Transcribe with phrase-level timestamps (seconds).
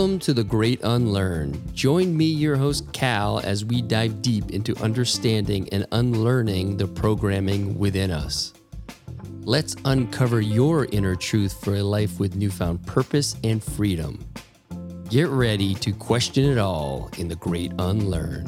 [0.00, 1.62] Welcome to The Great Unlearn.
[1.74, 7.78] Join me, your host, Cal, as we dive deep into understanding and unlearning the programming
[7.78, 8.54] within us.
[9.42, 14.26] Let's uncover your inner truth for a life with newfound purpose and freedom.
[15.10, 18.46] Get ready to question it all in The Great Unlearn.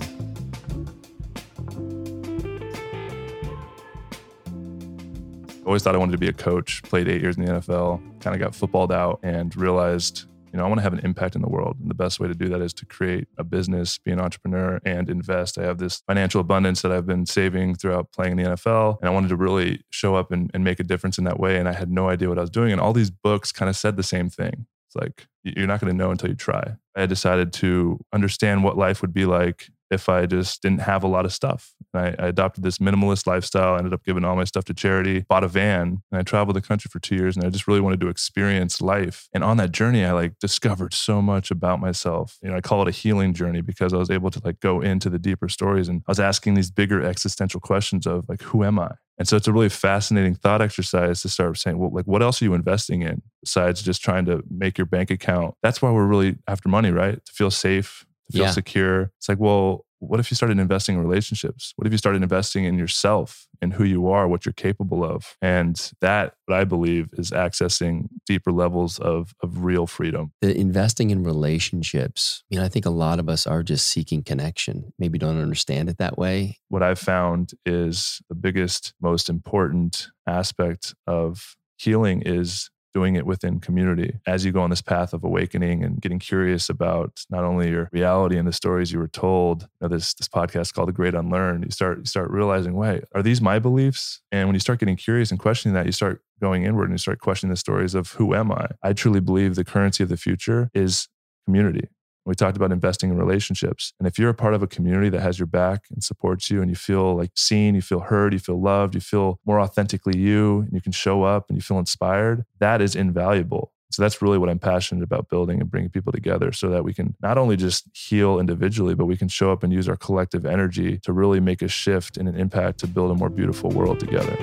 [5.66, 8.34] always thought I wanted to be a coach, played eight years in the NFL, kind
[8.34, 11.41] of got footballed out and realized you know, I want to have an impact in
[11.41, 11.79] the world.
[11.80, 14.80] And the best way to do that is to create a business, be an entrepreneur,
[14.84, 15.56] and invest.
[15.56, 18.98] I have this financial abundance that I've been saving throughout playing in the NFL.
[19.01, 21.59] And I wanted to really show up and, and make a difference in that way.
[21.59, 22.70] And I had no idea what I was doing.
[22.70, 24.66] And all these books kind of said the same thing.
[24.88, 26.77] It's like, you're not going to know until you try.
[26.95, 31.07] I decided to understand what life would be like if I just didn't have a
[31.07, 31.74] lot of stuff.
[31.95, 35.45] I, I, adopted this minimalist lifestyle, ended up giving all my stuff to charity, bought
[35.45, 37.37] a van, and I traveled the country for two years.
[37.37, 39.29] And I just really wanted to experience life.
[39.34, 42.38] And on that journey, I like discovered so much about myself.
[42.43, 44.80] You know, I call it a healing journey because I was able to like go
[44.80, 48.65] into the deeper stories and I was asking these bigger existential questions of like, who
[48.65, 48.93] am I?
[49.18, 52.40] And so it's a really fascinating thought exercise to start saying, well, like, what else
[52.40, 55.54] are you investing in besides just trying to make your bank account?
[55.62, 57.24] That's why we're really after money, right?
[57.24, 58.51] To feel safe, feel yeah.
[58.51, 59.13] secure.
[59.19, 61.73] It's like, well, what if you started investing in relationships?
[61.77, 65.37] What if you started investing in yourself and who you are, what you're capable of?
[65.41, 70.33] And that, what I believe, is accessing deeper levels of, of real freedom.
[70.41, 74.25] The investing in relationships, you know, I think a lot of us are just seeking
[74.25, 76.59] connection, maybe don't understand it that way.
[76.69, 83.60] What I've found is the biggest, most important aspect of healing is doing it within
[83.60, 87.71] community as you go on this path of awakening and getting curious about not only
[87.71, 89.62] your reality and the stories you were told.
[89.62, 91.62] You know, this this podcast called The Great Unlearn.
[91.62, 94.21] You start you start realizing, wait, are these my beliefs?
[94.31, 96.99] And when you start getting curious and questioning that, you start going inward and you
[96.99, 98.69] start questioning the stories of who am I?
[98.83, 101.09] I truly believe the currency of the future is
[101.44, 101.88] community.
[102.25, 103.93] We talked about investing in relationships.
[103.99, 106.60] And if you're a part of a community that has your back and supports you
[106.60, 110.19] and you feel like seen, you feel heard, you feel loved, you feel more authentically
[110.19, 113.72] you, and you can show up and you feel inspired, that is invaluable.
[113.91, 116.94] So that's really what I'm passionate about building and bringing people together so that we
[116.94, 120.47] can not only just heal individually, but we can show up and use our collective
[120.47, 124.00] energy to really make a shift and an impact to build a more beautiful world
[124.00, 124.34] together.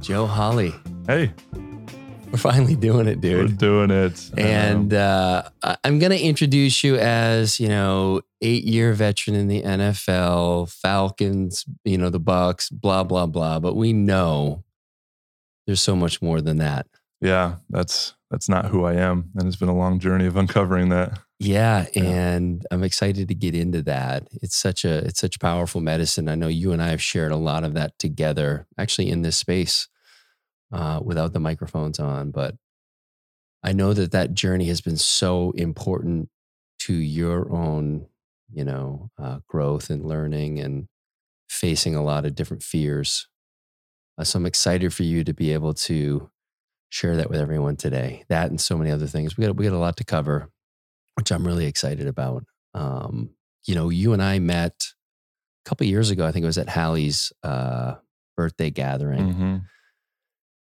[0.00, 0.74] Joe Hawley.
[1.06, 1.32] Hey.
[2.32, 3.50] We're finally doing it, dude.
[3.50, 4.30] We're doing it.
[4.38, 5.42] And uh,
[5.84, 11.66] I'm going to introduce you as, you know, eight year veteran in the NFL, Falcons,
[11.84, 13.58] you know, the Bucks, blah, blah, blah.
[13.58, 14.64] But we know
[15.66, 16.86] there's so much more than that.
[17.20, 19.30] Yeah, that's that's not who I am.
[19.36, 21.18] And it's been a long journey of uncovering that.
[21.38, 24.26] Yeah, yeah, and I'm excited to get into that.
[24.40, 26.30] It's such a it's such powerful medicine.
[26.30, 29.36] I know you and I have shared a lot of that together, actually in this
[29.36, 29.88] space
[30.72, 32.30] uh, without the microphones on.
[32.30, 32.56] But
[33.62, 36.28] I know that that journey has been so important
[36.80, 38.06] to your own,
[38.52, 40.88] you know, uh, growth and learning and
[41.48, 43.28] facing a lot of different fears.
[44.18, 46.30] Uh, so I'm excited for you to be able to
[46.90, 48.24] share that with everyone today.
[48.28, 49.36] That and so many other things.
[49.36, 50.50] We got we got a lot to cover,
[51.14, 52.44] which I'm really excited about.
[52.74, 53.30] Um,
[53.64, 54.74] you know, you and I met
[55.64, 56.26] a couple years ago.
[56.26, 57.94] I think it was at Hallie's uh,
[58.36, 59.34] birthday gathering.
[59.34, 59.56] Mm-hmm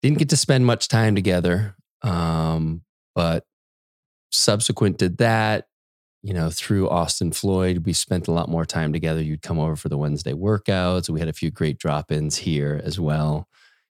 [0.02, 1.76] didn't get to spend much time together.
[2.02, 2.82] Um,
[3.14, 3.44] but
[4.30, 5.66] subsequent to that,
[6.22, 9.22] you know, through Austin Floyd, we spent a lot more time together.
[9.22, 11.08] You'd come over for the Wednesday workouts.
[11.08, 13.48] We had a few great drop ins here as well.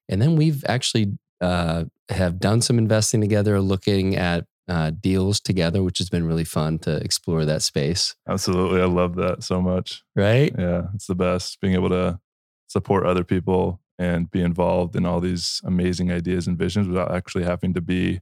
[0.09, 5.83] And then we've actually uh, have done some investing together, looking at uh, deals together,
[5.83, 8.15] which has been really fun to explore that space.
[8.27, 8.81] Absolutely.
[8.81, 10.03] I love that so much.
[10.15, 10.53] Right?
[10.57, 12.19] Yeah, it's the best being able to
[12.67, 17.43] support other people and be involved in all these amazing ideas and visions without actually
[17.43, 18.19] having to be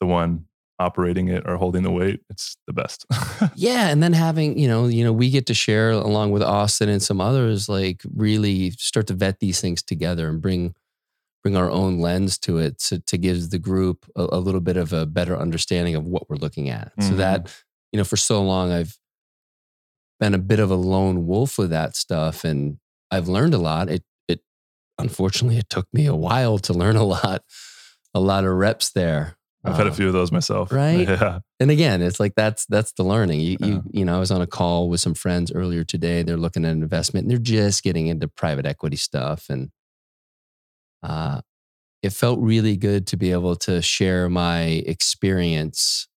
[0.00, 0.46] the one
[0.78, 3.06] operating it or holding the weight it's the best.
[3.54, 6.88] Yeah and then having you know you know we get to share along with austin
[6.88, 10.74] and some others like really start to vet these things together and bring
[11.42, 14.76] bring our own lens to it to, to give the group a, a little bit
[14.76, 16.92] of a better understanding of what we're looking at.
[16.96, 17.10] Mm-hmm.
[17.10, 17.54] so that
[17.92, 18.98] you know for so long i've
[20.18, 22.78] been a bit of a lone wolf with that stuff and
[23.10, 23.88] i've learned a lot.
[23.88, 24.02] It
[25.02, 27.42] unfortunately, it took me a while to learn a lot,
[28.14, 29.36] a lot of reps there.
[29.64, 30.72] I've had a um, few of those myself.
[30.72, 31.08] Right.
[31.08, 31.40] Yeah.
[31.60, 33.40] And again, it's like that's that's the learning.
[33.40, 33.66] You yeah.
[33.66, 36.22] you you know, I was on a call with some friends earlier today.
[36.22, 39.46] They're looking at an investment and they're just getting into private equity stuff.
[39.48, 39.70] And
[41.02, 41.42] uh
[42.02, 46.08] it felt really good to be able to share my experience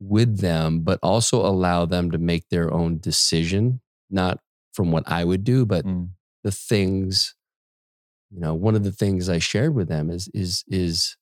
[0.00, 4.40] with them, but also allow them to make their own decision, not
[4.72, 6.08] from what I would do, but mm.
[6.42, 7.34] the things
[8.30, 11.16] you know one of the things i shared with them is is is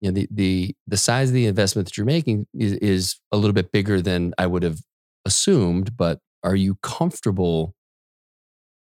[0.00, 3.36] you know, the the the size of the investment that you're making is, is a
[3.36, 4.80] little bit bigger than I would have
[5.24, 5.96] assumed.
[5.96, 7.74] But are you comfortable?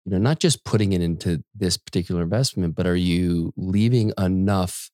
[0.06, 4.90] You know, not just putting it into this particular investment, but are you leaving enough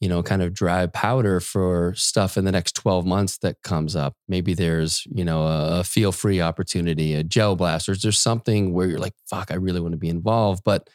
[0.00, 3.96] you know, kind of dry powder for stuff in the next 12 months that comes
[3.96, 4.14] up.
[4.28, 8.02] Maybe there's, you know, a, a feel free opportunity, a gel blasters.
[8.02, 10.62] There's something where you're like, fuck, I really want to be involved.
[10.64, 10.88] But,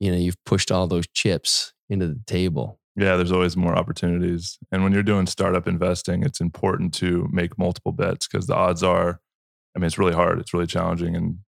[0.00, 2.80] you know, you've pushed all those chips into the table.
[2.96, 4.58] Yeah, there's always more opportunities.
[4.72, 8.82] And when you're doing startup investing, it's important to make multiple bets because the odds
[8.82, 9.20] are,
[9.76, 10.40] I mean, it's really hard.
[10.40, 11.14] It's really challenging.
[11.14, 11.38] And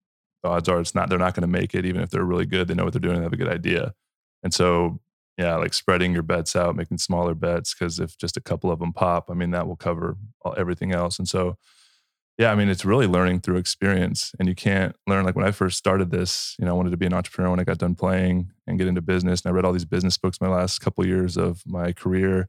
[0.43, 2.47] the odds are it's not, they're not going to make it, even if they're really
[2.47, 2.69] good.
[2.69, 3.95] They know what they're doing, they have a good idea.
[4.43, 5.01] And so
[5.41, 7.75] yeah, like spreading your bets out, making smaller bets.
[7.75, 10.19] Because if just a couple of them pop, I mean, that will cover
[10.57, 11.19] everything else.
[11.19, 11.57] And so,
[12.41, 14.33] yeah, I mean, it's really learning through experience.
[14.39, 16.97] And you can't learn like when I first started this, you know, I wanted to
[16.97, 19.43] be an entrepreneur when I got done playing and get into business.
[19.43, 22.49] And I read all these business books my last couple years of my career.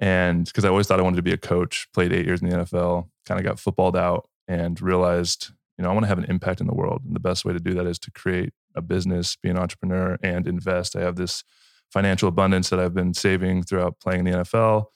[0.00, 2.48] And because I always thought I wanted to be a coach, played eight years in
[2.48, 6.18] the NFL, kind of got footballed out and realized, you know, I want to have
[6.18, 7.02] an impact in the world.
[7.06, 10.18] And the best way to do that is to create a business, be an entrepreneur,
[10.24, 10.96] and invest.
[10.96, 11.44] I have this
[11.92, 14.86] financial abundance that I've been saving throughout playing in the NFL.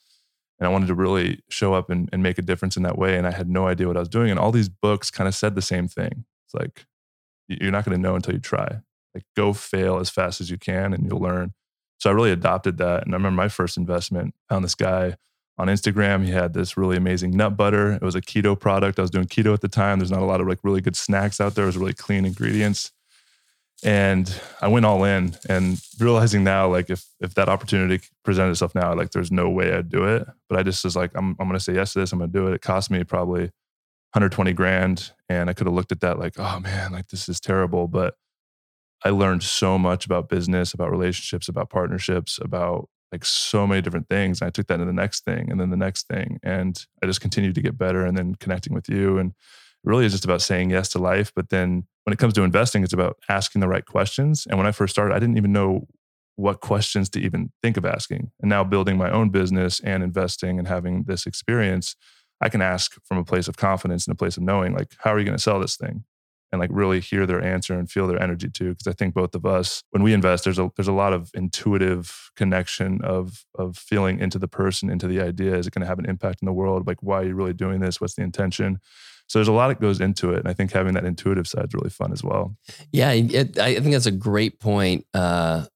[0.58, 3.16] And I wanted to really show up and, and make a difference in that way.
[3.16, 4.31] And I had no idea what I was doing.
[4.31, 6.25] And all these books kind of said the same thing.
[6.46, 6.87] It's like,
[7.49, 8.81] you're not going to know until you try.
[9.14, 11.55] Like, go fail as fast as you can and you'll learn.
[11.99, 13.05] So I really adopted that.
[13.05, 15.16] And I remember my first investment, found this guy
[15.56, 16.25] on Instagram.
[16.25, 17.93] He had this really amazing nut butter.
[17.93, 18.99] It was a keto product.
[18.99, 19.99] I was doing keto at the time.
[19.99, 21.64] There's not a lot of like really good snacks out there.
[21.64, 22.93] It was really clean ingredients
[23.85, 28.75] and I went all in and realizing now, like if if that opportunity presented itself
[28.75, 30.27] now, like there's no way I'd do it.
[30.49, 32.13] But I just was like, I'm I'm gonna say yes to this.
[32.13, 32.55] I'm gonna do it.
[32.55, 33.43] It cost me probably
[34.13, 37.41] 120 grand, and I could have looked at that like, oh man, like this is
[37.41, 37.87] terrible.
[37.87, 38.15] But
[39.05, 44.09] I learned so much about business, about relationships, about partnerships, about like so many different
[44.09, 44.41] things.
[44.41, 47.07] And I took that to the next thing, and then the next thing, and I
[47.07, 48.05] just continued to get better.
[48.05, 49.35] And then connecting with you, and
[49.85, 51.33] really is just about saying yes to life.
[51.35, 54.46] But then when it comes to investing, it's about asking the right questions.
[54.49, 55.87] And when I first started, I didn't even know
[56.37, 58.31] what questions to even think of asking.
[58.40, 61.96] And now building my own business and investing and having this experience,
[62.40, 65.12] I can ask from a place of confidence and a place of knowing, like, how
[65.12, 66.05] are you going to sell this thing?
[66.50, 68.70] And like really hear their answer and feel their energy too.
[68.70, 71.31] Because I think both of us, when we invest, there's a there's a lot of
[71.34, 75.56] intuitive connection of of feeling into the person, into the idea.
[75.56, 76.87] Is it going to have an impact in the world?
[76.87, 78.00] Like, why are you really doing this?
[78.00, 78.81] What's the intention?
[79.29, 81.67] So there's a lot that goes into it, and I think having that intuitive side
[81.67, 82.57] is really fun as well.
[82.93, 85.05] Yeah, it, I think that's a great point.
[85.13, 85.67] Uh,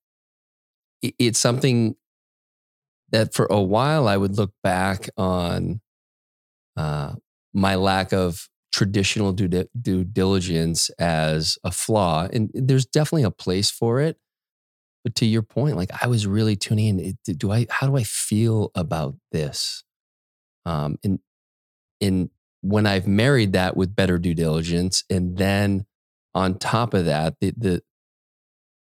[1.02, 1.94] it, it's something
[3.10, 5.82] that for a while I would look back on
[6.76, 7.14] uh,
[7.52, 13.70] my lack of traditional due, due diligence as a flaw, and there's definitely a place
[13.70, 14.16] for it.
[15.04, 17.36] But to your point, like I was really tuning in.
[17.36, 17.66] Do I?
[17.68, 19.84] How do I feel about this?
[20.64, 21.18] Um, and
[22.00, 22.30] in
[22.62, 25.84] when I've married that with better due diligence, and then
[26.34, 27.82] on top of that, the, the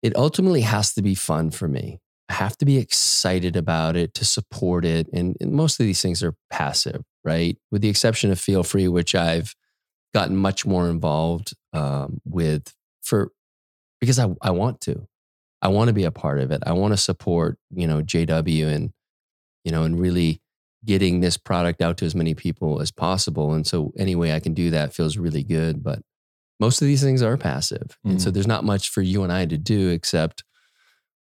[0.02, 2.00] it ultimately has to be fun for me.
[2.30, 5.08] I have to be excited about it to support it.
[5.12, 7.58] And, and, most of these things are passive, right?
[7.72, 9.56] With the exception of Feel Free, which I've
[10.14, 13.32] gotten much more involved um, with for
[14.00, 15.08] because I, I want to.
[15.62, 16.64] I want to be a part of it.
[16.66, 18.92] I want to support, you know, JW and,
[19.66, 20.42] you know, and really
[20.86, 23.54] getting this product out to as many people as possible.
[23.54, 25.84] And so any way I can do that feels really good.
[25.84, 26.00] But
[26.60, 27.98] most of these things are passive.
[28.06, 28.12] Mm.
[28.12, 28.34] And so mm.
[28.34, 30.44] there's not much for you and I to do except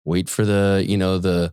[0.04, 1.52] wait for the, you know, the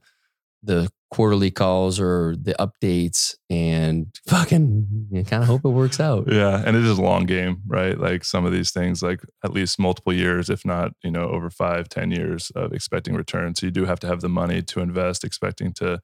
[0.64, 6.26] the quarterly calls or the updates and fucking you kind of hope it works out.
[6.32, 6.62] Yeah.
[6.66, 7.98] And it is a long game, right?
[7.98, 11.50] Like some of these things, like at least multiple years, if not, you know, over
[11.50, 13.60] five, ten years of expecting returns.
[13.60, 16.02] So you do have to have the money to invest, expecting to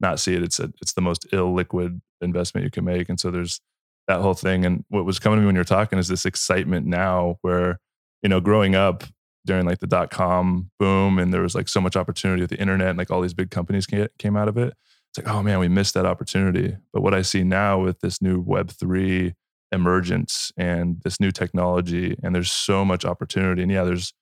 [0.00, 0.42] not see it.
[0.42, 3.08] It's a, it's the most illiquid investment you can make.
[3.08, 3.60] And so there's
[4.08, 4.64] that whole thing.
[4.64, 7.80] And what was coming to me when you're talking is this excitement now where,
[8.22, 9.04] you know, growing up
[9.46, 12.60] during like the dot com boom and there was like so much opportunity with the
[12.60, 14.74] internet and like all these big companies came out of it.
[15.10, 16.76] It's like, oh man, we missed that opportunity.
[16.92, 19.34] But what I see now with this new Web3
[19.70, 23.62] emergence and this new technology, and there's so much opportunity.
[23.62, 24.12] And yeah, there's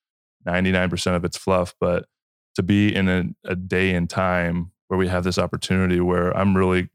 [0.47, 2.05] 99% of it's fluff, but
[2.55, 6.55] to be in a, a day and time where we have this opportunity where I'm
[6.55, 6.87] really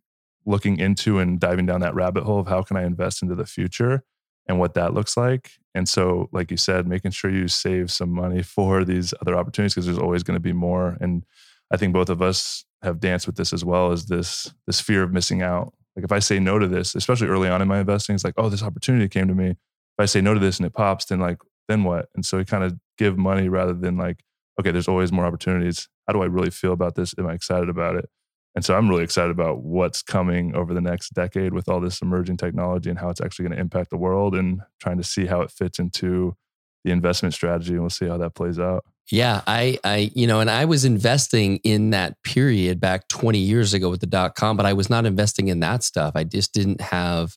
[0.46, 3.44] looking into and diving down that rabbit hole of how can I invest into the
[3.44, 4.04] future
[4.46, 5.50] and what that looks like.
[5.74, 9.74] And so, like you said, making sure you save some money for these other opportunities
[9.74, 10.96] because there's always going to be more.
[11.00, 11.24] And
[11.72, 15.02] I think both of us have danced with this as well as this this fear
[15.02, 15.74] of missing out.
[15.96, 18.34] Like if I say no to this, especially early on in my investing, it's like,
[18.36, 19.48] oh, this opportunity came to me.
[19.48, 22.10] If I say no to this and it pops, then like, then what?
[22.14, 24.22] And so we kind of give money rather than like,
[24.60, 25.88] okay, there's always more opportunities.
[26.08, 27.14] How do I really feel about this?
[27.18, 28.08] Am I excited about it?
[28.54, 32.02] And so I'm really excited about what's coming over the next decade with all this
[32.02, 35.26] emerging technology and how it's actually going to impact the world and trying to see
[35.26, 36.34] how it fits into
[36.84, 37.74] the investment strategy.
[37.74, 38.84] And we'll see how that plays out.
[39.12, 43.74] Yeah, I, I, you know, and I was investing in that period back 20 years
[43.74, 46.12] ago with the dot com, but I was not investing in that stuff.
[46.14, 47.36] I just didn't have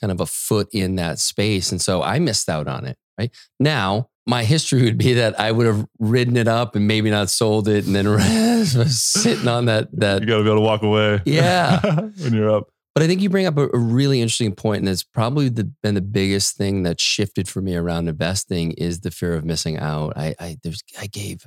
[0.00, 1.70] kind of a foot in that space.
[1.70, 2.96] And so I missed out on it.
[3.18, 7.10] Right now, my history would be that I would have ridden it up and maybe
[7.10, 8.06] not sold it, and then
[8.88, 9.88] sitting on that.
[9.92, 11.20] That you got to be able to walk away.
[11.24, 11.80] Yeah,
[12.18, 12.68] when you're up.
[12.94, 15.64] But I think you bring up a, a really interesting point, and it's probably the,
[15.82, 19.78] been the biggest thing that shifted for me around investing is the fear of missing
[19.78, 20.12] out.
[20.16, 21.46] I, I there's I gave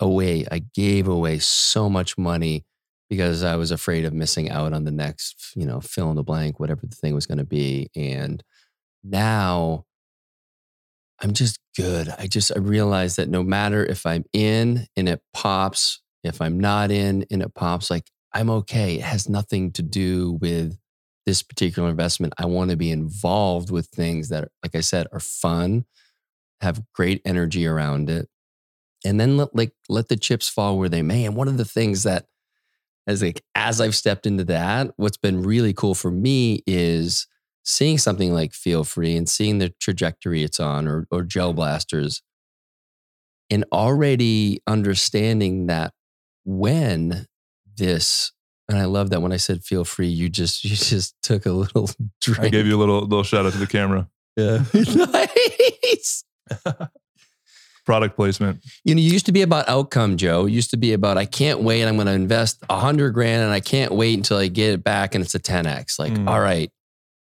[0.00, 2.64] away I gave away so much money
[3.10, 6.22] because I was afraid of missing out on the next, you know, fill in the
[6.22, 8.42] blank, whatever the thing was going to be, and
[9.04, 9.84] now
[11.20, 12.08] I'm just good.
[12.18, 16.58] I just I realize that no matter if I'm in and it pops, if I'm
[16.58, 18.96] not in and it pops, like I'm okay.
[18.96, 20.78] It has nothing to do with
[21.26, 22.34] this particular investment.
[22.38, 25.84] I want to be involved with things that, like I said, are fun,
[26.60, 28.28] have great energy around it,
[29.04, 31.24] and then let like let the chips fall where they may.
[31.24, 32.26] And one of the things that
[33.06, 37.26] as like as I've stepped into that, what's been really cool for me is
[37.64, 42.22] seeing something like Feel Free and seeing the trajectory it's on or, or Gel Blasters
[43.50, 45.92] and already understanding that
[46.44, 47.26] when
[47.76, 48.32] this
[48.68, 51.52] and I love that when I said feel free, you just you just took a
[51.52, 51.90] little
[52.20, 52.40] drink.
[52.44, 54.08] I gave you a little little shout out to the camera.
[54.36, 54.64] Yeah.
[54.74, 56.24] nice.
[57.86, 58.64] Product placement.
[58.84, 60.46] You know, you used to be about outcome, Joe.
[60.46, 61.84] It used to be about I can't wait.
[61.84, 64.82] I'm going to invest a hundred grand and I can't wait until I get it
[64.82, 65.98] back and it's a 10x.
[65.98, 66.26] Like, mm.
[66.26, 66.72] all right,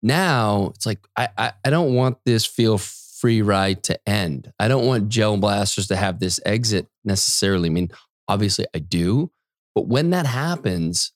[0.02, 4.52] now it's like, I, I, I don't want this feel free ride to end.
[4.60, 7.70] I don't want gel blasters to have this exit necessarily.
[7.70, 7.92] I mean,
[8.28, 9.32] obviously I do,
[9.76, 11.14] but when that happens,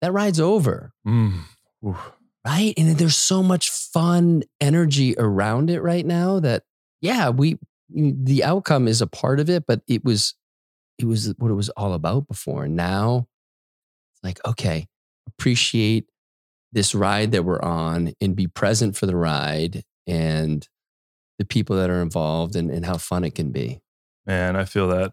[0.00, 0.92] that ride's over.
[1.06, 1.40] Mm.
[1.82, 2.72] Right.
[2.76, 6.62] And there's so much fun energy around it right now that,
[7.00, 7.58] yeah, we,
[7.90, 10.34] the outcome is a part of it, but it was,
[10.98, 12.64] it was what it was all about before.
[12.64, 13.28] And now
[14.14, 14.88] it's like, okay,
[15.26, 16.06] appreciate
[16.72, 20.68] this ride that we're on and be present for the ride and
[21.38, 23.80] the people that are involved and, and how fun it can be.
[24.26, 25.12] Man, I feel that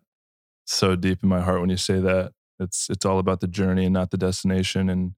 [0.66, 2.32] so deep in my heart when you say that.
[2.60, 4.90] It's it's all about the journey and not the destination.
[4.90, 5.14] And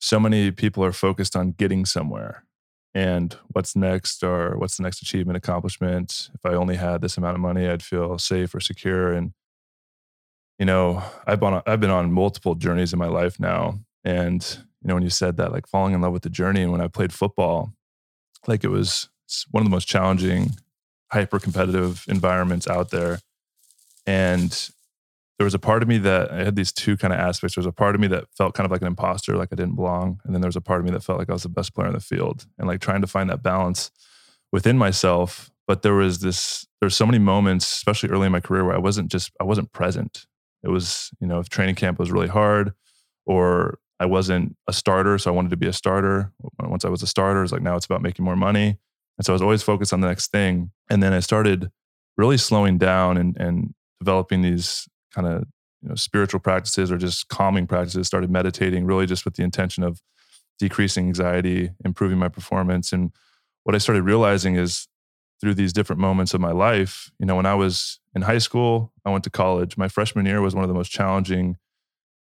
[0.00, 2.44] so many people are focused on getting somewhere
[2.94, 6.30] and what's next or what's the next achievement, accomplishment.
[6.34, 9.12] If I only had this amount of money, I'd feel safe or secure.
[9.12, 9.32] And
[10.58, 14.58] you know, I've been on, I've been on multiple journeys in my life now, and
[14.84, 16.62] you know, when you said that, like falling in love with the journey.
[16.62, 17.72] And when I played football,
[18.46, 19.08] like it was
[19.50, 20.50] one of the most challenging,
[21.10, 23.18] hyper competitive environments out there.
[24.06, 24.50] And
[25.38, 27.56] there was a part of me that I had these two kind of aspects.
[27.56, 29.56] There was a part of me that felt kind of like an imposter, like I
[29.56, 30.20] didn't belong.
[30.24, 31.74] And then there was a part of me that felt like I was the best
[31.74, 33.90] player in the field and like trying to find that balance
[34.52, 35.50] within myself.
[35.66, 38.78] But there was this, there's so many moments, especially early in my career, where I
[38.78, 40.26] wasn't just, I wasn't present.
[40.62, 42.74] It was, you know, if training camp was really hard
[43.24, 46.32] or I wasn't a starter, so I wanted to be a starter.
[46.60, 48.78] Once I was a starter, it's like now it's about making more money.
[49.16, 50.72] And so I was always focused on the next thing.
[50.90, 51.70] And then I started
[52.16, 55.44] really slowing down and, and developing these kind of
[55.82, 58.06] you know spiritual practices or just calming practices.
[58.06, 60.00] Started meditating really just with the intention of
[60.58, 62.92] decreasing anxiety, improving my performance.
[62.92, 63.12] And
[63.62, 64.88] what I started realizing is
[65.40, 68.92] through these different moments of my life, you know, when I was in high school,
[69.04, 69.76] I went to college.
[69.76, 71.56] My freshman year was one of the most challenging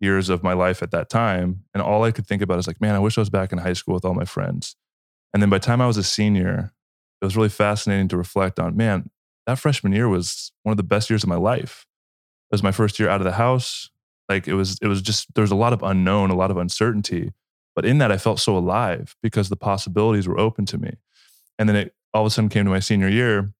[0.04, 1.64] years of my life at that time.
[1.74, 3.58] And all I could think about is like, man, I wish I was back in
[3.58, 4.76] high school with all my friends.
[5.34, 6.74] And then by the time I was a senior,
[7.22, 9.10] it was really fascinating to reflect on, man,
[9.48, 11.88] that freshman year was one of the best years of my life.
[12.52, 13.90] It was my first year out of the house.
[14.30, 16.58] Like it was, it was just, there was a lot of unknown, a lot of
[16.58, 17.32] uncertainty.
[17.76, 20.98] But in that, I felt so alive because the possibilities were open to me.
[21.58, 23.54] And then it all of a sudden came to my senior year.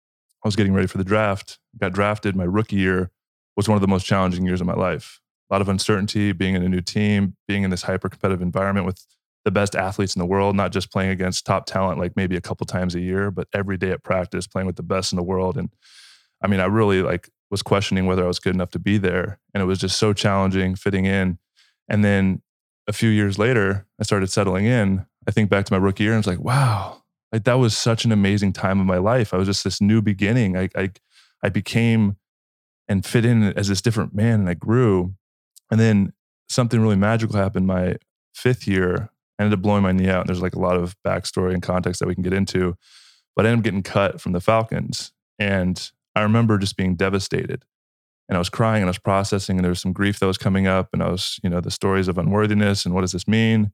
[0.44, 2.36] I was getting ready for the draft, got drafted.
[2.36, 3.12] My rookie year
[3.56, 5.22] was one of the most challenging years of my life
[5.54, 9.06] lot of uncertainty, being in a new team, being in this hyper competitive environment with
[9.46, 12.42] the best athletes in the world, not just playing against top talent like maybe a
[12.42, 15.24] couple times a year, but every day at practice playing with the best in the
[15.24, 15.58] world.
[15.58, 15.70] And
[16.42, 19.40] I mean, I really like was questioning whether I was good enough to be there.
[19.54, 21.38] And it was just so challenging fitting in.
[21.88, 22.42] And then
[22.88, 25.06] a few years later, I started settling in.
[25.28, 27.78] I think back to my rookie year and I was like, wow, like that was
[27.78, 29.34] such an amazing time of my life.
[29.34, 30.58] I was just this new beginning.
[30.58, 30.90] I, I,
[31.44, 32.18] I became
[32.88, 35.14] and fit in as this different man and I grew.
[35.74, 36.14] And then
[36.50, 37.96] something really magical happened my
[38.36, 39.10] fifth year.
[39.40, 40.20] I ended up blowing my knee out.
[40.20, 42.78] And there's like a lot of backstory and context that we can get into.
[43.36, 45.14] But I ended up getting cut from the Falcons.
[45.40, 47.66] And I remember just being devastated.
[48.30, 50.38] and I was crying and I was processing and there was some grief that was
[50.38, 53.28] coming up and I was, you know, the stories of unworthiness and what does this
[53.28, 53.72] mean?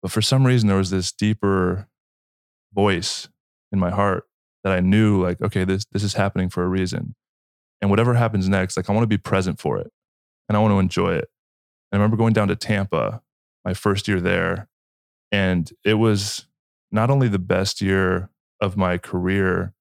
[0.00, 1.88] But for some reason, there was this deeper
[2.72, 3.28] voice
[3.70, 4.24] in my heart
[4.64, 7.14] that I knew like, okay, this, this is happening for a reason.
[7.80, 9.92] And whatever happens next, like I want to be present for it
[10.48, 11.28] and I want to enjoy it.
[11.92, 13.22] I remember going down to Tampa
[13.64, 14.68] my first year there.
[15.30, 16.46] And it was
[16.90, 18.30] not only the best year
[18.60, 19.74] of my career,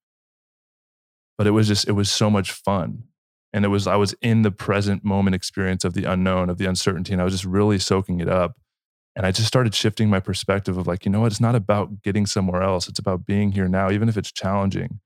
[1.38, 3.04] but it was just, it was so much fun.
[3.54, 6.66] And it was, I was in the present moment experience of the unknown, of the
[6.66, 7.12] uncertainty.
[7.12, 8.56] And I was just really soaking it up.
[9.16, 11.32] And I just started shifting my perspective of like, you know what?
[11.32, 12.88] It's not about getting somewhere else.
[12.88, 15.02] It's about being here now, even if it's challenging.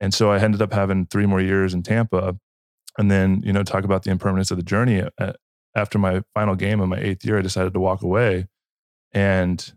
[0.00, 2.36] And so I ended up having three more years in Tampa.
[2.98, 5.04] And then, you know, talk about the impermanence of the journey.
[5.18, 5.34] Uh,
[5.76, 8.48] After my final game in my eighth year, I decided to walk away.
[9.12, 9.72] And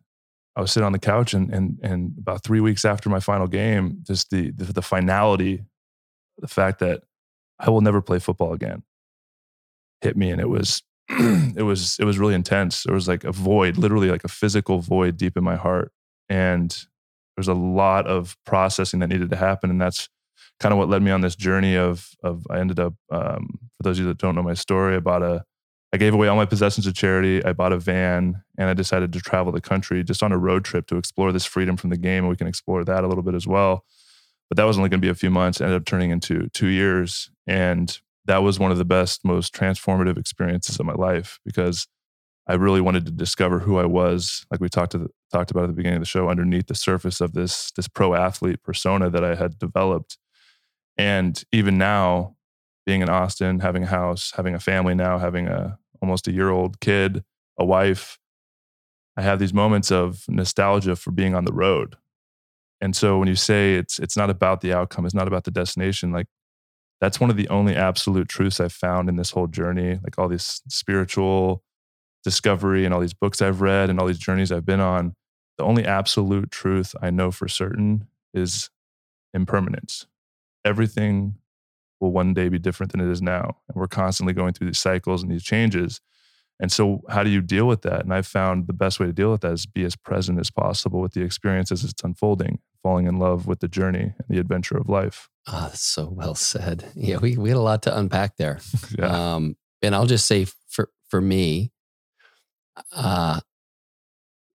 [0.56, 3.48] I was sitting on the couch and and and about three weeks after my final
[3.48, 5.64] game, just the the, the finality,
[6.38, 7.04] the fact that
[7.60, 8.84] I will never play football again
[10.02, 10.32] hit me.
[10.32, 12.84] And it was it was it was really intense.
[12.84, 15.92] There was like a void, literally like a physical void deep in my heart.
[16.28, 16.76] And
[17.36, 19.70] there's a lot of processing that needed to happen.
[19.70, 20.10] And that's
[20.60, 23.84] kind of what led me on this journey of of I ended up um, for
[23.84, 25.44] those of you that don't know my story, I bought a
[25.92, 27.44] I gave away all my possessions to charity.
[27.44, 30.64] I bought a van and I decided to travel the country just on a road
[30.64, 32.26] trip to explore this freedom from the game.
[32.26, 33.86] And we can explore that a little bit as well.
[34.50, 36.50] But that was only going to be a few months, it ended up turning into
[36.50, 37.32] two years.
[37.48, 41.88] And that was one of the best, most transformative experiences of my life because
[42.48, 45.68] I really wanted to discover who I was, like we talked the, talked about at
[45.68, 49.24] the beginning of the show, underneath the surface of this this pro athlete persona that
[49.24, 50.18] I had developed.
[50.98, 52.36] And even now,
[52.86, 56.50] being in Austin, having a house, having a family now, having a almost a year
[56.50, 57.24] old kid,
[57.58, 58.18] a wife,
[59.18, 61.98] I have these moments of nostalgia for being on the road.
[62.82, 65.52] And so when you say it's it's not about the outcome, it's not about the
[65.52, 66.28] destination, like
[67.02, 70.28] that's one of the only absolute truths I've found in this whole journey, like all
[70.28, 71.64] this spiritual
[72.24, 75.16] discovery and all these books I've read and all these journeys I've been on.
[75.58, 78.70] The only absolute truth I know for certain is
[79.34, 80.08] impermanence.
[80.66, 81.36] Everything
[82.00, 83.58] will one day be different than it is now.
[83.68, 86.02] And we're constantly going through these cycles and these changes.
[86.62, 88.02] And so, how do you deal with that?
[88.02, 90.52] And I've found the best way to deal with that is be as present as
[90.52, 94.40] possible with the experience as it's unfolding, falling in love with the journey and the
[94.40, 95.30] adventure of life.
[95.48, 96.86] Oh, that's so well said.
[96.96, 98.60] Yeah, we, we had a lot to unpack there.
[98.98, 99.36] yeah.
[99.36, 101.72] Um, and I'll just say for for me,
[102.92, 103.40] uh,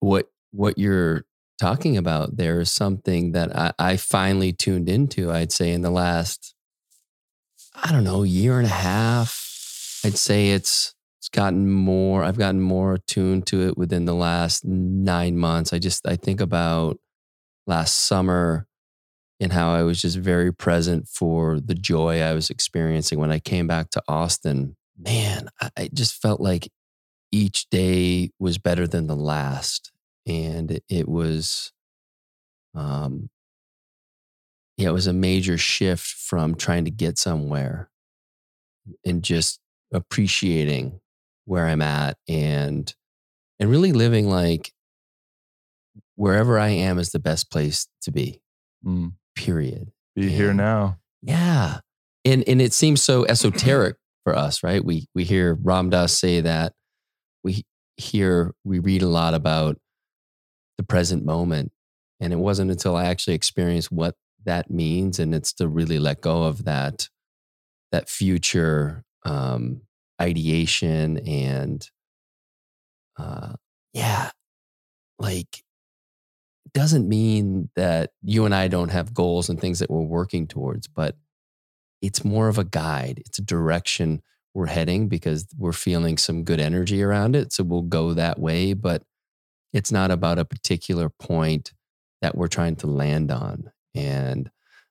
[0.01, 1.25] what what you're
[1.59, 5.31] talking about there is something that I, I finally tuned into.
[5.31, 6.52] I'd say in the last,
[7.75, 10.01] I don't know, year and a half.
[10.05, 12.23] I'd say it's it's gotten more.
[12.23, 15.71] I've gotten more attuned to it within the last nine months.
[15.73, 16.99] I just I think about
[17.65, 18.67] last summer
[19.39, 23.39] and how I was just very present for the joy I was experiencing when I
[23.39, 24.75] came back to Austin.
[24.97, 26.69] Man, I just felt like
[27.31, 29.91] each day was better than the last,
[30.27, 31.71] and it was,
[32.75, 33.29] um,
[34.77, 37.89] yeah, it was a major shift from trying to get somewhere
[39.05, 39.59] and just
[39.93, 40.99] appreciating
[41.45, 42.93] where I'm at and
[43.59, 44.73] and really living like
[46.15, 48.41] wherever I am is the best place to be.
[48.85, 49.13] Mm.
[49.35, 49.91] Period.
[50.15, 50.97] Be here now.
[51.21, 51.79] Yeah.
[52.25, 54.83] And and it seems so esoteric for us, right?
[54.83, 56.73] We we hear Ram Dass say that.
[57.43, 57.65] We
[57.97, 59.77] hear we read a lot about
[60.77, 61.71] the present moment.
[62.19, 66.21] And it wasn't until I actually experienced what that means and it's to really let
[66.21, 67.09] go of that
[67.91, 69.81] that future um
[70.21, 71.89] ideation and
[73.17, 73.53] uh
[73.93, 74.31] yeah
[75.19, 75.63] like
[76.73, 80.87] doesn't mean that you and I don't have goals and things that we're working towards
[80.87, 81.15] but
[82.01, 83.23] it's more of a guide.
[83.25, 84.21] It's a direction
[84.53, 88.73] we're heading because we're feeling some good energy around it so we'll go that way
[88.73, 89.03] but
[89.71, 91.73] it's not about a particular point
[92.21, 94.49] that we're trying to land on and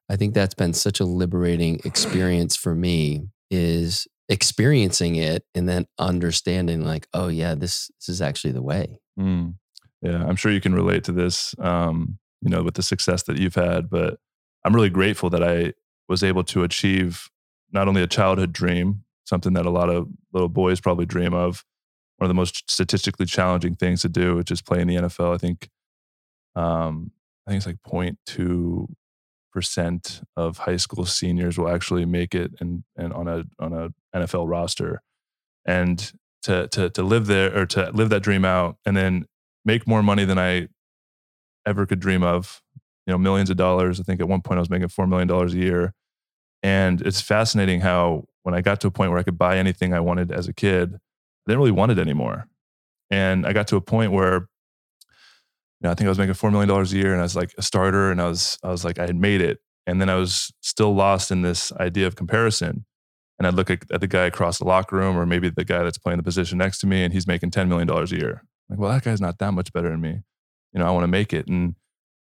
[0.09, 5.87] i think that's been such a liberating experience for me is experiencing it and then
[5.99, 9.55] understanding like oh yeah this this is actually the way Mm.
[10.01, 13.38] Yeah, I'm sure you can relate to this, um, you know, with the success that
[13.38, 13.88] you've had.
[13.88, 14.19] But
[14.65, 15.75] I'm really grateful that I
[16.09, 17.29] was able to achieve
[17.73, 21.65] not only a childhood dream, something that a lot of little boys probably dream of,
[22.19, 25.35] one of the most statistically challenging things to do, which is play in the NFL.
[25.35, 25.69] I think,
[26.57, 27.12] um,
[27.47, 28.87] I think it's like 0.2
[29.53, 33.91] percent of high school seniors will actually make it and and on a on a
[34.17, 35.03] NFL roster,
[35.65, 39.27] and to to to live there or to live that dream out and then
[39.65, 40.69] make more money than I
[41.67, 42.61] ever could dream of.
[43.07, 43.99] You know, millions of dollars.
[43.99, 45.93] I think at one point I was making four million dollars a year,
[46.63, 49.93] and it's fascinating how when I got to a point where I could buy anything
[49.93, 52.47] I wanted as a kid, I didn't really want it anymore.
[53.11, 54.49] And I got to a point where,
[55.83, 57.62] know, I think I was making $4 million a year and I was like a
[57.62, 59.59] starter and I was, I was like, I had made it.
[59.87, 62.85] And then I was still lost in this idea of comparison.
[63.38, 65.83] And I'd look at, at the guy across the locker room or maybe the guy
[65.83, 68.45] that's playing the position next to me and he's making $10 million a year.
[68.68, 70.21] Like, well, that guy's not that much better than me.
[70.73, 71.49] You know, I want to make it.
[71.49, 71.75] And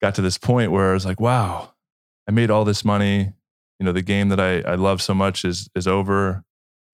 [0.03, 1.73] got to this point where I was like, wow,
[2.29, 3.33] I made all this money.
[3.79, 6.45] You know, the game that I, I love so much is is over.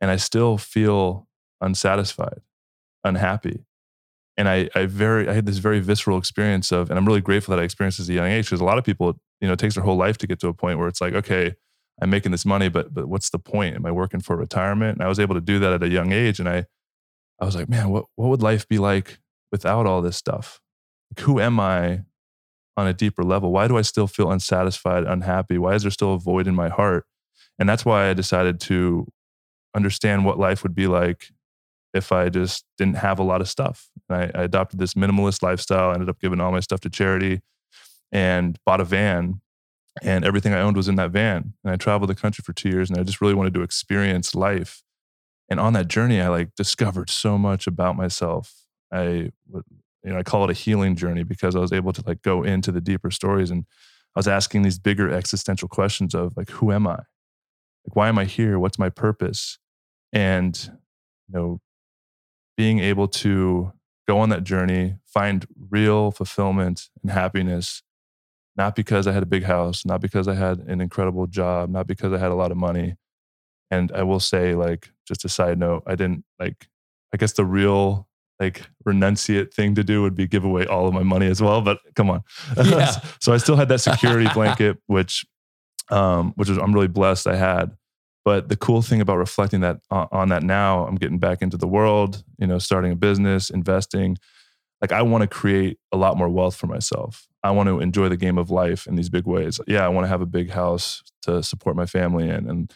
[0.01, 1.27] And I still feel
[1.61, 2.41] unsatisfied,
[3.05, 3.65] unhappy.
[4.41, 7.55] And I, I very I had this very visceral experience of, and I'm really grateful
[7.55, 9.59] that I experienced as a young age because a lot of people, you know, it
[9.59, 11.57] takes their whole life to get to a point where it's like, okay,
[12.01, 13.77] I'm making this money, but but what's the point?
[13.77, 14.97] Am I working for retirement?
[14.97, 16.41] And I was able to do that at a young age.
[16.41, 16.65] And I
[17.39, 19.19] I was like, man, what what would life be like
[19.53, 20.63] without all this stuff?
[21.11, 22.05] Like, who am I
[22.79, 23.53] on a deeper level?
[23.53, 25.59] Why do I still feel unsatisfied, unhappy?
[25.59, 27.05] Why is there still a void in my heart?
[27.59, 29.07] And that's why I decided to
[29.77, 31.27] understand what life would be like
[31.93, 33.90] if I just didn't have a lot of stuff.
[34.11, 36.91] And I, I adopted this minimalist lifestyle, I ended up giving all my stuff to
[36.91, 37.41] charity
[38.13, 39.41] and bought a van.
[40.03, 41.55] And everything I owned was in that van.
[41.65, 44.35] And I traveled the country for two years and I just really wanted to experience
[44.35, 44.83] life.
[45.49, 48.67] And on that journey, I like discovered so much about myself.
[48.93, 49.65] I would
[50.05, 52.43] you know, I call it a healing journey because I was able to like go
[52.43, 53.67] into the deeper stories and
[54.17, 57.01] I was asking these bigger existential questions of like, who am I?
[57.87, 58.59] Like, why am I here?
[58.59, 59.59] What's my purpose?
[60.13, 60.59] And,
[61.29, 61.61] you know,
[62.57, 63.73] being able to
[64.11, 67.83] go on that journey, find real fulfillment and happiness,
[68.57, 71.87] not because I had a big house, not because I had an incredible job, not
[71.87, 72.97] because I had a lot of money.
[73.71, 76.69] And I will say, like, just a side note, I didn't like,
[77.15, 78.09] I guess the real
[78.41, 81.61] like renunciate thing to do would be give away all of my money as well.
[81.61, 82.23] But come on.
[82.57, 82.91] Yeah.
[83.21, 85.25] so I still had that security blanket, which,
[85.89, 87.77] um, which was, I'm really blessed I had.
[88.25, 91.57] But the cool thing about reflecting that on, on that now, I'm getting back into
[91.57, 94.19] the world, you know, starting a business, investing.
[94.81, 97.27] Like I want to create a lot more wealth for myself.
[97.43, 99.61] I want to enjoy the game of life in these big ways.
[99.67, 102.73] Yeah, I want to have a big house to support my family in and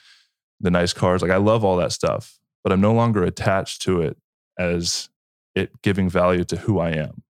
[0.61, 1.23] the nice cars.
[1.23, 4.17] Like I love all that stuff, but I'm no longer attached to it
[4.59, 5.11] as
[5.55, 7.23] it giving value to who I am.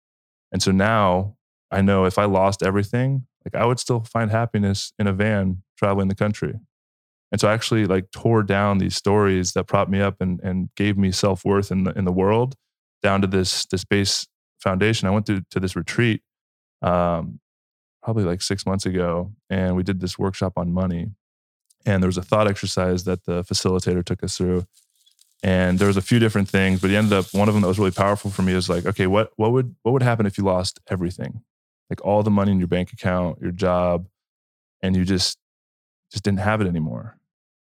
[0.52, 1.36] And so now
[1.70, 5.62] I know if I lost everything, like I would still find happiness in a van
[5.76, 6.60] traveling the country.
[7.34, 10.72] And so I actually like tore down these stories that propped me up and, and
[10.76, 12.54] gave me self-worth in the in the world
[13.02, 14.28] down to this this base
[14.60, 15.08] foundation.
[15.08, 16.22] I went to, to this retreat
[16.80, 17.40] um,
[18.04, 21.08] probably like six months ago, and we did this workshop on money.
[21.84, 24.68] And there was a thought exercise that the facilitator took us through
[25.42, 27.68] and there was a few different things but he ended up one of them that
[27.68, 30.38] was really powerful for me is like okay what what would what would happen if
[30.38, 31.42] you lost everything
[31.90, 34.06] like all the money in your bank account your job
[34.82, 35.36] and you just
[36.10, 37.18] just didn't have it anymore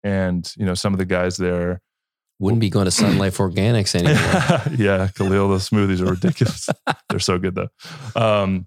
[0.06, 1.80] and you know some of the guys there
[2.38, 4.78] wouldn't be going to Sun Life Organics anymore.
[4.78, 6.68] yeah, Khalil, the smoothies are ridiculous.
[7.08, 7.68] They're so good though.
[8.14, 8.66] Um,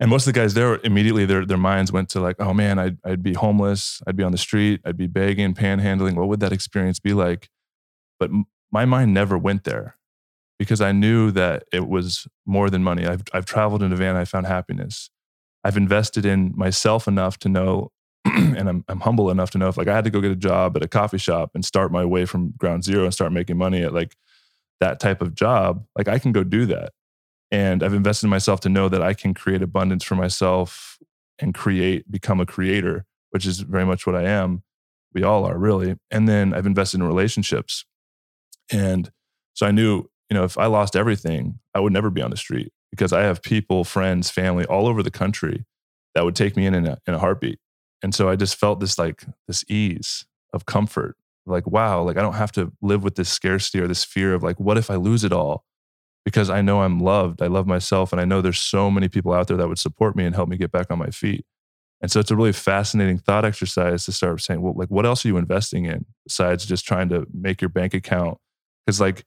[0.00, 2.78] and most of the guys there immediately their their minds went to like, oh man,
[2.78, 6.16] I'd I'd be homeless, I'd be on the street, I'd be begging, panhandling.
[6.16, 7.48] What would that experience be like?
[8.18, 8.30] But
[8.70, 9.96] my mind never went there
[10.58, 13.06] because I knew that it was more than money.
[13.06, 15.08] I've, I've traveled in a van, I found happiness.
[15.64, 17.92] I've invested in myself enough to know,
[18.24, 20.36] and I'm, I'm humble enough to know if like I had to go get a
[20.36, 23.56] job at a coffee shop and start my way from ground zero and start making
[23.56, 24.16] money at like
[24.80, 26.92] that type of job, like I can go do that.
[27.50, 30.98] And I've invested in myself to know that I can create abundance for myself
[31.40, 34.62] and create, become a creator, which is very much what I am.
[35.12, 35.96] We all are really.
[36.10, 37.84] And then I've invested in relationships
[38.70, 39.10] and
[39.54, 42.36] so I knew, you know, if I lost everything, I would never be on the
[42.36, 45.64] street because I have people, friends, family all over the country
[46.14, 47.58] that would take me in in a, in a heartbeat.
[48.02, 51.16] And so I just felt this like this ease of comfort.
[51.46, 54.42] Like, wow, like I don't have to live with this scarcity or this fear of
[54.42, 55.64] like, what if I lose it all?
[56.24, 57.42] Because I know I'm loved.
[57.42, 58.12] I love myself.
[58.12, 60.48] And I know there's so many people out there that would support me and help
[60.48, 61.44] me get back on my feet.
[62.02, 65.24] And so it's a really fascinating thought exercise to start saying, well, like, what else
[65.24, 68.38] are you investing in besides just trying to make your bank account
[68.90, 69.24] because like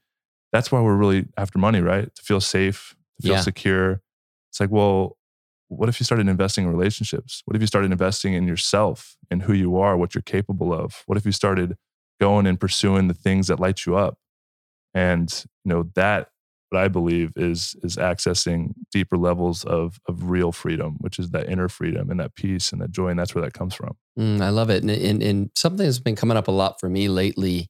[0.52, 2.14] that's why we're really after money, right?
[2.14, 3.42] To feel safe, to feel yeah.
[3.42, 4.02] secure.
[4.52, 5.18] It's like, well,
[5.76, 7.42] what if you started investing in relationships?
[7.46, 11.04] What if you started investing in yourself and who you are, what you're capable of?
[11.06, 11.76] What if you started
[12.20, 14.18] going and pursuing the things that light you up?
[14.94, 15.32] And
[15.64, 16.30] you know that
[16.70, 21.50] what I believe is is accessing deeper levels of of real freedom, which is that
[21.50, 23.96] inner freedom and that peace and that joy, and that's where that comes from.
[24.20, 26.90] Mm, I love it, and, and, and something that's been coming up a lot for
[26.90, 27.68] me lately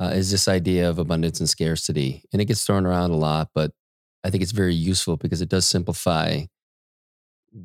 [0.00, 2.24] uh, is this idea of abundance and scarcity.
[2.32, 3.72] And it gets thrown around a lot, but
[4.24, 6.42] I think it's very useful because it does simplify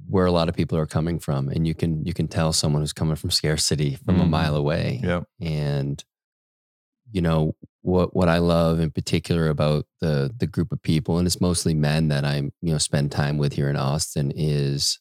[0.07, 2.81] where a lot of people are coming from and you can you can tell someone
[2.81, 4.23] who's coming from scarcity from mm.
[4.23, 5.21] a mile away yeah.
[5.41, 6.03] and
[7.11, 11.27] you know what what i love in particular about the the group of people and
[11.27, 14.99] it's mostly men that i you know spend time with here in austin is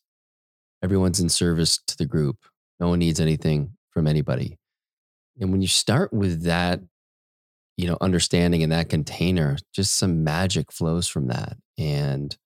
[0.82, 2.38] everyone's in service to the group.
[2.80, 4.58] No one needs anything from anybody.
[5.40, 6.80] And when you start with that
[7.78, 12.36] you know understanding in that container just some magic flows from that and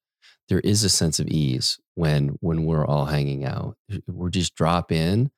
[0.49, 3.77] there is a sense of ease when when we're all hanging out.
[4.07, 5.31] We're just drop in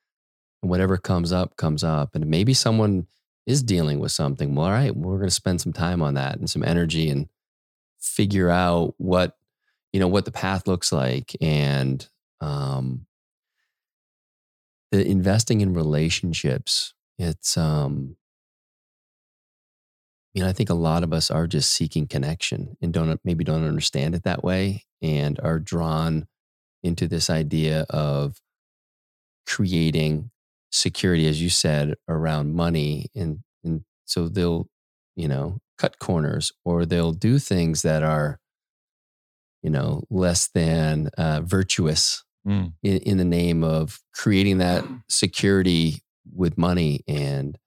[0.62, 3.06] and whatever comes up comes up and maybe someone
[3.46, 4.54] is dealing with something.
[4.54, 7.28] Well, all right, we're going to spend some time on that and some energy and
[7.98, 9.36] figure out what
[9.92, 12.08] you know what the path looks like and
[12.40, 13.06] um
[14.90, 18.16] the investing in relationships it's um
[20.34, 23.66] know, I think a lot of us are just seeking connection and don't maybe don't
[23.66, 26.26] understand it that way and are drawn
[26.82, 28.40] into this idea of
[29.46, 30.30] creating
[30.70, 33.06] security, as you said, around money.
[33.14, 34.68] And, and so they'll,
[35.16, 38.38] you know, cut corners or they'll do things that are,
[39.62, 42.72] you know, less than uh, virtuous mm.
[42.82, 47.00] in, in the name of creating that security with money.
[47.08, 47.58] And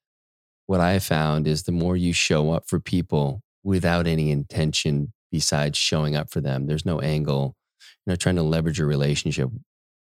[0.66, 5.78] what I found is the more you show up for people without any intention besides
[5.78, 7.56] showing up for them, there's no angle,
[8.06, 9.50] you know, trying to leverage your relationship.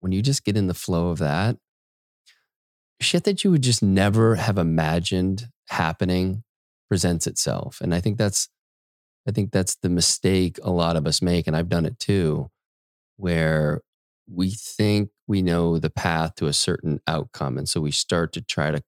[0.01, 1.57] When you just get in the flow of that,
[3.01, 6.43] shit that you would just never have imagined happening
[6.89, 7.81] presents itself.
[7.81, 8.49] And I think that's,
[9.29, 11.47] I think that's the mistake a lot of us make.
[11.47, 12.49] And I've done it too,
[13.17, 13.81] where
[14.31, 17.59] we think we know the path to a certain outcome.
[17.59, 18.83] And so we start to try to,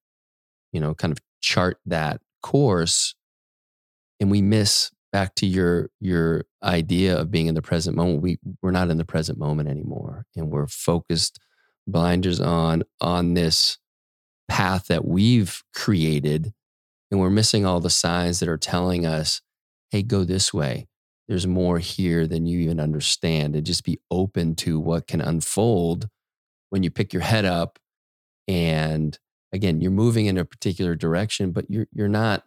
[0.72, 3.14] you know, kind of chart that course
[4.20, 8.38] and we miss back to your your idea of being in the present moment we
[8.62, 11.38] we're not in the present moment anymore and we're focused
[11.87, 13.79] blinders on on this
[14.48, 16.53] path that we've created
[17.11, 19.40] and we're missing all the signs that are telling us
[19.90, 20.87] hey go this way.
[21.29, 26.09] There's more here than you even understand and just be open to what can unfold
[26.70, 27.79] when you pick your head up
[28.46, 29.18] and
[29.53, 32.45] again, you're moving in a particular direction, but you're you're not.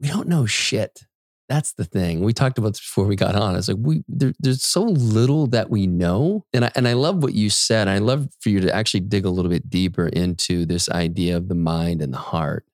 [0.00, 1.06] We don't know shit.
[1.48, 2.22] That's the thing.
[2.22, 3.54] We talked about this before we got on.
[3.54, 7.22] It's like we there, there's so little that we know, and I, and I love
[7.22, 7.88] what you said.
[7.88, 11.48] I love for you to actually dig a little bit deeper into this idea of
[11.48, 12.66] the mind and the heart,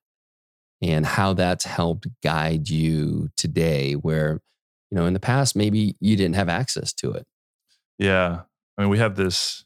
[0.81, 3.93] and how that's helped guide you today.
[3.93, 4.41] Where
[4.89, 7.27] you know in the past maybe you didn't have access to it.
[7.99, 8.41] Yeah,
[8.77, 9.65] I mean we have this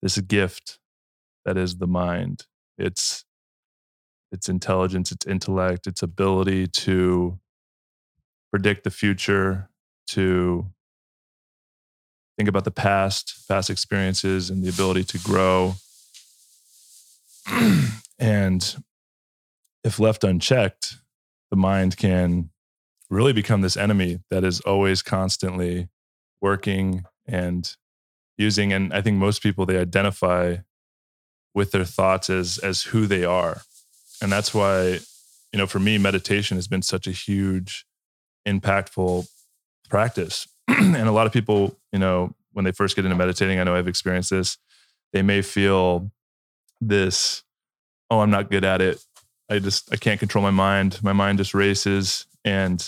[0.00, 0.78] this gift
[1.46, 2.44] that is the mind.
[2.76, 3.24] It's
[4.32, 7.38] its intelligence, its intellect, its ability to
[8.50, 9.70] predict the future,
[10.08, 10.66] to
[12.36, 15.76] think about the past, past experiences, and the ability to grow.
[18.18, 18.76] and
[19.84, 20.96] if left unchecked,
[21.50, 22.50] the mind can
[23.08, 25.88] really become this enemy that is always constantly
[26.42, 27.76] working and
[28.36, 28.72] using.
[28.72, 30.56] And I think most people, they identify
[31.56, 33.62] with their thoughts as as who they are.
[34.22, 35.00] And that's why
[35.52, 37.84] you know for me meditation has been such a huge
[38.46, 39.28] impactful
[39.88, 40.46] practice.
[40.68, 43.74] And a lot of people you know when they first get into meditating i know
[43.74, 44.56] i've experienced this
[45.12, 46.10] they may feel
[46.80, 47.42] this
[48.10, 49.02] oh i'm not good at it.
[49.50, 51.02] I just i can't control my mind.
[51.02, 52.26] My mind just races.
[52.44, 52.80] And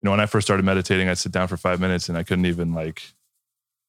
[0.00, 2.22] you know when i first started meditating i'd sit down for five minutes and i
[2.22, 3.02] couldn't even like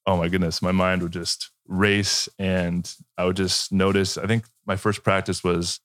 [0.08, 4.18] oh my goodness my mind would just race and I would just notice.
[4.18, 5.80] I think my first practice was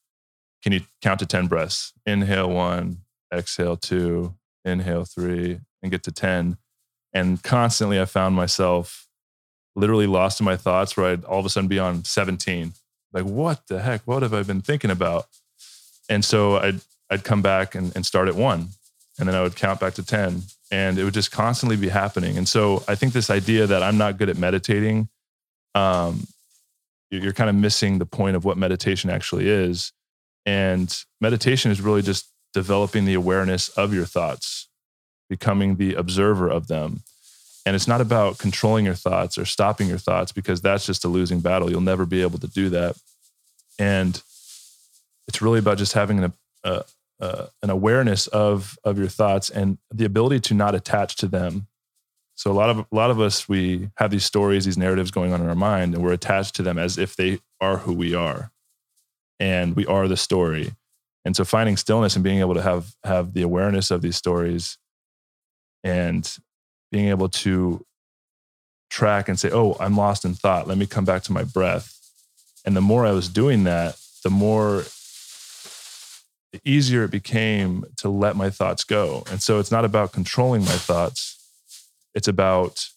[0.63, 1.93] can you count to 10 breaths?
[2.07, 2.99] Inhale one,
[3.35, 6.57] exhale two, inhale three, and get to 10.
[7.13, 9.09] And constantly I found myself
[9.75, 12.75] literally lost in my thoughts where I'd all of a sudden be on 17.
[13.13, 14.03] Like, what the heck?
[14.07, 15.27] What have I been thinking about?
[16.09, 16.81] And so I'd,
[17.11, 18.69] I'd come back and, and start at one.
[19.19, 20.43] And then I would count back to 10.
[20.73, 22.37] And it would just constantly be happening.
[22.37, 25.09] And so I think this idea that I'm not good at meditating
[25.75, 26.27] um,
[27.11, 29.93] you're kind of missing the point of what meditation actually is.
[30.47, 34.69] And meditation is really just developing the awareness of your thoughts,
[35.29, 37.03] becoming the observer of them.
[37.65, 41.09] And it's not about controlling your thoughts or stopping your thoughts because that's just a
[41.09, 41.71] losing battle.
[41.71, 42.97] You'll never be able to do that.
[43.79, 44.21] And
[45.29, 46.33] it's really about just having an,
[46.65, 46.83] uh,
[47.23, 51.69] uh, an awareness of, of your thoughts and the ability to not attach to them
[52.35, 55.33] so a lot of a lot of us we have these stories, these narratives going
[55.33, 58.15] on in our mind, and we're attached to them as if they are who we
[58.15, 58.51] are,
[59.39, 60.73] and we are the story.
[61.25, 64.79] And so finding stillness and being able to have have the awareness of these stories,
[65.85, 66.29] and
[66.91, 67.85] being able to
[68.91, 70.69] track and say, oh, I'm lost in thought.
[70.69, 71.99] Let me come back to my breath.
[72.65, 74.85] And the more I was doing that, the more
[76.53, 79.25] the easier it became to let my thoughts go.
[79.31, 81.39] And so it's not about controlling my thoughts,
[82.15, 82.89] it's about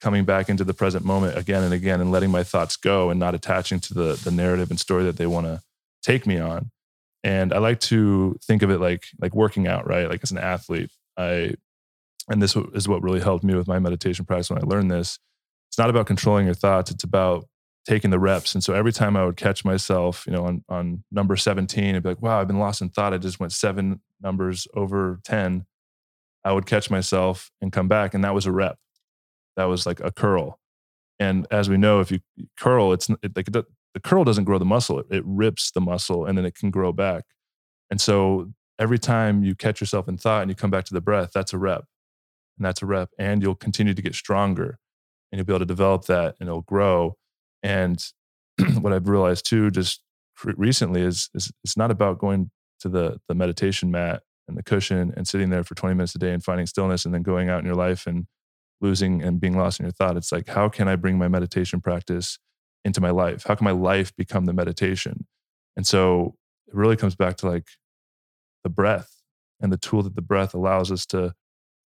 [0.00, 3.18] coming back into the present moment again and again and letting my thoughts go and
[3.18, 5.60] not attaching to the, the narrative and story that they want to
[6.02, 6.70] take me on.
[7.24, 10.08] And I like to think of it like like working out, right?
[10.08, 11.54] Like as an athlete, I
[12.28, 15.18] and this is what really helped me with my meditation practice when I learned this.
[15.68, 17.46] It's not about controlling your thoughts, it's about
[17.86, 18.54] taking the reps.
[18.54, 22.02] And so every time I would catch myself, you know, on, on number 17, I'd
[22.02, 23.14] be like, wow, I've been lost in thought.
[23.14, 25.66] I just went seven numbers over 10.
[26.44, 28.12] I would catch myself and come back.
[28.12, 28.78] And that was a rep.
[29.56, 30.58] That was like a curl.
[31.18, 32.20] And as we know, if you
[32.58, 33.64] curl, it's it, like the
[34.02, 36.92] curl doesn't grow the muscle, it, it rips the muscle and then it can grow
[36.92, 37.24] back.
[37.90, 41.00] And so every time you catch yourself in thought and you come back to the
[41.00, 41.84] breath, that's a rep.
[42.58, 43.10] And that's a rep.
[43.18, 44.78] And you'll continue to get stronger
[45.30, 47.16] and you'll be able to develop that and it'll grow
[47.62, 48.02] and
[48.80, 50.00] what I've realized too, just
[50.44, 55.12] recently, is, is it's not about going to the the meditation mat and the cushion
[55.16, 57.58] and sitting there for 20 minutes a day and finding stillness and then going out
[57.58, 58.26] in your life and
[58.80, 60.16] losing and being lost in your thought.
[60.16, 62.38] It's like, how can I bring my meditation practice
[62.84, 63.44] into my life?
[63.46, 65.26] How can my life become the meditation?
[65.76, 66.36] And so
[66.68, 67.66] it really comes back to like
[68.62, 69.10] the breath
[69.60, 71.34] and the tool that the breath allows us to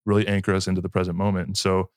[0.05, 1.47] really anchor us into the present moment.
[1.47, 1.91] And so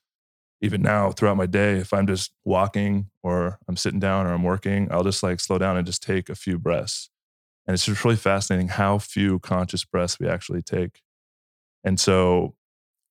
[0.64, 4.44] even now throughout my day, if I'm just walking or I'm sitting down or I'm
[4.44, 7.10] working, I'll just like slow down and just take a few breaths.
[7.68, 11.02] And it's just really fascinating how few conscious breaths we actually take.
[11.84, 12.56] And so,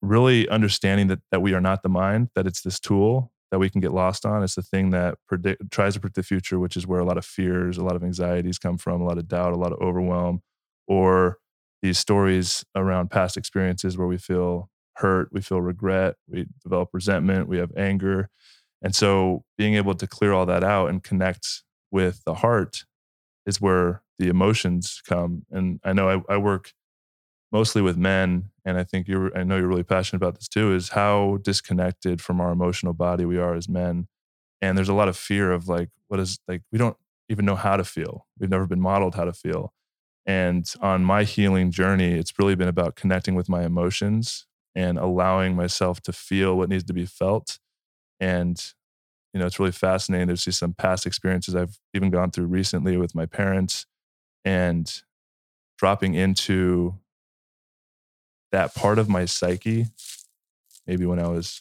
[0.00, 3.68] really understanding that, that we are not the mind, that it's this tool that we
[3.68, 4.42] can get lost on.
[4.42, 7.18] It's the thing that predict, tries to predict the future, which is where a lot
[7.18, 9.78] of fears, a lot of anxieties come from, a lot of doubt, a lot of
[9.80, 10.42] overwhelm,
[10.88, 11.36] or
[11.82, 17.48] these stories around past experiences where we feel hurt, we feel regret, we develop resentment,
[17.48, 18.28] we have anger.
[18.83, 22.85] And so being able to clear all that out and connect with the heart
[23.46, 25.44] is where the emotions come.
[25.50, 26.72] And I know I, I work
[27.50, 30.74] mostly with men, and I think you're I know you're really passionate about this too,
[30.74, 34.09] is how disconnected from our emotional body we are as men.
[34.61, 36.96] And there's a lot of fear of like, what is like, we don't
[37.28, 38.26] even know how to feel.
[38.38, 39.72] We've never been modeled how to feel.
[40.24, 45.54] And on my healing journey, it's really been about connecting with my emotions and allowing
[45.54, 47.58] myself to feel what needs to be felt.
[48.20, 48.62] And,
[49.32, 50.28] you know, it's really fascinating.
[50.28, 53.87] There's just some past experiences I've even gone through recently with my parents
[54.44, 55.02] and
[55.78, 56.94] dropping into
[58.50, 59.87] that part of my psyche.
[60.87, 61.61] Maybe when I was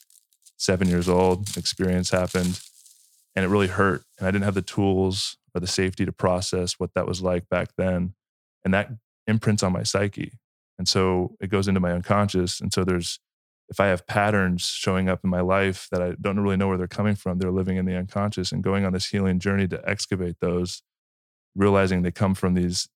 [0.58, 2.62] seven years old, experience happened
[3.36, 4.04] and it really hurt.
[4.18, 7.50] And I didn't have the tools or the safety to process what that was like
[7.50, 8.14] back then.
[8.64, 8.92] And that
[9.28, 10.34] imprints on my psyche.
[10.82, 12.60] And so it goes into my unconscious.
[12.60, 13.20] And so there's,
[13.70, 16.78] if I have patterns showing up in my life that I don't really know where
[16.80, 19.88] they're coming from, they're living in the unconscious and going on this healing journey to
[19.88, 20.82] excavate those,
[21.54, 22.90] realizing they come from these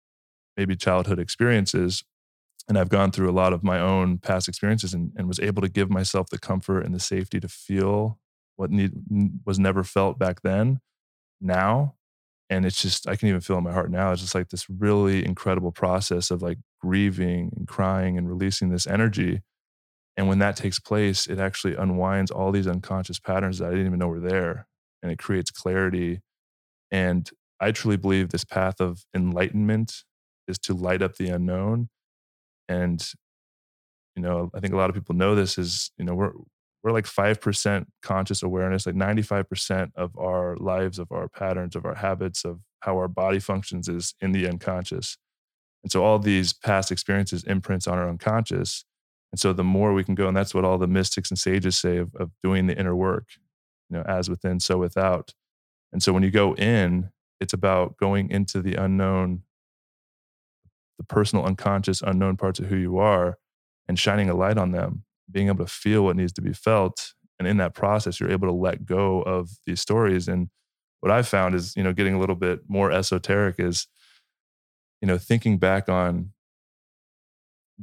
[0.57, 2.03] maybe childhood experiences.
[2.67, 5.61] And I've gone through a lot of my own past experiences and, and was able
[5.61, 8.17] to give myself the comfort and the safety to feel
[8.55, 8.93] what need,
[9.45, 10.79] was never felt back then
[11.39, 11.93] now
[12.49, 14.69] and it's just i can even feel in my heart now it's just like this
[14.69, 19.41] really incredible process of like grieving and crying and releasing this energy
[20.17, 23.87] and when that takes place it actually unwinds all these unconscious patterns that i didn't
[23.87, 24.67] even know were there
[25.01, 26.21] and it creates clarity
[26.91, 30.03] and i truly believe this path of enlightenment
[30.47, 31.89] is to light up the unknown
[32.67, 33.13] and
[34.15, 36.31] you know i think a lot of people know this is you know we're
[36.85, 41.95] we're like 5% conscious awareness like 95% of our lives of our patterns of our
[41.95, 45.17] habits of how our body functions is in the unconscious.
[45.81, 48.85] And so all these past experiences imprints on our unconscious.
[49.31, 51.75] And so the more we can go and that's what all the mystics and sages
[51.75, 53.29] say of, of doing the inner work
[53.89, 55.33] you know as within so without.
[55.91, 57.09] And so when you go in
[57.41, 59.41] it's about going into the unknown
[60.99, 63.39] the personal unconscious unknown parts of who you are
[63.87, 67.13] and shining a light on them being able to feel what needs to be felt
[67.39, 70.27] and in that process you're able to let go of these stories.
[70.27, 70.49] And
[71.01, 73.87] what i've found is you know getting a little bit more esoteric is
[75.01, 76.31] you know thinking back on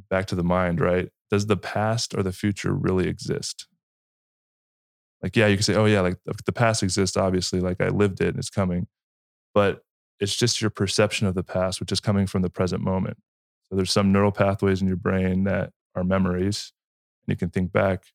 [0.09, 1.11] back to the mind right?
[1.31, 3.67] Does the past or the future really exist?
[5.23, 8.21] Like yeah you can say oh yeah like the past exists obviously like i lived
[8.21, 8.87] it and it's coming.
[9.55, 9.83] But
[10.19, 13.19] it's just your perception of the past which is coming from the present moment.
[13.65, 16.73] So there's some neural pathways in your brain that are memories
[17.27, 18.13] and you can think back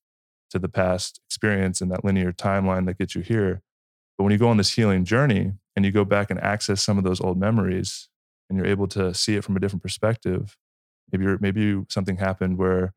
[0.50, 3.62] to the past experience and that linear timeline that gets you here.
[4.18, 6.98] But when you go on this healing journey and you go back and access some
[6.98, 8.10] of those old memories
[8.50, 10.58] and you're able to see it from a different perspective,
[11.12, 12.94] maybe maybe something happened where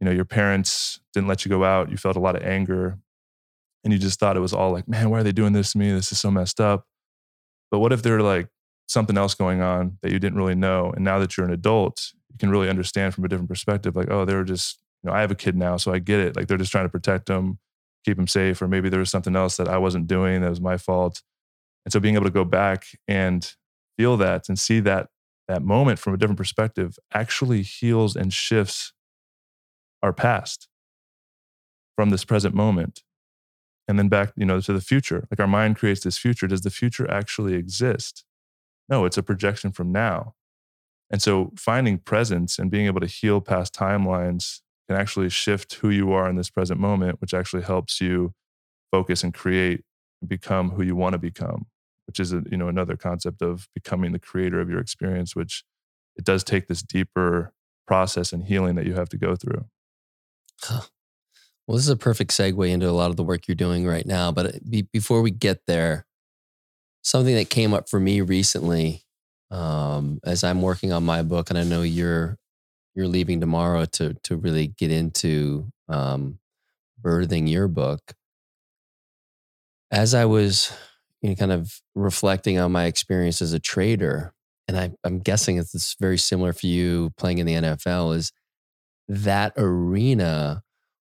[0.00, 2.98] you know your parents didn't let you go out, you felt a lot of anger,
[3.84, 5.78] and you just thought it was all like, man, why are they doing this to
[5.78, 5.90] me?
[5.92, 6.86] This is so messed up.
[7.70, 8.48] But what if they're like
[8.88, 10.92] something else going on that you didn't really know?
[10.92, 14.10] And now that you're an adult, you can really understand from a different perspective, like,
[14.10, 16.36] oh, they were just, you know, I have a kid now, so I get it.
[16.36, 17.58] Like they're just trying to protect them,
[18.04, 20.60] keep them safe, or maybe there was something else that I wasn't doing that was
[20.60, 21.22] my fault.
[21.84, 23.50] And so being able to go back and
[23.96, 25.08] feel that and see that
[25.48, 28.92] that moment from a different perspective actually heals and shifts
[30.02, 30.68] our past
[31.96, 33.02] from this present moment
[33.88, 36.60] and then back you know to the future like our mind creates this future does
[36.62, 38.24] the future actually exist
[38.88, 40.34] no it's a projection from now
[41.10, 44.60] and so finding presence and being able to heal past timelines
[44.90, 48.34] can actually shift who you are in this present moment which actually helps you
[48.90, 49.84] focus and create
[50.20, 51.66] and become who you want to become
[52.08, 55.62] which is a, you know another concept of becoming the creator of your experience which
[56.16, 57.52] it does take this deeper
[57.86, 59.64] process and healing that you have to go through
[60.62, 60.80] huh.
[61.68, 64.04] Well, this is a perfect segue into a lot of the work you're doing right
[64.04, 64.32] now.
[64.32, 66.04] But uh, be, before we get there,
[67.02, 69.04] something that came up for me recently
[69.52, 72.39] um, as I'm working on my book, and I know you're
[72.94, 76.38] you're leaving tomorrow to to really get into um,
[77.00, 78.14] birthing your book.
[79.90, 80.72] As I was,
[81.20, 84.32] you know, kind of reflecting on my experience as a trader,
[84.68, 88.16] and I, I'm guessing it's very similar for you playing in the NFL.
[88.16, 88.32] Is
[89.08, 90.62] that arena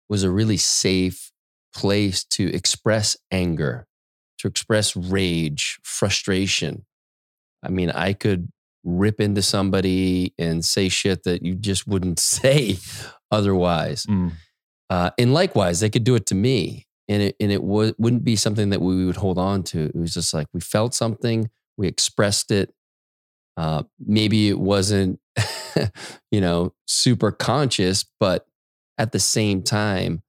[0.08, 1.32] was a really safe
[1.74, 3.88] place to express anger,
[4.38, 6.86] to express rage, frustration.
[7.64, 8.50] I mean, I could
[8.86, 12.78] rip into somebody and say shit that you just wouldn't say
[13.32, 14.06] otherwise.
[14.06, 14.34] Mm.
[14.90, 16.86] Uh, and likewise, they could do it to me.
[17.08, 19.86] And it, and it w- wouldn't be something that we would hold on to.
[19.86, 22.74] It was just like we felt something, we expressed it.
[23.58, 25.20] Uh, maybe it wasn't,
[26.32, 28.48] you know, super conscious, but
[28.98, 30.24] at the same time,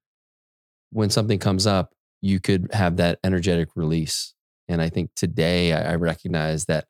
[0.90, 4.34] when something comes up, you could have that energetic release.
[4.68, 6.86] And I think today I, I recognize that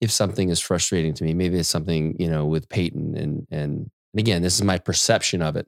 [0.00, 3.90] if something is frustrating to me, maybe it's something, you know, with Peyton and and
[4.12, 5.66] and again, this is my perception of it.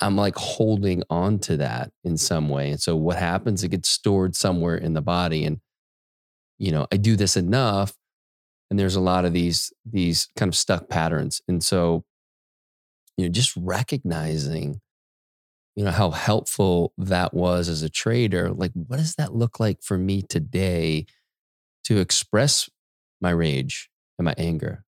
[0.00, 2.70] I'm like holding on to that in some way.
[2.70, 5.44] And so what happens, it gets stored somewhere in the body.
[5.44, 5.60] And,
[6.58, 7.94] you know, I do this enough
[8.70, 11.40] and there's a lot of these, these kind of stuck patterns.
[11.48, 12.04] And so
[13.16, 14.80] you know, just recognizing,
[15.76, 18.50] you know, how helpful that was as a trader.
[18.50, 21.06] Like, what does that look like for me today
[21.84, 22.68] to express
[23.20, 24.84] my rage and my anger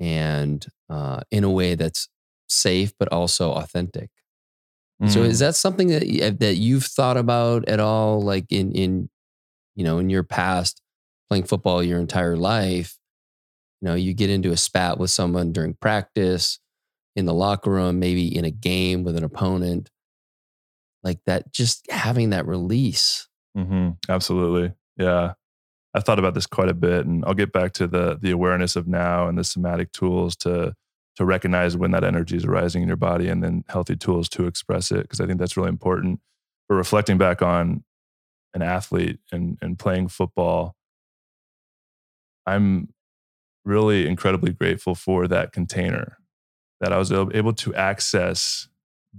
[0.00, 2.08] and uh, in a way that's
[2.48, 4.10] safe, but also authentic?
[5.02, 5.10] Mm.
[5.10, 9.08] So is that something that that you've thought about at all, like in in
[9.74, 10.82] you know in your past
[11.28, 12.98] playing football your entire life?
[13.80, 16.58] You know, you get into a spat with someone during practice,
[17.18, 19.90] in the locker room, maybe in a game with an opponent,
[21.02, 23.26] like that, just having that release.
[23.56, 23.90] Mm-hmm.
[24.08, 24.72] Absolutely.
[24.96, 25.32] Yeah.
[25.98, 28.76] I've thought about this quite a bit and I'll get back to the the awareness
[28.76, 30.72] of now and the somatic tools to
[31.16, 34.46] to recognize when that energy is arising in your body and then healthy tools to
[34.46, 36.20] express it because I think that's really important.
[36.68, 37.82] But reflecting back on
[38.54, 40.76] an athlete and and playing football,
[42.46, 42.90] I'm
[43.64, 46.18] really incredibly grateful for that container
[46.80, 48.68] that I was able to access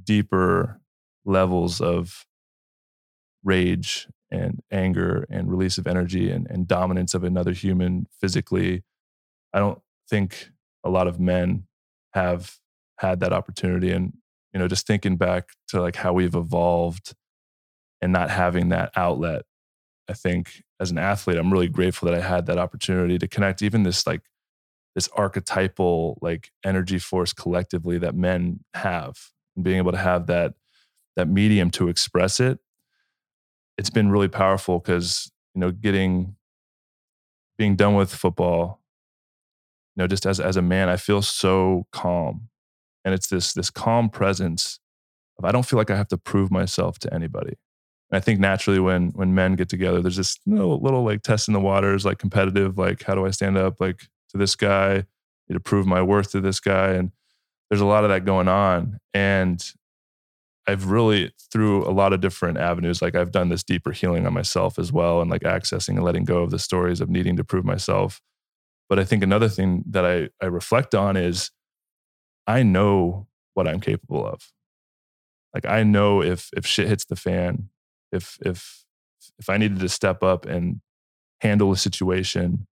[0.02, 0.80] deeper
[1.26, 2.26] levels of
[3.44, 8.84] rage and anger and release of energy and, and dominance of another human physically.
[9.54, 10.52] I don't think
[10.84, 11.68] a lot of men
[12.14, 12.58] have
[13.00, 13.92] had that opportunity.
[13.92, 14.14] And,
[14.54, 17.14] you know, just thinking back to like how we've evolved
[18.02, 19.44] and not having that outlet,
[20.08, 23.62] I think as an athlete, I'm really grateful that I had that opportunity to connect
[23.62, 24.22] even this like
[24.96, 29.18] this archetypal like energy force collectively that men have
[29.56, 30.54] and being able to have that
[31.16, 32.60] that medium to express it
[33.80, 36.36] it's been really powerful because you know getting
[37.58, 38.82] being done with football
[39.96, 42.50] you know just as as a man i feel so calm
[43.04, 44.80] and it's this this calm presence
[45.38, 47.56] of i don't feel like i have to prove myself to anybody
[48.12, 51.54] and i think naturally when when men get together there's this little, like test in
[51.54, 55.04] the waters like competitive like how do i stand up like to this guy,
[55.48, 56.92] need to prove my worth to this guy.
[56.92, 57.12] And
[57.70, 59.00] there's a lot of that going on.
[59.14, 59.64] And
[60.70, 64.34] I've really, through a lot of different avenues, like I've done this deeper healing on
[64.34, 67.44] myself as well, and like accessing and letting go of the stories of needing to
[67.44, 68.22] prove myself.
[68.88, 71.52] But I think another thing that I, I reflect on is
[72.48, 74.52] I know what I'm capable of.
[75.54, 77.70] Like I know if if shit hits the fan,
[78.12, 78.86] if if
[79.40, 80.82] if I needed to step up and
[81.42, 82.68] handle a situation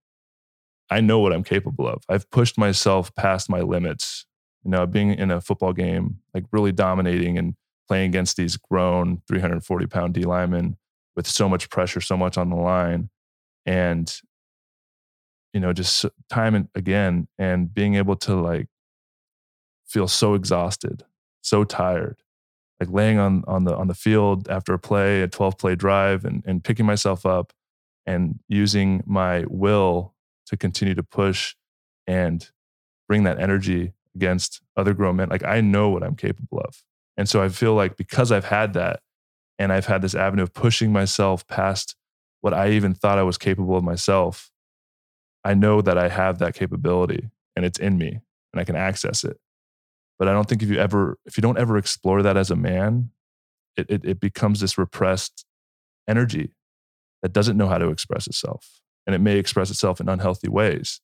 [0.90, 2.04] I know what I'm capable of.
[2.08, 4.26] I've pushed myself past my limits.
[4.64, 7.56] You know, being in a football game, like really dominating and
[7.88, 10.78] playing against these grown 340 pound D linemen
[11.16, 13.10] with so much pressure, so much on the line.
[13.66, 14.14] And,
[15.54, 18.68] you know, just time and again, and being able to like
[19.86, 21.04] feel so exhausted,
[21.42, 22.22] so tired,
[22.80, 26.26] like laying on, on the, on the field after a play, a 12 play drive
[26.26, 27.54] and, and picking myself up
[28.06, 30.14] and using my will
[30.46, 31.56] to continue to push
[32.06, 32.52] and
[33.08, 35.30] bring that energy against other grown men.
[35.30, 36.84] Like I know what I'm capable of.
[37.18, 39.02] And so I feel like because I've had that
[39.58, 41.96] and I've had this avenue of pushing myself past
[42.42, 44.52] what I even thought I was capable of myself,
[45.44, 48.20] I know that I have that capability and it's in me
[48.54, 49.40] and I can access it.
[50.20, 52.56] But I don't think if you ever, if you don't ever explore that as a
[52.56, 53.12] man,
[53.76, 55.46] it, it, it becomes this repressed
[56.08, 56.52] energy
[57.22, 58.82] that doesn't know how to express itself.
[59.06, 61.02] And it may express itself in unhealthy ways.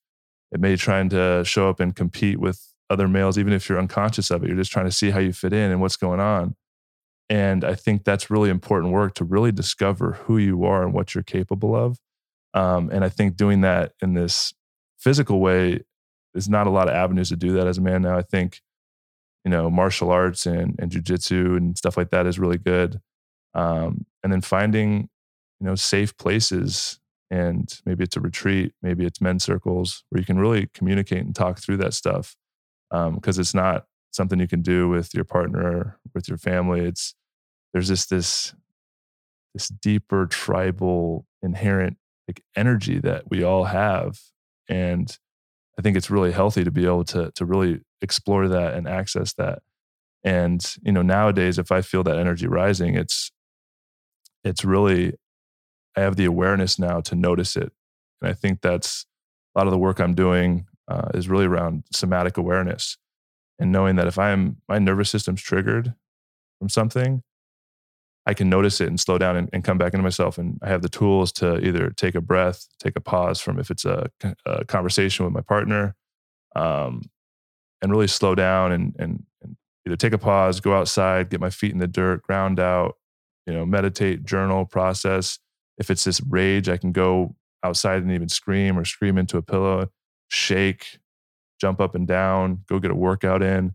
[0.52, 4.30] It may try to show up and compete with other males, even if you're unconscious
[4.30, 4.48] of it.
[4.48, 6.56] You're just trying to see how you fit in and what's going on.
[7.30, 11.14] And I think that's really important work to really discover who you are and what
[11.14, 11.98] you're capable of.
[12.52, 14.52] Um, and I think doing that in this
[14.98, 15.80] physical way
[16.34, 18.16] is not a lot of avenues to do that as a man now.
[18.16, 18.60] I think,
[19.44, 23.00] you know, martial arts and, and jujitsu and stuff like that is really good.
[23.54, 25.08] Um, and then finding,
[25.60, 30.26] you know, safe places and maybe it's a retreat, maybe it's men's circles where you
[30.26, 32.36] can really communicate and talk through that stuff
[33.14, 36.80] because um, it's not something you can do with your partner, with your family.
[36.80, 37.14] It's
[37.72, 38.54] there's just this
[39.52, 41.96] this deeper tribal inherent
[42.28, 44.18] like energy that we all have,
[44.68, 45.18] and
[45.78, 49.32] I think it's really healthy to be able to to really explore that and access
[49.34, 49.62] that.
[50.22, 53.32] And you know, nowadays, if I feel that energy rising, it's
[54.44, 55.14] it's really
[55.96, 57.72] I have the awareness now to notice it,
[58.22, 59.06] and I think that's
[59.54, 62.96] a lot of the work I'm doing uh, is really around somatic awareness
[63.58, 65.94] and knowing that if I'm my nervous system's triggered
[66.58, 67.22] from something,
[68.26, 70.38] I can notice it and slow down and, and, come back into myself.
[70.38, 73.70] And I have the tools to either take a breath, take a pause from if
[73.70, 74.10] it's a,
[74.46, 75.94] a conversation with my partner,
[76.56, 77.02] um,
[77.82, 79.56] and really slow down and, and, and
[79.86, 82.96] either take a pause, go outside, get my feet in the dirt, ground out,
[83.46, 85.38] you know, meditate, journal, process.
[85.76, 89.42] If it's this rage, I can go outside and even scream or scream into a
[89.42, 89.90] pillow
[90.28, 90.98] shake,
[91.60, 93.74] jump up and down, go get a workout in.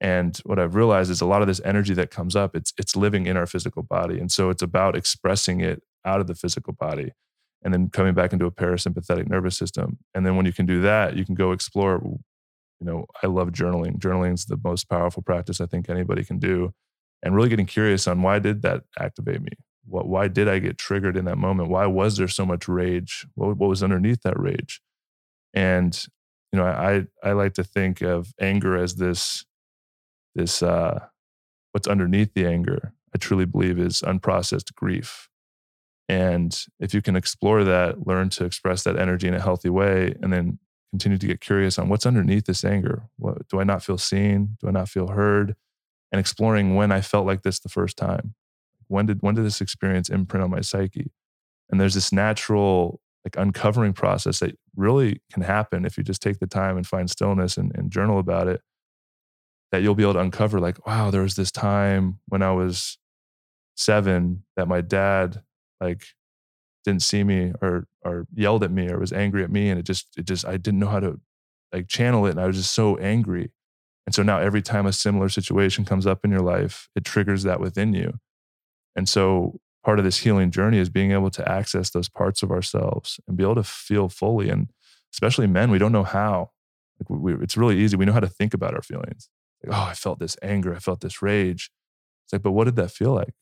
[0.00, 2.96] And what I've realized is a lot of this energy that comes up, it's it's
[2.96, 4.18] living in our physical body.
[4.18, 7.12] And so it's about expressing it out of the physical body
[7.62, 9.98] and then coming back into a parasympathetic nervous system.
[10.14, 12.00] And then when you can do that, you can go explore.
[12.04, 13.98] You know, I love journaling.
[13.98, 16.72] Journaling is the most powerful practice I think anybody can do.
[17.22, 19.50] And really getting curious on why did that activate me?
[19.84, 21.70] What, why did I get triggered in that moment?
[21.70, 23.26] Why was there so much rage?
[23.34, 24.80] What, what was underneath that rage?
[25.56, 26.06] And
[26.52, 29.44] you know, I I like to think of anger as this
[30.36, 31.06] this uh,
[31.72, 32.92] what's underneath the anger.
[33.14, 35.28] I truly believe is unprocessed grief.
[36.08, 40.14] And if you can explore that, learn to express that energy in a healthy way,
[40.22, 40.58] and then
[40.92, 43.04] continue to get curious on what's underneath this anger.
[43.16, 44.56] What do I not feel seen?
[44.60, 45.56] Do I not feel heard?
[46.12, 48.34] And exploring when I felt like this the first time.
[48.88, 51.10] When did when did this experience imprint on my psyche?
[51.70, 56.38] And there's this natural like uncovering process that really can happen if you just take
[56.38, 58.60] the time and find stillness and, and journal about it
[59.72, 62.98] that you'll be able to uncover like wow there was this time when i was
[63.74, 65.42] seven that my dad
[65.80, 66.04] like
[66.84, 69.82] didn't see me or or yelled at me or was angry at me and it
[69.82, 71.20] just it just i didn't know how to
[71.72, 73.50] like channel it and i was just so angry.
[74.06, 77.42] And so now every time a similar situation comes up in your life it triggers
[77.42, 78.20] that within you.
[78.94, 82.50] And so part of this healing journey is being able to access those parts of
[82.50, 84.50] ourselves and be able to feel fully.
[84.50, 84.68] And
[85.14, 86.50] especially men, we don't know how.
[86.98, 87.96] Like we, it's really easy.
[87.96, 89.30] We know how to think about our feelings.
[89.62, 90.74] Like, oh, I felt this anger.
[90.74, 91.70] I felt this rage.
[92.24, 93.32] It's like, but what did that feel like?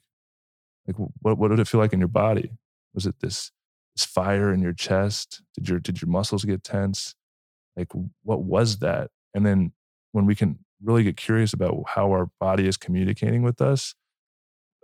[0.86, 2.50] Like, what, what did it feel like in your body?
[2.92, 3.50] Was it this,
[3.96, 5.40] this fire in your chest?
[5.54, 7.14] Did your, did your muscles get tense?
[7.74, 7.88] Like,
[8.22, 9.10] what was that?
[9.32, 9.72] And then
[10.12, 13.94] when we can really get curious about how our body is communicating with us,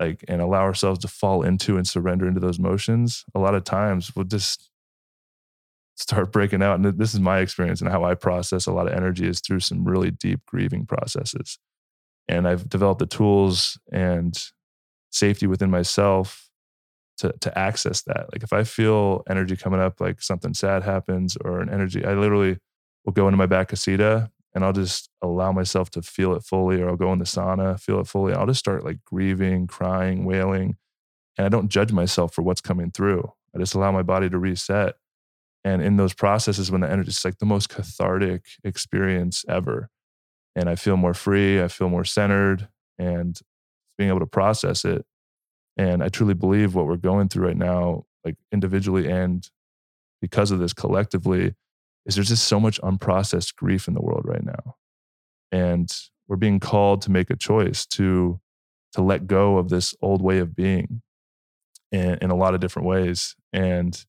[0.00, 3.64] like and allow ourselves to fall into and surrender into those motions a lot of
[3.64, 4.70] times we'll just
[6.00, 6.76] start breaking out.
[6.76, 9.60] And this is my experience and how i process a lot of energy is through
[9.60, 11.58] some really deep grieving processes.
[12.28, 14.36] And i've developed the tools and
[15.12, 16.48] safety within myself
[17.18, 18.32] to, to access that.
[18.32, 22.14] Like if i feel energy coming up like something sad happens or an energy i
[22.14, 22.58] literally
[23.04, 26.80] will go into my back casita and I'll just allow myself to feel it fully,
[26.80, 28.32] or I'll go in the sauna, feel it fully.
[28.32, 30.76] I'll just start like grieving, crying, wailing.
[31.38, 33.32] And I don't judge myself for what's coming through.
[33.54, 34.96] I just allow my body to reset.
[35.64, 39.90] And in those processes, when the energy is like the most cathartic experience ever.
[40.56, 43.38] And I feel more free, I feel more centered, and
[43.98, 45.04] being able to process it.
[45.76, 49.48] And I truly believe what we're going through right now, like individually and
[50.20, 51.54] because of this collectively,
[52.10, 54.74] is there's just so much unprocessed grief in the world right now.
[55.52, 55.90] And
[56.26, 58.40] we're being called to make a choice to
[58.92, 61.00] to let go of this old way of being
[61.92, 63.36] in, in a lot of different ways.
[63.52, 64.04] And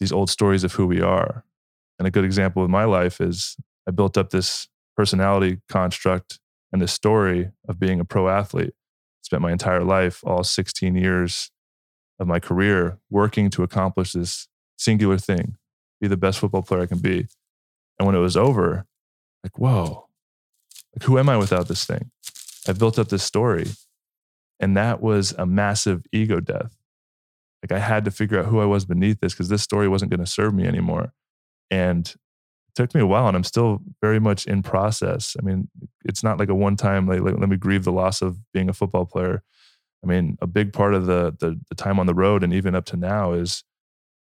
[0.00, 1.44] these old stories of who we are.
[1.98, 6.40] And a good example of my life is I built up this personality construct
[6.72, 8.72] and this story of being a pro athlete.
[9.20, 11.50] Spent my entire life, all 16 years
[12.18, 15.56] of my career, working to accomplish this singular thing
[16.00, 17.26] be the best football player I can be.
[17.98, 18.86] And when it was over,
[19.42, 20.08] like, whoa,
[20.94, 22.10] like, who am I without this thing?
[22.68, 23.66] I built up this story.
[24.58, 26.76] And that was a massive ego death.
[27.62, 30.10] Like, I had to figure out who I was beneath this because this story wasn't
[30.10, 31.12] going to serve me anymore.
[31.70, 35.36] And it took me a while, and I'm still very much in process.
[35.38, 35.68] I mean,
[36.04, 38.68] it's not like a one time, like, like, let me grieve the loss of being
[38.68, 39.42] a football player.
[40.02, 42.74] I mean, a big part of the, the, the time on the road and even
[42.74, 43.64] up to now is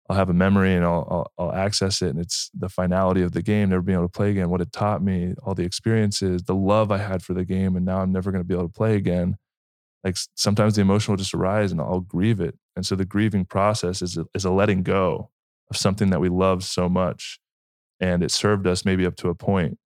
[0.08, 3.32] I'll have a memory and I'll, I'll, I'll access it, and it's the finality of
[3.32, 6.42] the game, never being able to play again, what it taught me, all the experiences,
[6.42, 8.68] the love I had for the game, and now I'm never going to be able
[8.68, 9.36] to play again.
[10.02, 13.46] Like sometimes the emotion will just arise, and I'll grieve it, and so the grieving
[13.46, 15.30] process is a, is a letting go
[15.70, 17.40] of something that we love so much,
[17.98, 19.78] and it served us maybe up to a point.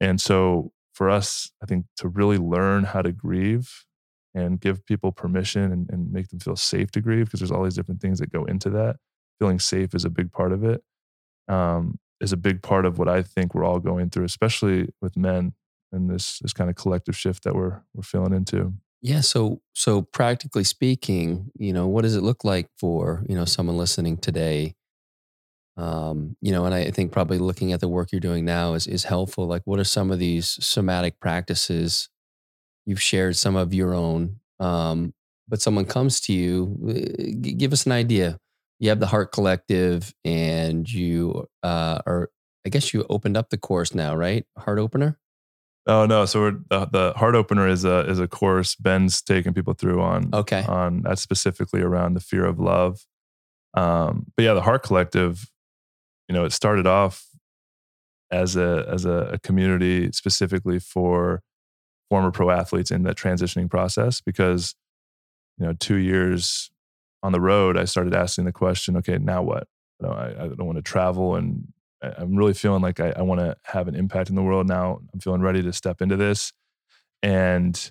[0.00, 3.86] and so for us, I think to really learn how to grieve
[4.34, 7.64] and give people permission and, and make them feel safe to grieve because there's all
[7.64, 8.96] these different things that go into that
[9.40, 10.84] feeling safe is a big part of it.
[11.48, 15.16] Um, is a big part of what I think we're all going through, especially with
[15.16, 15.54] men
[15.90, 18.74] and this this kind of collective shift that we're we're feeling into.
[19.02, 19.22] Yeah.
[19.22, 23.78] So so practically speaking, you know, what does it look like for you know someone
[23.78, 24.74] listening today?
[25.76, 28.86] Um, you know, and I think probably looking at the work you're doing now is
[28.86, 29.46] is helpful.
[29.46, 32.10] Like, what are some of these somatic practices?
[32.84, 35.14] You've shared some of your own, um,
[35.48, 37.16] but someone comes to you.
[37.18, 38.38] Eh, give us an idea
[38.80, 42.30] you have the Hart Collective, and you uh, are.
[42.66, 44.44] I guess you opened up the course now, right?
[44.58, 45.18] Heart opener.
[45.86, 46.24] Oh no!
[46.24, 50.00] So we're, the, the heart opener is a is a course Ben's taking people through
[50.00, 50.30] on.
[50.32, 50.64] Okay.
[50.66, 53.06] On that's specifically around the fear of love.
[53.74, 55.50] Um, but yeah, the Hart Collective,
[56.28, 57.26] you know, it started off
[58.30, 61.42] as a as a, a community specifically for
[62.08, 64.74] former pro athletes in that transitioning process because
[65.58, 66.70] you know two years
[67.22, 69.68] on the road, I started asking the question, okay, now what?
[70.00, 73.22] You know, I, I don't want to travel and I'm really feeling like I, I
[73.22, 75.00] want to have an impact in the world now.
[75.12, 76.52] I'm feeling ready to step into this.
[77.22, 77.90] And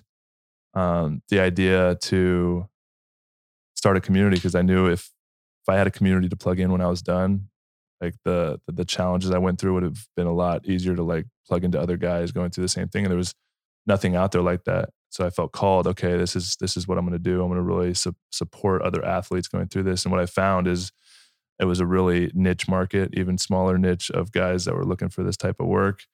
[0.74, 2.68] um, the idea to
[3.74, 5.10] start a community, because I knew if
[5.62, 7.50] if I had a community to plug in when I was done,
[8.00, 11.02] like the, the, the challenges I went through would have been a lot easier to
[11.02, 13.04] like plug into other guys going through the same thing.
[13.04, 13.34] And there was
[13.86, 14.88] nothing out there like that.
[15.10, 15.86] So I felt called.
[15.86, 17.42] Okay, this is this is what I'm going to do.
[17.42, 20.04] I'm going to really su- support other athletes going through this.
[20.04, 20.92] And what I found is
[21.60, 25.22] it was a really niche market, even smaller niche of guys that were looking for
[25.22, 26.04] this type of work.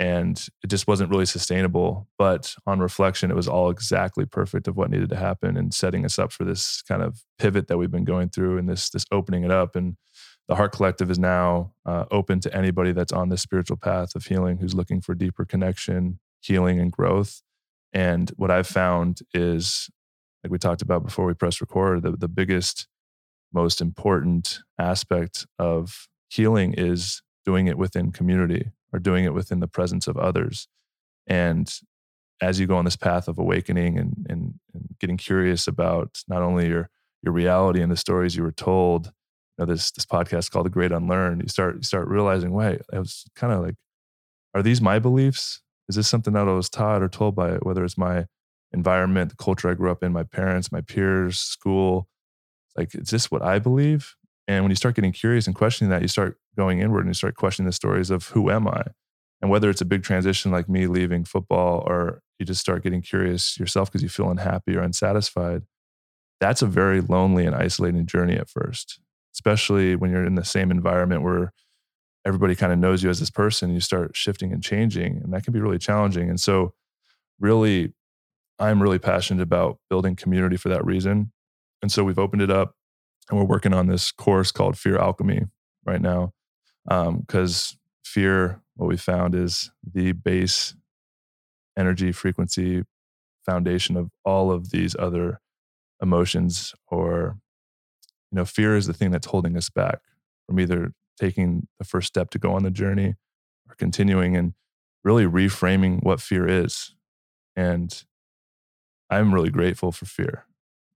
[0.00, 2.08] And it just wasn't really sustainable.
[2.18, 6.04] But on reflection, it was all exactly perfect of what needed to happen and setting
[6.04, 9.04] us up for this kind of pivot that we've been going through and this this
[9.12, 9.76] opening it up.
[9.76, 9.96] And
[10.48, 14.24] the Hart Collective is now uh, open to anybody that's on this spiritual path of
[14.24, 17.42] healing who's looking for deeper connection, healing, and growth.
[17.92, 19.88] And what I've found is,
[20.44, 22.86] like we talked about before we press record, the, the biggest,
[23.52, 29.68] most important aspect of healing is doing it within community or doing it within the
[29.68, 30.68] presence of others.
[31.26, 31.72] And
[32.40, 36.42] as you go on this path of awakening and, and, and getting curious about not
[36.42, 36.90] only your
[37.22, 39.12] your reality and the stories you were told, you
[39.58, 42.98] know, this this podcast called The Great Unlearn, you start you start realizing, wait, I
[42.98, 43.74] was kind of like,
[44.54, 45.60] are these my beliefs?
[45.88, 48.26] Is this something that I was taught or told by whether it's my
[48.72, 52.08] environment, the culture I grew up in, my parents, my peers, school?
[52.76, 54.14] Like, is this what I believe?
[54.46, 57.14] And when you start getting curious and questioning that, you start going inward and you
[57.14, 58.82] start questioning the stories of who am I?
[59.40, 63.02] And whether it's a big transition like me leaving football or you just start getting
[63.02, 65.62] curious yourself because you feel unhappy or unsatisfied,
[66.40, 69.00] that's a very lonely and isolating journey at first,
[69.34, 71.52] especially when you're in the same environment where
[72.24, 75.44] everybody kind of knows you as this person you start shifting and changing and that
[75.44, 76.72] can be really challenging and so
[77.38, 77.92] really
[78.58, 81.32] i'm really passionate about building community for that reason
[81.82, 82.74] and so we've opened it up
[83.30, 85.42] and we're working on this course called fear alchemy
[85.84, 86.32] right now
[86.86, 90.74] because um, fear what we found is the base
[91.76, 92.82] energy frequency
[93.44, 95.40] foundation of all of these other
[96.02, 97.38] emotions or
[98.30, 100.00] you know fear is the thing that's holding us back
[100.46, 103.14] from either taking the first step to go on the journey
[103.68, 104.54] or continuing and
[105.04, 106.94] really reframing what fear is.
[107.56, 108.04] And
[109.10, 110.46] I'm really grateful for fear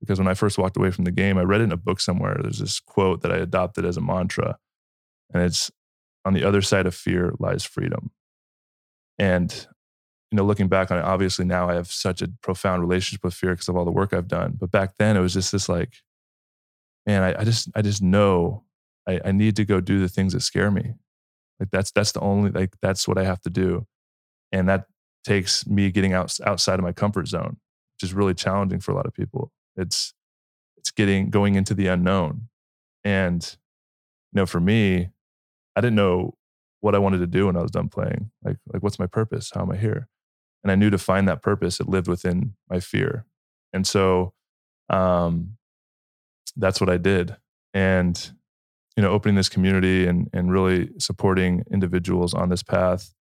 [0.00, 2.00] because when I first walked away from the game, I read it in a book
[2.00, 2.38] somewhere.
[2.40, 4.58] There's this quote that I adopted as a mantra,
[5.32, 5.70] and it's
[6.24, 8.10] on the other side of fear lies freedom.
[9.18, 9.66] And
[10.30, 13.34] you know, looking back on it, obviously now I have such a profound relationship with
[13.34, 14.56] fear because of all the work I've done.
[14.58, 15.92] But back then it was just this like,
[17.06, 18.64] man, I, I just I just know
[19.08, 20.94] I, I need to go do the things that scare me.
[21.60, 23.86] Like that's that's the only like that's what I have to do.
[24.50, 24.86] And that
[25.24, 27.58] takes me getting out outside of my comfort zone,
[27.94, 29.52] which is really challenging for a lot of people.
[29.76, 30.14] It's
[30.76, 32.48] it's getting going into the unknown.
[33.04, 33.56] And
[34.32, 35.10] you know, for me,
[35.76, 36.34] I didn't know
[36.80, 38.30] what I wanted to do when I was done playing.
[38.42, 39.50] Like like what's my purpose?
[39.54, 40.08] How am I here?
[40.64, 43.24] And I knew to find that purpose, it lived within my fear.
[43.72, 44.32] And so
[44.90, 45.56] um
[46.56, 47.36] that's what I did.
[47.72, 48.32] And
[48.96, 53.14] you know, opening this community and and really supporting individuals on this path.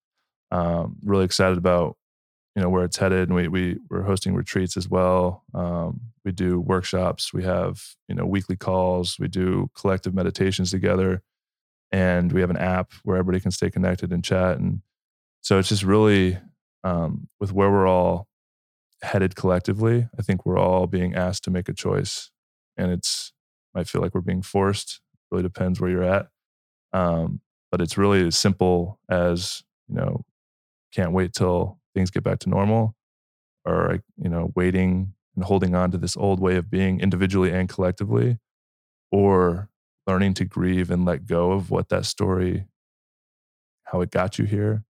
[0.52, 1.96] Um, really excited about
[2.56, 5.44] you know where it's headed, and we we we're hosting retreats as well.
[5.54, 7.34] Um, we do workshops.
[7.34, 9.18] We have you know weekly calls.
[9.20, 11.22] We do collective meditations together,
[11.92, 14.58] and we have an app where everybody can stay connected and chat.
[14.58, 14.82] And
[15.42, 16.38] so it's just really
[16.84, 18.28] um, with where we're all
[19.02, 20.10] headed collectively.
[20.20, 22.30] I think we're all being asked to make a choice,
[22.76, 23.32] and it's
[23.74, 25.00] might feel like we're being forced
[25.32, 26.28] really depends where you're at.
[26.94, 30.26] Um, but it's really as simple as, you know,
[30.94, 32.96] can't wait till things get back to normal
[33.66, 37.70] or, you know, waiting and holding on to this old way of being individually and
[37.70, 38.38] collectively
[39.12, 39.70] or
[40.06, 42.66] learning to grieve and let go of what that story,
[43.86, 44.84] how it got you here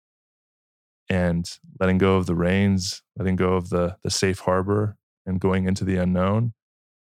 [1.11, 5.66] and letting go of the reins, letting go of the, the safe harbor and going
[5.66, 6.55] into the unknown.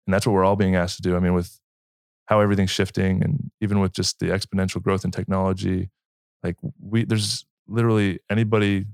[0.05, 1.15] And that's what we're all being asked to do.
[1.15, 1.60] I mean, with
[2.31, 5.89] how everything's shifting and even with just the exponential growth in technology
[6.43, 8.85] like we there's literally anybody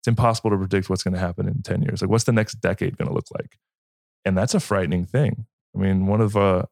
[0.00, 2.00] it's impossible to predict what's going to happen in 10 years.
[2.00, 3.58] Like what's the next decade going to look like?
[4.24, 5.44] And that's a frightening thing.
[5.74, 6.62] I mean one of uh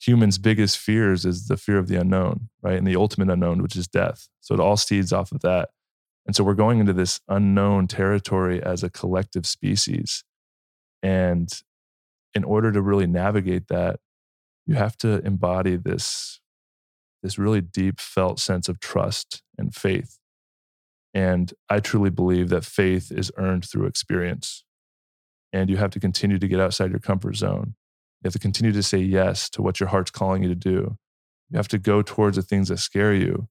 [0.00, 2.76] humans biggest fears is the fear of the unknown right?
[2.76, 4.28] And the ultimate unknown which is death.
[4.40, 5.68] So it all seeds off of that.
[6.26, 10.24] And so we're going into this unknown territory as a collective species.
[11.04, 11.48] And
[12.34, 14.00] in order to really navigate that
[14.68, 16.40] you have to embody this
[17.22, 20.18] this really deep felt sense of trust and faith.
[21.12, 24.62] And i truly believe that faith is earned through experience.
[25.52, 27.74] And you have to continue to get outside your comfort zone.
[28.20, 30.98] You have to continue to say yes to what your heart's calling you to do.
[31.50, 33.48] You have to go towards the things that scare you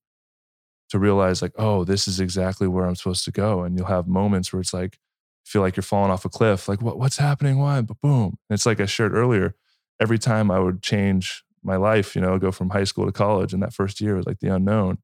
[0.89, 3.63] to realize like oh this is exactly where i'm supposed to go.
[3.63, 4.99] And you'll have moments where it's like
[5.43, 7.57] feel like you're falling off a cliff like what, what's happening?
[7.57, 7.81] Why?
[7.81, 9.55] But boom and it's like i shared earlier
[9.99, 13.53] every time I would change my life, you know, go from high school to college,
[13.53, 14.99] and that first year was like the unknown.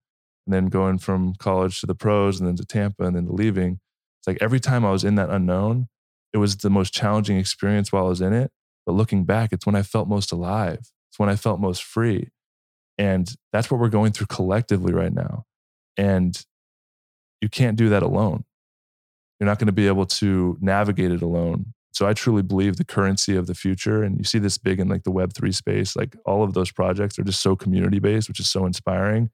[0.45, 3.31] And then going from college to the pros and then to Tampa and then to
[3.31, 3.79] leaving.
[4.19, 5.87] It's like every time I was in that unknown,
[6.33, 8.51] it was the most challenging experience while I was in it.
[8.85, 10.79] But looking back, it's when I felt most alive.
[10.79, 12.29] It's when I felt most free.
[12.97, 15.45] And that's what we're going through collectively right now.
[15.95, 16.43] And
[17.39, 18.43] you can't do that alone.
[19.39, 21.73] You're not going to be able to navigate it alone.
[21.93, 24.89] So I truly believe the currency of the future, and you see this big in
[24.89, 28.39] like the Web3 space, like all of those projects are just so community based, which
[28.39, 29.29] is so inspiring.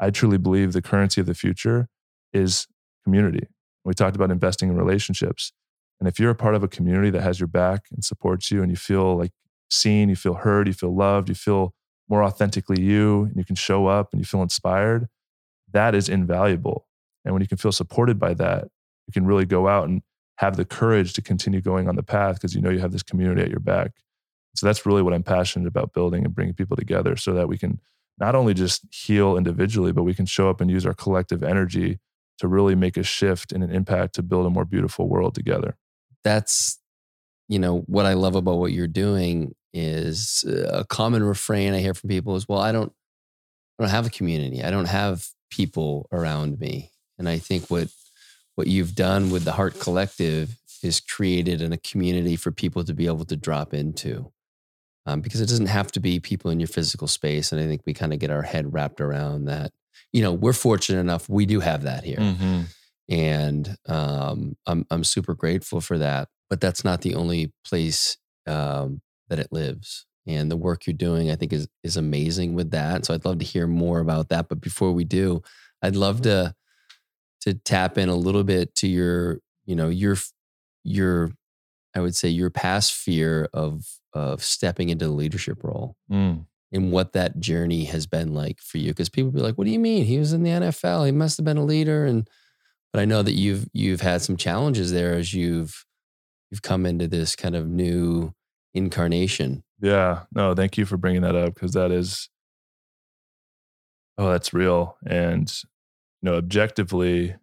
[0.00, 1.88] I truly believe the currency of the future
[2.32, 2.66] is
[3.04, 3.46] community.
[3.84, 5.52] We talked about investing in relationships.
[6.00, 8.62] And if you're a part of a community that has your back and supports you
[8.62, 9.30] and you feel like
[9.70, 11.72] seen, you feel heard, you feel loved, you feel
[12.08, 15.06] more authentically you, and you can show up and you feel inspired,
[15.72, 16.86] that is invaluable.
[17.24, 18.64] And when you can feel supported by that,
[19.06, 20.02] you can really go out and
[20.36, 23.02] have the courage to continue going on the path because you know you have this
[23.02, 23.92] community at your back.
[24.54, 27.58] So that's really what I'm passionate about building and bringing people together so that we
[27.58, 27.80] can
[28.18, 31.98] not only just heal individually, but we can show up and use our collective energy
[32.38, 35.76] to really make a shift and an impact to build a more beautiful world together.
[36.24, 36.78] That's,
[37.48, 41.80] you know, what I love about what you're doing is uh, a common refrain I
[41.80, 42.92] hear from people is, well, I don't,
[43.78, 44.62] I don't have a community.
[44.62, 46.92] I don't have people around me.
[47.18, 47.88] And I think what
[48.56, 52.92] what you've done with the Hart Collective is created in a community for people to
[52.92, 54.32] be able to drop into.
[55.08, 57.52] Um, because it doesn't have to be people in your physical space.
[57.52, 59.72] And I think we kind of get our head wrapped around that.
[60.12, 62.18] You know, we're fortunate enough, we do have that here.
[62.18, 62.62] Mm-hmm.
[63.08, 66.28] And um, I'm, I'm super grateful for that.
[66.50, 68.16] But that's not the only place
[68.48, 70.06] um, that it lives.
[70.26, 73.04] And the work you're doing, I think, is, is amazing with that.
[73.04, 74.48] So I'd love to hear more about that.
[74.48, 75.42] But before we do,
[75.82, 76.54] I'd love to
[77.46, 80.16] to tap in a little bit to your, you know, your
[80.84, 81.30] your
[81.94, 85.96] I would say your past fear of of stepping into the leadership role.
[86.10, 86.46] Mm.
[86.72, 89.70] And what that journey has been like for you, because people be like, "What do
[89.70, 90.04] you mean?
[90.04, 91.06] He was in the NFL.
[91.06, 92.28] He must have been a leader." And
[92.92, 95.86] but I know that you've you've had some challenges there as you've
[96.50, 98.32] you've come into this kind of new
[98.74, 99.64] incarnation.
[99.80, 100.22] Yeah.
[100.32, 102.28] No, thank you for bringing that up because that is,
[104.18, 104.96] oh, that's real.
[105.06, 105.52] And,
[106.26, 107.34] know, objectively,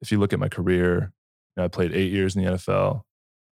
[0.00, 1.12] if you look at my career,
[1.56, 3.02] you know, I played eight years in the NFL.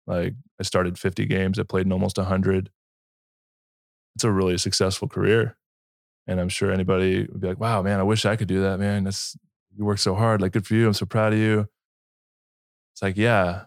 [0.07, 2.71] Like I started 50 games, I played in almost 100.
[4.17, 5.57] It's a really successful career.
[6.27, 8.79] And I'm sure anybody would be like, wow, man, I wish I could do that,
[8.79, 9.05] man.
[9.05, 9.37] That's,
[9.77, 10.41] you work so hard.
[10.41, 10.87] Like, good for you.
[10.87, 11.69] I'm so proud of you.
[12.93, 13.65] It's like, yeah.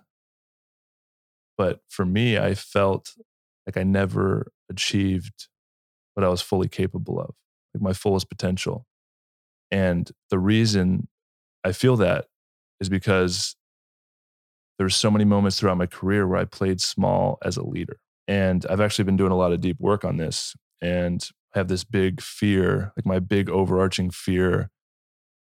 [1.57, 3.11] But for me, I felt
[3.66, 5.47] like I never achieved
[6.14, 7.36] what I was fully capable of,
[7.74, 8.86] like my fullest potential.
[9.74, 11.07] And the reason
[11.63, 12.28] I feel that
[12.80, 13.55] is because
[14.78, 17.97] there's so many moments throughout my career where I played small as a leader.
[18.28, 21.69] And I've actually been doing a lot of deep work on this and I have
[21.69, 24.69] this big fear, like my big overarching fear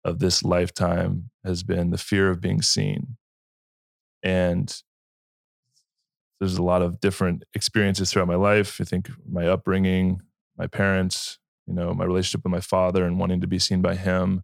[0.02, 3.18] of this lifetime has been the fear of being seen.
[4.22, 4.74] And
[6.40, 8.80] there's a lot of different experiences throughout my life.
[8.80, 10.22] I think my upbringing,
[10.56, 11.38] my parents,
[11.72, 14.42] you know, my relationship with my father and wanting to be seen by him.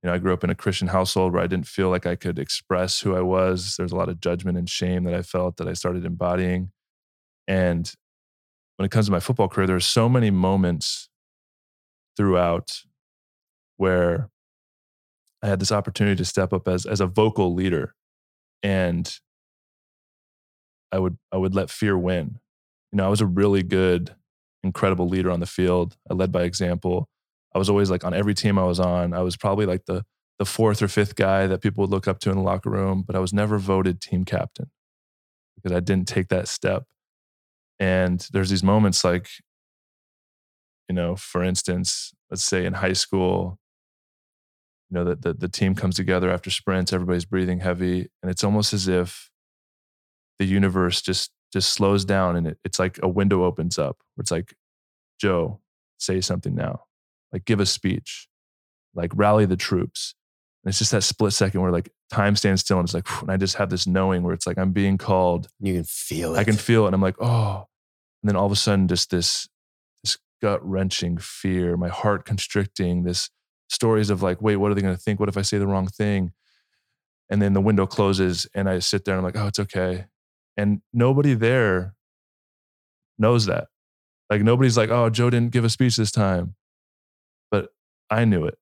[0.00, 2.14] You know, I grew up in a Christian household where I didn't feel like I
[2.14, 3.74] could express who I was.
[3.76, 6.70] There's a lot of judgment and shame that I felt that I started embodying.
[7.48, 7.92] And
[8.76, 11.08] when it comes to my football career, there are so many moments
[12.16, 12.82] throughout
[13.76, 14.30] where
[15.42, 17.94] I had this opportunity to step up as as a vocal leader,
[18.62, 19.12] and
[20.92, 22.38] I would I would let fear win.
[22.92, 24.14] You know, I was a really good,
[24.62, 25.96] incredible leader on the field.
[26.10, 27.08] I led by example.
[27.54, 29.12] I was always like on every team I was on.
[29.12, 30.04] I was probably like the
[30.38, 33.04] the fourth or fifth guy that people would look up to in the locker room,
[33.06, 34.70] but I was never voted team captain
[35.54, 36.84] because I didn't take that step.
[37.78, 39.28] And there's these moments like,
[40.88, 43.58] you know, for instance, let's say in high school,
[44.90, 48.44] you know, that the, the team comes together after sprints, everybody's breathing heavy, and it's
[48.44, 49.30] almost as if
[50.38, 54.22] the universe just just slows down and it, it's like a window opens up where
[54.22, 54.54] it's like,
[55.20, 55.60] Joe,
[55.98, 56.84] say something now.
[57.32, 58.28] Like give a speech.
[58.94, 60.14] Like rally the troops.
[60.64, 63.30] And it's just that split second where like time stands still and it's like, and
[63.30, 65.48] I just have this knowing where it's like I'm being called.
[65.60, 66.38] You can feel it.
[66.38, 66.88] I can feel it.
[66.88, 67.66] And I'm like, oh.
[68.22, 69.48] And then all of a sudden, just this
[70.04, 73.30] this gut wrenching fear, my heart constricting, this
[73.68, 75.18] stories of like, wait, what are they going to think?
[75.18, 76.32] What if I say the wrong thing?
[77.30, 80.04] And then the window closes and I sit there and I'm like, oh, it's okay.
[80.56, 81.94] And nobody there
[83.18, 83.68] knows that.
[84.30, 86.54] Like nobody's like, oh, Joe didn't give a speech this time.
[87.50, 87.70] But
[88.10, 88.58] I knew it.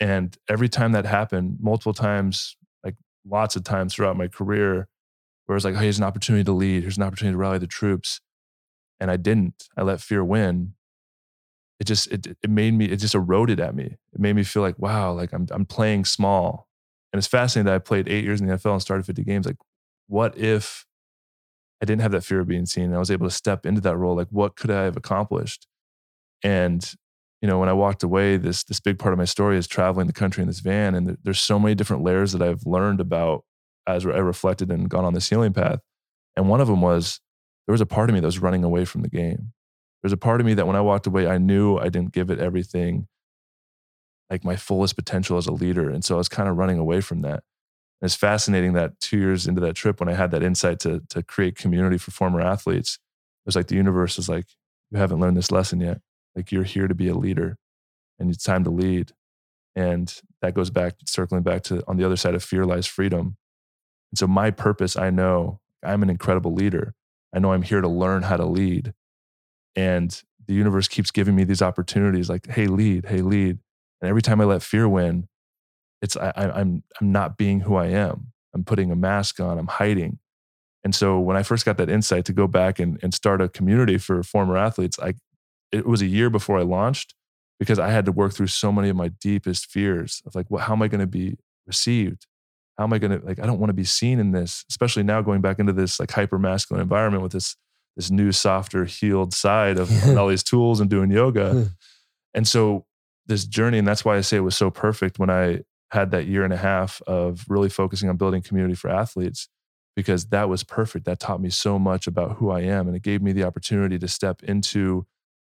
[0.00, 4.88] And every time that happened, multiple times, like lots of times throughout my career,
[5.46, 7.66] where it's like, hey, here's an opportunity to lead, here's an opportunity to rally the
[7.66, 8.20] troops.
[8.98, 9.68] And I didn't.
[9.76, 10.74] I let fear win
[11.82, 14.62] it just it, it made me it just eroded at me it made me feel
[14.62, 16.68] like wow like i'm i'm playing small
[17.12, 19.46] and it's fascinating that i played eight years in the nfl and started 50 games
[19.46, 19.56] like
[20.06, 20.84] what if
[21.82, 23.80] i didn't have that fear of being seen and i was able to step into
[23.80, 25.66] that role like what could i have accomplished
[26.42, 26.94] and
[27.40, 30.06] you know when i walked away this this big part of my story is traveling
[30.06, 33.44] the country in this van and there's so many different layers that i've learned about
[33.86, 35.80] as i reflected and gone on this healing path
[36.36, 37.20] and one of them was
[37.66, 39.52] there was a part of me that was running away from the game
[40.02, 42.30] there's a part of me that when I walked away, I knew I didn't give
[42.30, 43.06] it everything,
[44.30, 45.88] like my fullest potential as a leader.
[45.88, 47.44] And so I was kind of running away from that.
[48.02, 51.22] It's fascinating that two years into that trip, when I had that insight to, to
[51.22, 52.98] create community for former athletes,
[53.44, 54.46] it was like the universe is like,
[54.90, 56.00] you haven't learned this lesson yet.
[56.34, 57.56] Like you're here to be a leader
[58.18, 59.12] and it's time to lead.
[59.76, 63.36] And that goes back, circling back to on the other side of fear lies freedom.
[64.10, 66.94] And so my purpose, I know I'm an incredible leader.
[67.34, 68.92] I know I'm here to learn how to lead
[69.76, 73.58] and the universe keeps giving me these opportunities like hey lead hey lead
[74.00, 75.28] and every time i let fear win
[76.02, 78.32] it's I, i'm i'm not being who i am.
[78.54, 80.18] I'm putting a mask on i'm hiding.
[80.84, 83.48] And so when i first got that insight to go back and, and start a
[83.48, 85.14] community for former athletes i
[85.70, 87.14] it was a year before i launched
[87.58, 90.64] because i had to work through so many of my deepest fears of like well,
[90.64, 92.26] how am i going to be received?
[92.76, 95.04] How am i going to like i don't want to be seen in this especially
[95.04, 97.56] now going back into this like hyper masculine environment with this
[97.96, 101.52] this new, softer, healed side of all these tools and doing yoga.
[101.52, 101.62] Hmm.
[102.34, 102.86] and so
[103.26, 105.60] this journey, and that's why I say it was so perfect when I
[105.92, 109.48] had that year and a half of really focusing on building community for athletes,
[109.94, 111.04] because that was perfect.
[111.04, 112.86] That taught me so much about who I am.
[112.86, 115.06] And it gave me the opportunity to step into, you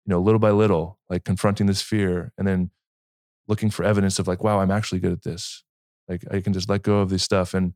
[0.06, 2.70] know, little by little, like confronting this fear and then
[3.48, 5.64] looking for evidence of like, wow, I'm actually good at this.
[6.06, 7.54] Like I can just let go of this stuff.
[7.54, 7.72] And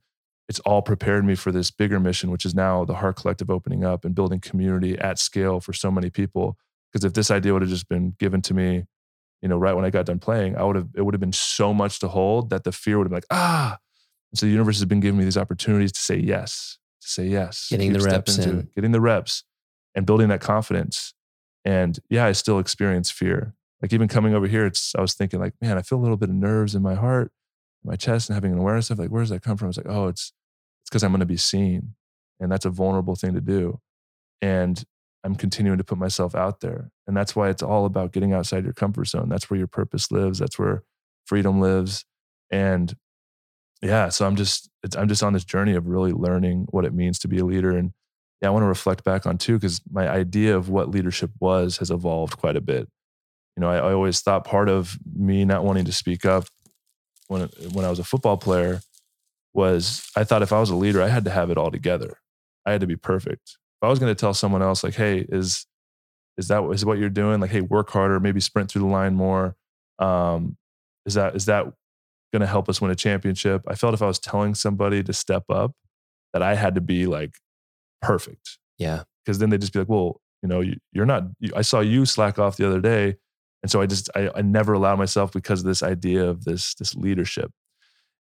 [0.47, 3.85] it's all prepared me for this bigger mission, which is now the Hart Collective opening
[3.85, 6.59] up and building community at scale for so many people.
[6.93, 8.85] Because if this idea would have just been given to me,
[9.43, 11.33] you know, right when I got done playing, I would have it would have been
[11.33, 13.79] so much to hold that the fear would have been like, ah.
[14.33, 16.79] And so the universe has been giving me these opportunities to say yes.
[17.03, 18.69] To say yes, getting the reps into in.
[18.75, 19.45] getting the reps,
[19.95, 21.15] and building that confidence.
[21.65, 23.55] And yeah, I still experience fear.
[23.83, 26.19] Like even coming over here, it's I was thinking like, man, I feel a little
[26.19, 27.33] bit of nerves in my heart,
[27.83, 29.69] in my chest, and having an awareness of like, where does that come from?
[29.69, 30.33] It's like, oh, it's
[30.83, 31.95] it's because I'm going to be seen,
[32.39, 33.81] and that's a vulnerable thing to do.
[34.43, 34.83] And
[35.23, 38.65] I'm continuing to put myself out there, and that's why it's all about getting outside
[38.65, 39.29] your comfort zone.
[39.29, 40.39] That's where your purpose lives.
[40.39, 40.83] That's where
[41.27, 42.05] freedom lives.
[42.51, 42.95] And
[43.83, 47.19] yeah, so I'm just I'm just on this journey of really learning what it means
[47.21, 47.77] to be a leader.
[47.77, 47.93] And
[48.41, 51.79] yeah, I want to reflect back on too because my idea of what leadership was
[51.79, 52.89] has evolved quite a bit.
[53.57, 56.47] You know, I, I always thought part of me not wanting to speak up
[57.29, 57.43] when
[57.73, 58.81] when I was a football player
[59.55, 62.19] was I thought if I was a leader, I had to have it all together.
[62.67, 63.57] I had to be perfect.
[63.81, 65.67] If I was going to tell someone else like, "Hey, is
[66.37, 67.41] is that is what you're doing?
[67.41, 69.57] Like, hey, work harder, maybe sprint through the line more."
[69.99, 70.57] Um,
[71.07, 71.65] is that is that
[72.33, 73.63] going to help us win a championship?
[73.67, 75.73] I felt if I was telling somebody to step up,
[76.33, 77.35] that I had to be like
[78.03, 79.03] perfect Yeah.
[79.25, 81.25] because then they'd just be like, well, you know, you, you're not.
[81.39, 83.17] You, I saw you slack off the other day,
[83.63, 86.75] and so I just I, I never allowed myself because of this idea of this
[86.75, 87.51] this leadership.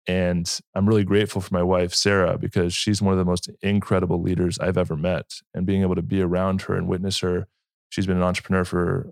[0.06, 4.22] And I'm really grateful for my wife Sarah because she's one of the most incredible
[4.22, 7.48] leaders I've ever met, and being able to be around her and witness her.
[7.88, 9.10] She's been an entrepreneur for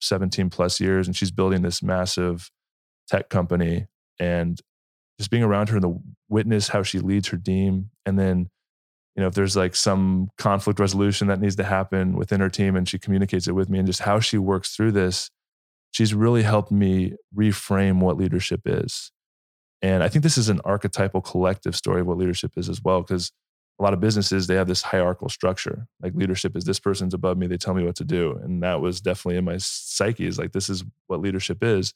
[0.00, 2.50] 17 plus years, and she's building this massive
[3.08, 3.86] tech company.
[4.20, 4.60] And
[5.18, 8.50] just being around her and the witness how she leads her team, and then
[9.14, 12.74] you know, if there's like some conflict resolution that needs to happen within her team
[12.74, 15.30] and she communicates it with me and just how she works through this,
[15.92, 19.12] she's really helped me reframe what leadership is.
[19.84, 23.02] And I think this is an archetypal collective story of what leadership is as well,
[23.02, 23.32] because
[23.78, 25.86] a lot of businesses, they have this hierarchical structure.
[26.00, 28.40] Like leadership is this person's above me, they tell me what to do.
[28.42, 31.92] And that was definitely in my psyche is like, this is what leadership is.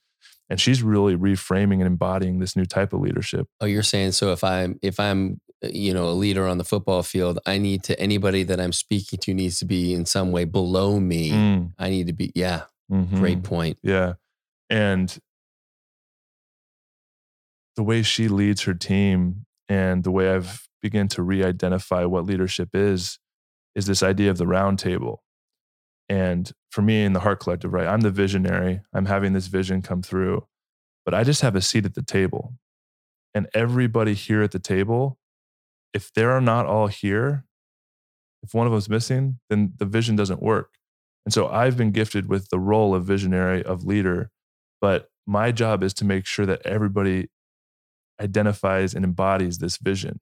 [0.51, 3.49] And she's really reframing and embodying this new type of leadership.
[3.59, 6.65] Oh, you're saying so if I'm if I'm uh, you know a leader on the
[6.65, 10.31] football field, I need to anybody that I'm speaking to needs to be in some
[10.31, 11.31] way below me.
[11.31, 13.17] Mm, I need to be yeah, mhm.
[13.17, 13.79] great point.
[13.83, 14.15] Yeah.
[14.71, 15.17] And
[17.79, 22.25] the way she leads her team and the way I've begun to re identify what
[22.25, 23.21] leadership is,
[23.77, 25.23] is this idea of the round table.
[26.09, 28.81] And for me in the Hart Collective, right, I'm the visionary.
[28.93, 30.45] I'm having this vision come through,
[31.05, 32.55] but I just have a seat at the table.
[33.33, 35.17] And everybody here at the table,
[35.95, 37.45] if they're not all here,
[38.43, 40.71] if one of them's missing, then the vision doesn't work.
[41.25, 44.33] And so I've been gifted with the role of visionary, of leader,
[44.81, 47.29] but my job is to make sure that everybody
[48.21, 50.21] identifies and embodies this vision.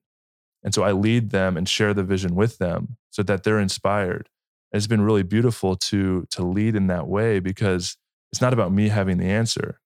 [0.63, 4.29] And so I lead them and share the vision with them so that they're inspired.
[4.71, 7.97] And it's been really beautiful to to lead in that way because
[8.31, 9.79] it's not about me having the answer.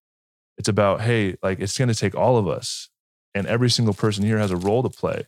[0.58, 2.90] It's about, hey, like it's going to take all of us.
[3.34, 5.26] And every single person here has a role to play.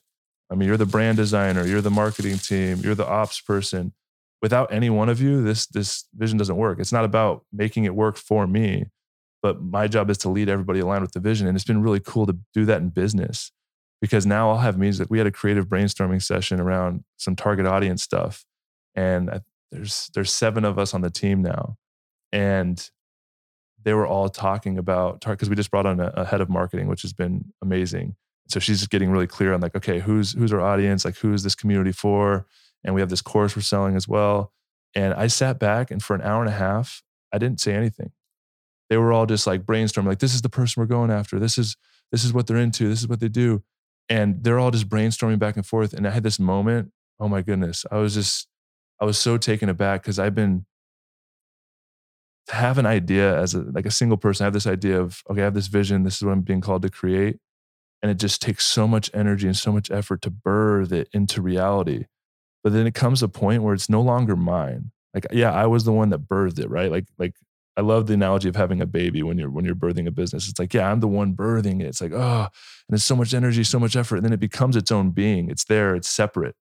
[0.51, 3.93] I mean, you're the brand designer, you're the marketing team, you're the ops person.
[4.41, 6.79] Without any one of you, this this vision doesn't work.
[6.79, 8.85] It's not about making it work for me,
[9.43, 11.47] but my job is to lead everybody aligned with the vision.
[11.47, 13.51] And it's been really cool to do that in business
[14.01, 14.99] because now I'll have meetings.
[14.99, 18.45] Like we had a creative brainstorming session around some target audience stuff,
[18.95, 19.41] and I,
[19.71, 21.77] there's there's seven of us on the team now,
[22.31, 22.89] and
[23.83, 26.87] they were all talking about because we just brought on a, a head of marketing,
[26.87, 28.15] which has been amazing.
[28.47, 31.05] So she's just getting really clear on like, okay, who's who's our audience?
[31.05, 32.45] Like, who is this community for?
[32.83, 34.53] And we have this course we're selling as well.
[34.95, 38.11] And I sat back and for an hour and a half, I didn't say anything.
[38.93, 41.39] They were all just like brainstorming, like, this is the person we're going after.
[41.39, 41.75] This is
[42.11, 42.87] this is what they're into.
[42.87, 43.63] This is what they do.
[44.07, 45.93] And they're all just brainstorming back and forth.
[45.93, 46.91] And I had this moment.
[47.19, 47.87] Oh my goodness.
[47.91, 48.47] I was just,
[49.01, 50.67] I was so taken aback because I've been
[52.49, 54.43] to have an idea as a like a single person.
[54.43, 56.03] I have this idea of, okay, I have this vision.
[56.03, 57.39] This is what I'm being called to create.
[58.03, 61.41] And it just takes so much energy and so much effort to birth it into
[61.41, 62.05] reality.
[62.63, 64.91] But then it comes a point where it's no longer mine.
[65.15, 66.91] Like, yeah, I was the one that birthed it, right?
[66.91, 67.33] Like, like
[67.75, 70.47] I love the analogy of having a baby when you're when you're birthing a business.
[70.47, 71.87] It's like, yeah, I'm the one birthing it.
[71.87, 72.47] It's like, oh,
[72.87, 74.17] and it's so much energy, so much effort.
[74.17, 75.49] And then it becomes its own being.
[75.49, 76.55] It's there, it's separate.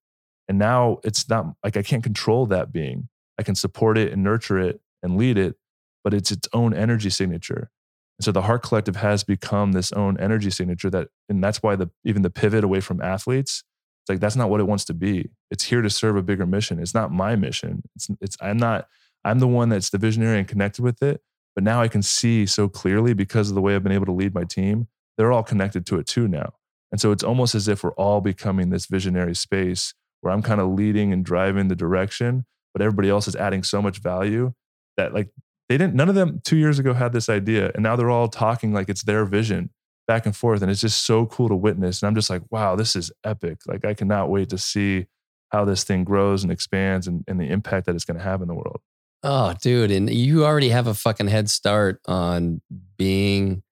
[0.48, 3.08] And now it's not like I can't control that being.
[3.38, 5.56] I can support it and nurture it and lead it,
[6.04, 7.70] but it's its own energy signature.
[8.18, 11.76] And so the Hart Collective has become this own energy signature that, and that's why
[11.76, 13.64] the even the pivot away from athletes,
[14.02, 15.30] it's like that's not what it wants to be.
[15.50, 16.78] It's here to serve a bigger mission.
[16.78, 17.82] It's not my mission.
[17.96, 18.88] It's it's I'm not
[19.24, 21.22] I'm the one that's the visionary and connected with it.
[21.54, 24.12] But now I can see so clearly because of the way I've been able to
[24.12, 26.54] lead my team, they're all connected to it too now.
[26.90, 30.60] And so it's almost as if we're all becoming this visionary space where I'm kind
[30.60, 34.52] of leading and driving the direction, but everybody else is adding so much value
[34.96, 35.30] that like
[35.68, 38.28] they didn't none of them 2 years ago had this idea and now they're all
[38.28, 39.70] talking like it's their vision
[40.06, 42.76] back and forth and it's just so cool to witness and I'm just like wow,
[42.76, 43.58] this is epic.
[43.66, 45.06] Like I cannot wait to see
[45.50, 48.40] how this thing grows and expands and, and the impact that it's going to have
[48.42, 48.80] in the world.
[49.22, 49.90] Oh, dude.
[49.90, 52.60] And you already have a fucking head start on
[52.96, 53.62] being,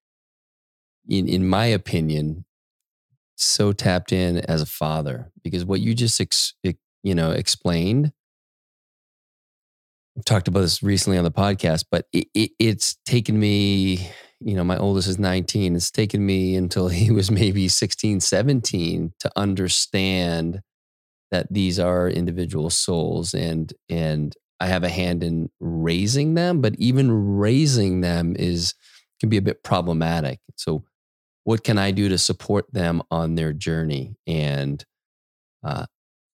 [1.09, 2.45] in, in my opinion,
[3.37, 6.55] so tapped in as a father because what you just, ex,
[7.03, 8.13] you know, explained,
[10.17, 14.55] I've talked about this recently on the podcast, but it, it, it's taken me, you
[14.55, 15.75] know, my oldest is 19.
[15.75, 20.61] It's taken me until he was maybe 16, 17 to understand
[21.31, 26.75] that these are individual souls and and I have a hand in raising them, but
[26.77, 28.75] even raising them is
[29.19, 30.41] can be a bit problematic.
[30.57, 30.85] So
[31.45, 34.17] what can I do to support them on their journey?
[34.27, 34.85] And
[35.65, 35.87] uh,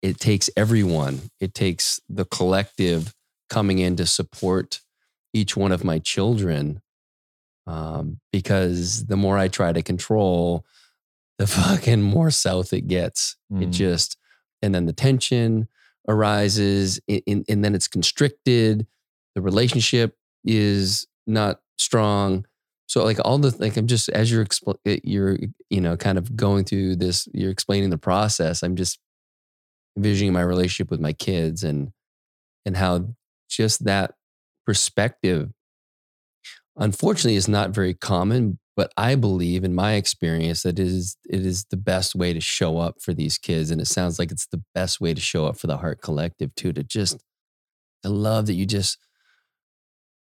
[0.02, 1.20] it takes everyone.
[1.40, 3.14] It takes the collective
[3.48, 4.80] coming in to support
[5.32, 6.80] each one of my children.
[7.68, 10.64] Um, because the more I try to control,
[11.38, 13.36] the fucking more south it gets.
[13.52, 13.64] Mm.
[13.64, 14.16] It just
[14.62, 15.68] and then the tension
[16.08, 18.86] arises in, in, and then it's constricted
[19.36, 22.46] the relationship is not strong.
[22.88, 25.36] So like all the like i'm just as you're expl- eh, you're
[25.68, 29.00] you know kind of going through this you're explaining the process i'm just
[29.96, 31.90] envisioning my relationship with my kids and
[32.64, 33.08] and how
[33.50, 34.14] just that
[34.64, 35.50] perspective
[36.76, 41.46] unfortunately is not very common but I believe, in my experience, that it is it
[41.46, 44.46] is the best way to show up for these kids, and it sounds like it's
[44.46, 46.74] the best way to show up for the Hart Collective too.
[46.74, 47.16] To just,
[48.04, 48.98] I love that you just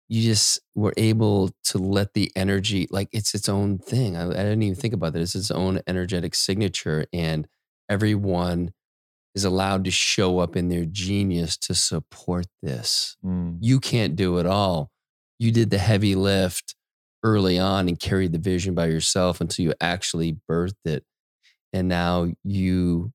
[0.08, 4.16] you just were able to let the energy like it's its own thing.
[4.16, 5.22] I, I didn't even think about that.
[5.24, 7.48] It's its own energetic signature, and
[7.90, 8.74] everyone
[9.34, 13.18] is allowed to show up in their genius to support this.
[13.26, 13.58] Mm.
[13.60, 14.92] You can't do it all.
[15.40, 16.76] You did the heavy lift
[17.24, 21.04] early on and carried the vision by yourself until you actually birthed it.
[21.74, 23.12] And now you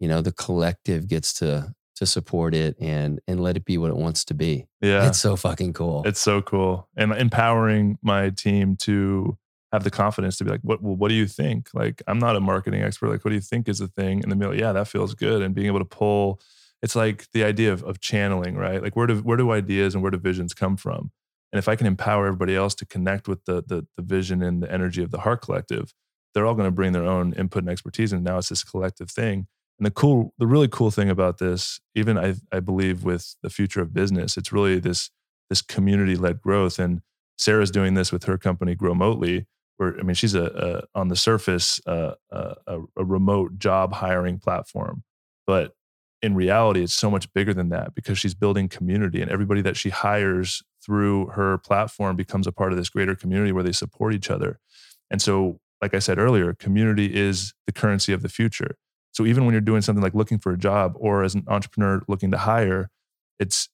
[0.00, 3.90] you know the collective gets to to support it and and let it be what
[3.90, 4.66] it wants to be.
[4.80, 5.08] Yeah.
[5.08, 6.04] It's so fucking cool.
[6.06, 6.88] It's so cool.
[6.96, 9.36] And empowering my team to
[9.72, 11.70] have the confidence to be like what well, what do you think?
[11.74, 13.08] Like i'm not a marketing expert.
[13.08, 14.22] Like what do you think is the thing?
[14.22, 15.42] And then be like yeah that feels good.
[15.42, 16.40] And being able to pull
[16.80, 18.80] it's like the idea of, of channeling right?
[18.80, 21.10] Like where do where do ideas and where do visions come from
[21.52, 24.62] and if I can empower everybody else to connect with the, the, the vision and
[24.62, 25.94] the energy of the Hart Collective,
[26.34, 28.12] they're all going to bring their own input and expertise.
[28.12, 29.46] And now it's this collective thing.
[29.78, 33.50] And the cool, the really cool thing about this, even I, I believe with the
[33.50, 35.10] future of business, it's really this
[35.48, 36.78] this community led growth.
[36.78, 37.00] And
[37.38, 39.46] Sarah's doing this with her company Grow Growmotely,
[39.78, 44.38] where I mean, she's a, a on the surface uh, a, a remote job hiring
[44.38, 45.04] platform,
[45.46, 45.72] but
[46.20, 49.76] in reality, it's so much bigger than that because she's building community, and everybody that
[49.76, 54.14] she hires through her platform becomes a part of this greater community where they support
[54.14, 54.58] each other.
[55.10, 58.76] And so, like I said earlier, community is the currency of the future.
[59.12, 62.02] So even when you're doing something like looking for a job or as an entrepreneur
[62.08, 62.88] looking to hire,
[63.38, 63.68] it's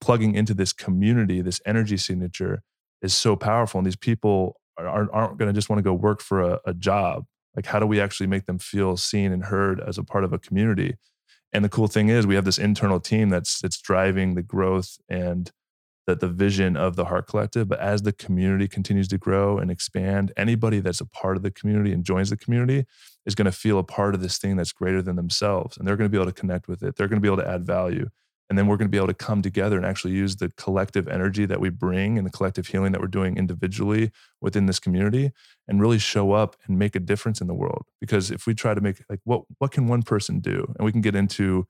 [0.00, 2.62] plugging into this community, this energy signature
[3.02, 3.78] is so powerful.
[3.78, 6.72] And these people aren't, aren't going to just want to go work for a, a
[6.72, 7.24] job.
[7.56, 10.32] Like, how do we actually make them feel seen and heard as a part of
[10.32, 10.94] a community?
[11.52, 14.96] And the cool thing is, we have this internal team that's that's driving the growth
[15.08, 15.50] and
[16.06, 17.68] that the vision of the Hart Collective.
[17.68, 21.50] But as the community continues to grow and expand, anybody that's a part of the
[21.50, 22.84] community and joins the community
[23.24, 25.76] is going to feel a part of this thing that's greater than themselves.
[25.76, 26.96] And they're going to be able to connect with it.
[26.96, 28.08] They're going to be able to add value.
[28.50, 31.08] And then we're going to be able to come together and actually use the collective
[31.08, 34.10] energy that we bring and the collective healing that we're doing individually
[34.42, 35.32] within this community
[35.68, 37.86] and really show up and make a difference in the world.
[37.98, 40.66] Because if we try to make like what what can one person do?
[40.76, 41.66] And we can get into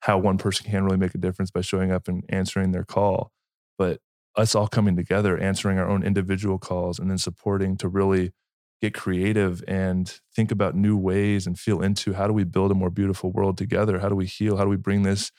[0.00, 3.30] how one person can really make a difference by showing up and answering their call
[3.78, 4.00] but
[4.36, 8.32] us all coming together, answering our own individual calls, and then supporting to really
[8.80, 12.74] get creative and think about new ways and feel into how do we build a
[12.74, 14.00] more beautiful world together?
[14.00, 14.56] How do we heal?
[14.56, 15.30] How do we bring this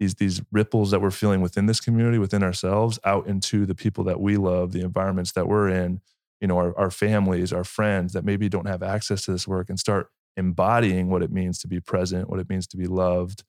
[0.00, 4.04] these these ripples that we're feeling within this community, within ourselves, out into the people
[4.04, 6.00] that we love, the environments that we're in,
[6.40, 9.68] you know, our, our families, our friends that maybe don't have access to this work
[9.68, 13.44] and start embodying what it means to be present, what it means to be loved,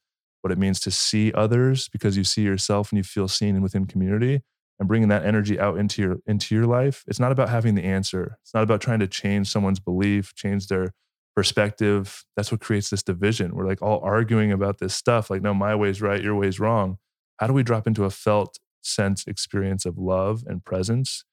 [0.46, 3.64] what it means to see others because you see yourself and you feel seen and
[3.64, 4.44] within community
[4.78, 7.84] and bringing that energy out into your into your life it's not about having the
[7.84, 8.38] answer.
[8.44, 10.94] It's not about trying to change someone's belief change their
[11.36, 12.24] perspective.
[12.36, 13.56] That's what creates this division.
[13.56, 17.00] We're like all arguing about this stuff like no my way's right your way's wrong.
[17.38, 21.26] How do we drop into a felt sense experience of love and presence?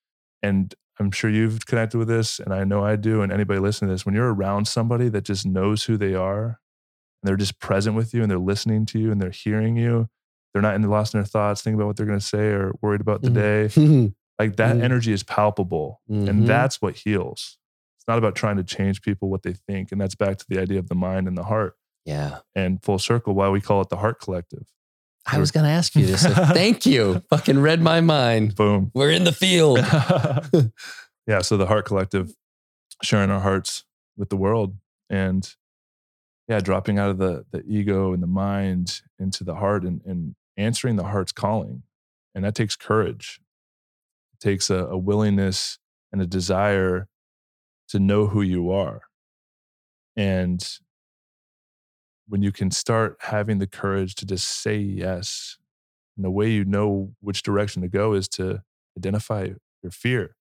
[0.43, 3.89] And i'm sure you've connected with this and i know i do and anybody listening
[3.89, 6.61] to this when you're around somebody that just knows who they are
[7.23, 10.09] and they're just present with you and they're listening to you and they're hearing you.
[10.53, 12.49] They're not in the lost in their thoughts, thinking about what they're going to say
[12.49, 14.05] or worried about the mm-hmm.
[14.07, 14.13] day.
[14.39, 14.85] like that mm-hmm.
[14.85, 16.01] energy is palpable.
[16.11, 16.29] Mm-hmm.
[16.29, 17.59] And that's what heals.
[17.97, 19.93] It's not about trying to change people what they think.
[19.93, 21.77] And that's back to the idea of the mind and the heart.
[22.05, 22.39] Yeah.
[22.55, 24.67] And full circle, why we call it the Hart Collective.
[25.25, 26.27] I was going to ask you this.
[26.27, 27.23] thank you.
[27.31, 28.57] Fucking read my mind.
[28.57, 28.91] Boom.
[28.93, 29.79] We're in the field.
[31.27, 31.43] yeah.
[31.43, 32.35] So the Hart Collective,
[33.03, 33.85] sharing our hearts
[34.17, 34.77] with the world
[35.09, 35.55] and
[36.53, 40.35] yeah, dropping out of the the ego and the mind into the heart and, and
[40.59, 41.83] answering the heart's calling.
[42.35, 43.41] And that takes courage.
[44.35, 45.79] It takes a, a willingness
[46.13, 47.09] and a desire
[47.89, 49.01] to know who you are.
[50.15, 50.63] And
[52.29, 55.57] when you can start having the courage to just say yes,
[56.19, 58.63] and the way you know which direction to go is to
[58.99, 59.49] identify
[59.83, 60.37] your fear,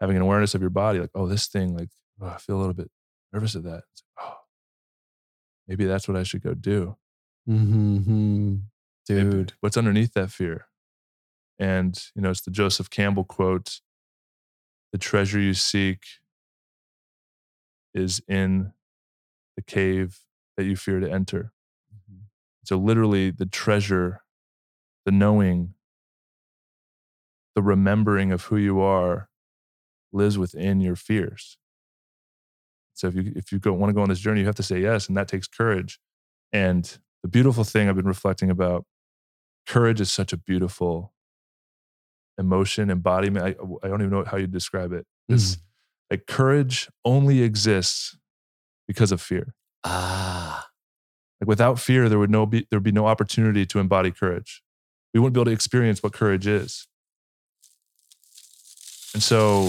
[0.00, 1.90] having an awareness of your body, like, oh, this thing, like,
[2.20, 2.90] oh, I feel a little bit
[3.32, 3.84] nervous of that.
[3.84, 4.03] oh,
[5.66, 6.96] maybe that's what I should go do.
[7.48, 8.56] Mm-hmm.
[9.06, 10.66] Dude, maybe, what's underneath that fear?
[11.58, 13.80] And, you know, it's the Joseph Campbell quote
[14.92, 16.04] the treasure you seek
[17.92, 18.72] is in
[19.56, 20.20] the cave
[20.56, 21.52] that you fear to enter.
[21.92, 22.22] Mm-hmm.
[22.64, 24.22] So, literally, the treasure,
[25.04, 25.74] the knowing,
[27.54, 29.28] the remembering of who you are
[30.12, 31.58] lives within your fears.
[32.94, 34.62] So if you if you go, want to go on this journey, you have to
[34.62, 35.98] say yes, and that takes courage.
[36.52, 38.84] And the beautiful thing I've been reflecting about,
[39.66, 41.12] courage is such a beautiful
[42.38, 43.44] emotion, embodiment.
[43.44, 43.48] I,
[43.84, 45.06] I don't even know how you describe it.
[45.28, 45.60] This mm.
[46.10, 48.16] like courage only exists
[48.86, 49.54] because of fear.
[49.82, 50.68] Ah.
[51.40, 54.62] Like without fear, there would no be there would be no opportunity to embody courage.
[55.12, 56.86] We wouldn't be able to experience what courage is.
[59.12, 59.68] And so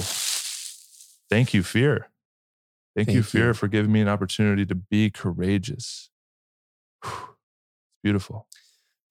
[1.29, 2.09] thank you, fear.
[2.95, 3.53] Thank, Thank you, fear, you.
[3.53, 6.09] for giving me an opportunity to be courageous.
[7.03, 7.13] It's
[8.03, 8.47] beautiful.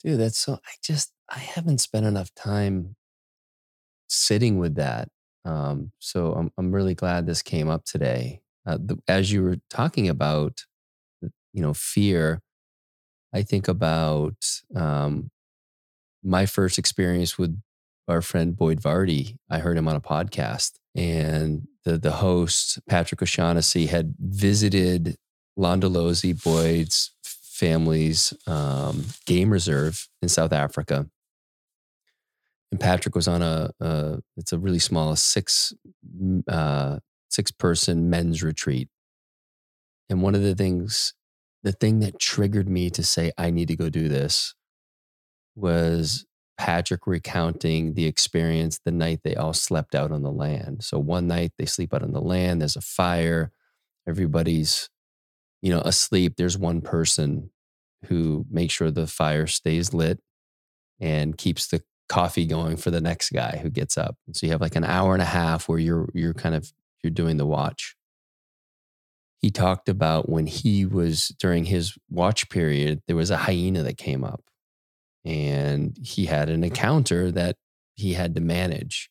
[0.02, 2.96] Dude, that's so, I just, I haven't spent enough time
[4.08, 5.08] sitting with that.
[5.44, 8.40] Um, so I'm, I'm really glad this came up today.
[8.66, 10.64] Uh, the, as you were talking about,
[11.52, 12.40] you know, fear,
[13.34, 14.36] I think about
[14.74, 15.30] um,
[16.22, 17.60] my first experience with
[18.08, 19.36] our friend Boyd Varty.
[19.50, 25.16] I heard him on a podcast, and the the host Patrick O'Shaughnessy had visited
[25.58, 31.06] Londolozi Boyd's family's um, game reserve in South Africa,
[32.70, 35.72] and Patrick was on a, a it's a really small six
[36.48, 36.98] uh,
[37.28, 38.88] six person men's retreat,
[40.08, 41.14] and one of the things
[41.62, 44.54] the thing that triggered me to say I need to go do this
[45.56, 50.84] was Patrick recounting the experience the night they all slept out on the land.
[50.84, 53.50] So one night they sleep out on the land, there's a fire,
[54.06, 54.88] everybody's,
[55.62, 56.34] you know, asleep.
[56.36, 57.50] There's one person
[58.06, 60.20] who makes sure the fire stays lit
[61.00, 64.16] and keeps the coffee going for the next guy who gets up.
[64.32, 66.72] So you have like an hour and a half where you're you're kind of
[67.02, 67.96] you're doing the watch.
[69.40, 73.98] He talked about when he was during his watch period, there was a hyena that
[73.98, 74.42] came up
[75.24, 76.64] and he had an mm-hmm.
[76.64, 77.56] encounter that
[77.94, 79.10] he had to manage.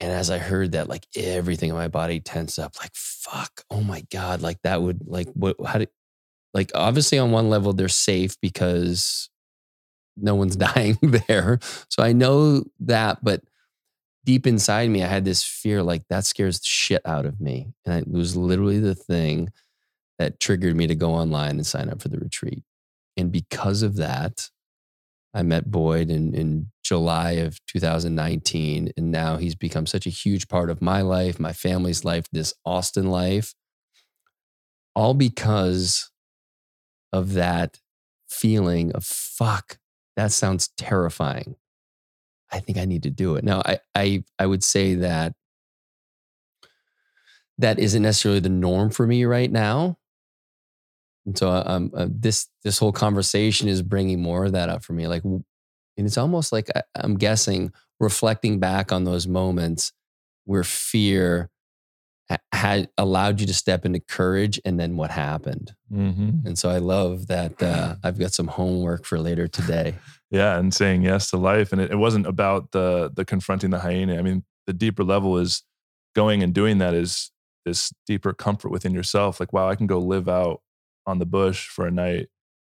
[0.00, 3.82] And as I heard that, like everything in my body tensed up, like, fuck, oh
[3.82, 4.42] my God.
[4.42, 5.90] Like that would, like, what, how did,
[6.52, 9.30] like, obviously on one level, they're safe because
[10.16, 10.98] no one's dying
[11.28, 11.60] there.
[11.88, 13.42] So I know that, but
[14.24, 17.72] deep inside me, I had this fear like that scares the shit out of me.
[17.84, 19.50] And it was literally the thing
[20.18, 22.64] that triggered me to go online and sign up for the retreat.
[23.16, 24.48] And because of that,
[25.34, 28.92] I met Boyd in, in July of 2019.
[28.96, 32.54] And now he's become such a huge part of my life, my family's life, this
[32.64, 33.54] Austin life,
[34.94, 36.10] all because
[37.12, 37.78] of that
[38.28, 39.78] feeling of fuck,
[40.16, 41.56] that sounds terrifying.
[42.50, 43.44] I think I need to do it.
[43.44, 45.34] Now, I, I, I would say that
[47.58, 49.98] that isn't necessarily the norm for me right now.
[51.26, 54.82] And so uh, um, uh, this this whole conversation is bringing more of that up
[54.84, 55.06] for me.
[55.06, 55.44] Like, and
[55.96, 59.92] it's almost like I, I'm guessing reflecting back on those moments
[60.44, 61.50] where fear
[62.52, 66.46] had allowed you to step into courage and then what happened mm-hmm.
[66.46, 69.94] and so i love that uh, i've got some homework for later today
[70.30, 73.80] yeah and saying yes to life and it, it, wasn't about the the confronting the
[73.80, 75.62] hyena i mean the deeper level is
[76.14, 77.30] going and doing that is
[77.64, 80.62] this deeper comfort within yourself like wow i can go live out
[81.06, 82.28] on the bush for a night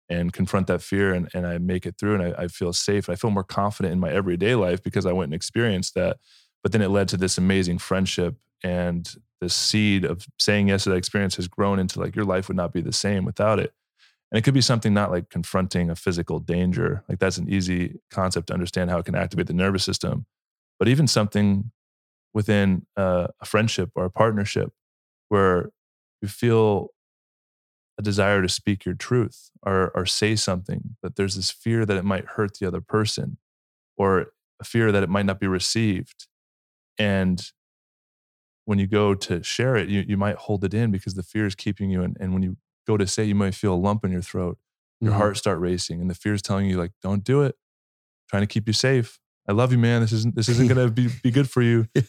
[0.10, 3.10] and confront that fear and, and I make it through and I, I feel safe.
[3.10, 6.18] I feel more confident in my everyday life because I went and experienced that.
[6.62, 10.90] But then it led to this amazing friendship and the seed of saying yes to
[10.90, 13.74] that experience has grown into like your life would not be the same without it.
[14.32, 17.04] And it could be something not like confronting a physical danger.
[17.08, 20.26] Like that's an easy concept to understand how it can activate the nervous system.
[20.80, 21.72] But even something
[22.34, 24.72] within a, a friendship or a partnership
[25.30, 25.70] where
[26.22, 26.90] you feel
[27.98, 31.98] a desire to speak your truth or, or say something, but there's this fear that
[31.98, 33.38] it might hurt the other person
[33.98, 34.28] or
[34.60, 36.28] a fear that it might not be received.
[36.98, 37.44] And
[38.66, 41.46] when you go to share it, you, you might hold it in because the fear
[41.46, 42.02] is keeping you.
[42.02, 42.58] And, and when you
[42.88, 44.58] go to say, you might feel a lump in your throat,
[45.00, 45.20] your mm-hmm.
[45.20, 47.56] heart start racing, and the fear is telling you, like, don't do it,
[48.30, 49.20] trying to keep you safe.
[49.48, 50.02] I love you, man.
[50.02, 51.88] This isn't this isn't gonna be, be good for you.
[51.96, 52.04] yeah.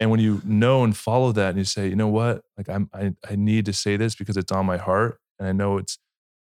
[0.00, 2.90] And when you know and follow that and you say, you know what, like I'm
[2.92, 5.98] I, I need to say this because it's on my heart and I know it's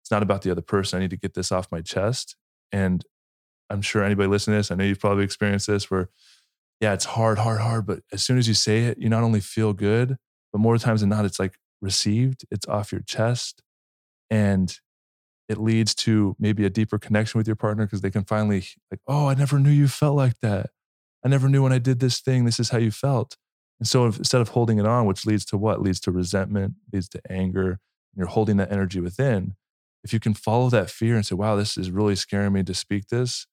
[0.06, 0.98] it's not about the other person.
[0.98, 2.36] I need to get this off my chest.
[2.70, 3.05] And
[3.68, 6.10] I'm sure anybody listening to this, I know you've probably experienced this where,
[6.81, 7.86] yeah, it's hard, hard, hard.
[7.86, 10.16] But as soon as you say it, you not only feel good,
[10.52, 13.64] but more times than not, it's like received, it's off your chest.
[14.31, 14.78] And
[15.48, 19.01] it leads to maybe a deeper connection with your partner because they can finally, like,
[19.09, 20.70] oh, I never knew you felt like that.
[21.24, 23.36] I never knew when I did this thing, this is how you felt.
[23.81, 25.82] And so instead of holding it on, which leads to what?
[25.82, 27.81] Leads to resentment, leads to anger,
[28.16, 29.55] you're holding that energy within.
[30.02, 32.74] If you can follow that fear and say, wow, this is really scaring me to
[32.74, 33.47] speak this,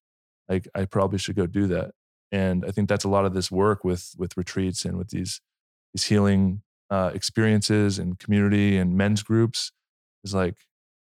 [0.47, 1.91] like I probably should go do that.
[2.31, 5.41] And I think that's a lot of this work with with retreats and with these
[5.93, 9.71] these healing uh, experiences and community and men's groups
[10.23, 10.55] is like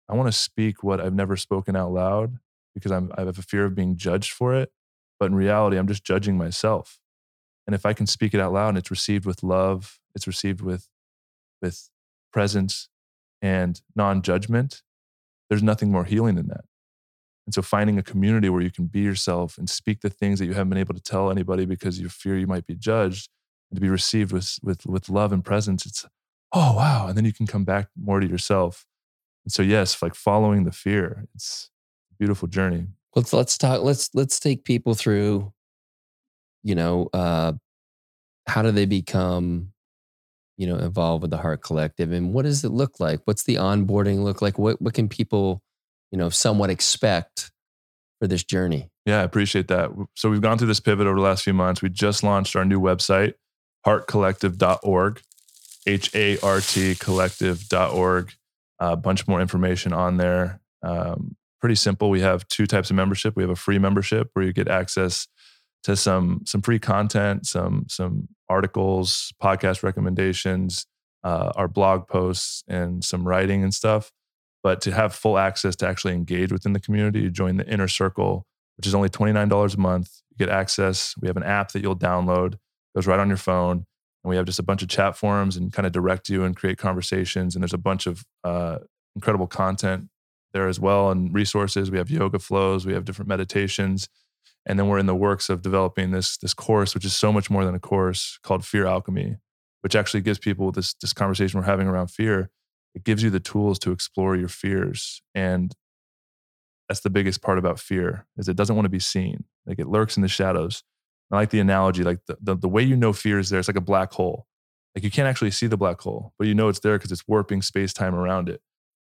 [0.09, 2.39] I want to speak what I've never spoken out loud
[2.75, 4.71] because I'm, I have a fear of being judged for it.
[5.19, 6.99] But in reality, I'm just judging myself.
[7.67, 10.61] And if I can speak it out loud and it's received with love, it's received
[10.61, 10.89] with,
[11.61, 11.89] with
[12.33, 12.89] presence
[13.43, 14.83] and non judgment,
[15.51, 16.65] there's nothing more healing than that.
[17.47, 20.47] And so finding a community where you can be yourself and speak the things that
[20.47, 23.29] you haven't been able to tell anybody because you fear you might be judged
[23.71, 26.07] and to be received with, with, with love and presence, it's,
[26.53, 27.09] oh, wow.
[27.09, 28.87] And then you can come back more to yourself.
[29.45, 31.71] And so, yes, like following the fear, it's
[32.13, 32.87] a beautiful journey.
[33.17, 35.53] Let's, let's talk, let's, let's take people through,
[36.63, 37.55] you know, uh,
[38.47, 39.72] how do they become
[40.57, 43.21] you know involved with the Hart Collective and what does it look like?
[43.25, 44.59] What's the onboarding look like?
[44.59, 45.63] What, what can people
[46.11, 47.51] you know somewhat expect
[48.21, 48.91] for this journey?
[49.07, 49.91] Yeah i appreciate that.
[50.15, 51.83] So we've gone through this pivot over the last few months.
[51.83, 53.35] We just launched our new website
[53.87, 55.21] hartcollective.org
[55.87, 58.33] h-a-r-t collective.org
[58.79, 60.61] a bunch more information on there.
[60.83, 62.11] Um, pretty simple.
[62.11, 63.37] We have two types of membership.
[63.37, 65.29] We have a free membership where you get access
[65.85, 70.87] to some some free content some some articles podcast recommendations
[71.25, 74.13] uh, our blog posts and some writing and stuff
[74.63, 77.89] but to have full access to actually engage within the community, you join the inner
[77.89, 78.47] circle,
[78.77, 80.11] which is only $29 a month.
[80.31, 81.15] You get access.
[81.21, 82.55] We have an app that you'll download,
[82.95, 83.85] goes right on your phone.
[84.25, 86.57] And we have just a bunch of chat forums and kind of direct you and
[86.57, 87.57] create conversations.
[87.57, 88.79] And there's a bunch of uh,
[89.17, 90.09] incredible content
[90.53, 91.91] there as well and resources.
[91.91, 94.09] We have yoga flows, we have different meditations.
[94.67, 97.51] And then we're in the works of developing this, this course, which is so much
[97.51, 99.37] more than a course called Fear Alchemy,
[99.81, 102.51] which actually gives people this, this conversation we're having around fear.
[102.95, 105.75] It gives you the tools to explore your fears and
[106.89, 109.45] that's the biggest part about fear is it doesn't want to be seen.
[109.65, 110.83] Like it lurks in the shadows.
[111.31, 113.69] I like the analogy like the, the, the way you know fear is there it's
[113.69, 114.47] like a black hole.
[114.95, 117.27] Like you can't actually see the black hole but you know it's there because it's
[117.27, 118.61] warping space-time around it.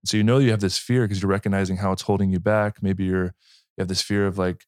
[0.05, 2.81] So you know you have this fear because you're recognizing how it's holding you back.
[2.81, 3.35] Maybe you're
[3.75, 4.65] you have this fear of like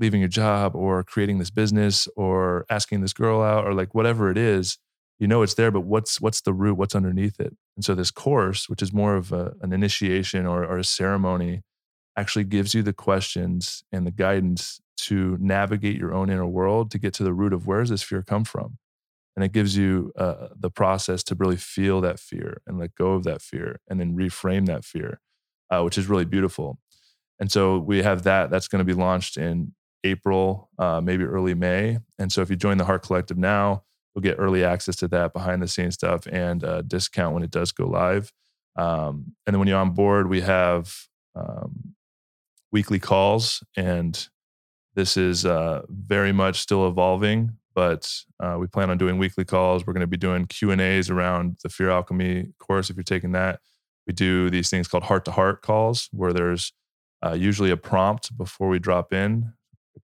[0.00, 4.30] leaving your job or creating this business or asking this girl out or like whatever
[4.30, 4.78] it is
[5.20, 6.78] you know it's there but what's what's the root?
[6.78, 7.54] What's underneath it?
[7.76, 11.62] And so this course which is more of a, an initiation or, or a ceremony
[12.16, 16.98] actually gives you the questions and the guidance to navigate your own inner world to
[16.98, 18.78] get to the root of where does this fear come from.
[19.36, 23.12] And it gives you uh, the process to really feel that fear and let go
[23.12, 25.20] of that fear and then reframe that fear
[25.70, 26.78] uh, which is really beautiful.
[27.38, 29.74] And so we have that that's going to be launched in
[30.04, 33.82] april uh, maybe early may and so if you join the Hart Collective now
[34.14, 37.50] you'll get early access to that behind the scenes stuff and a discount when it
[37.50, 38.32] does go live.
[38.76, 40.94] Um, and then when you're on board, we have
[41.34, 41.94] um,
[42.72, 44.28] weekly calls, and
[44.94, 47.56] this is uh, very much still evolving.
[47.74, 49.86] But uh, we plan on doing weekly calls.
[49.86, 52.90] We're going to be doing Q and A's around the Fear Alchemy course.
[52.90, 53.60] If you're taking that,
[54.06, 56.72] we do these things called heart to heart calls, where there's
[57.24, 59.52] uh, usually a prompt before we drop in,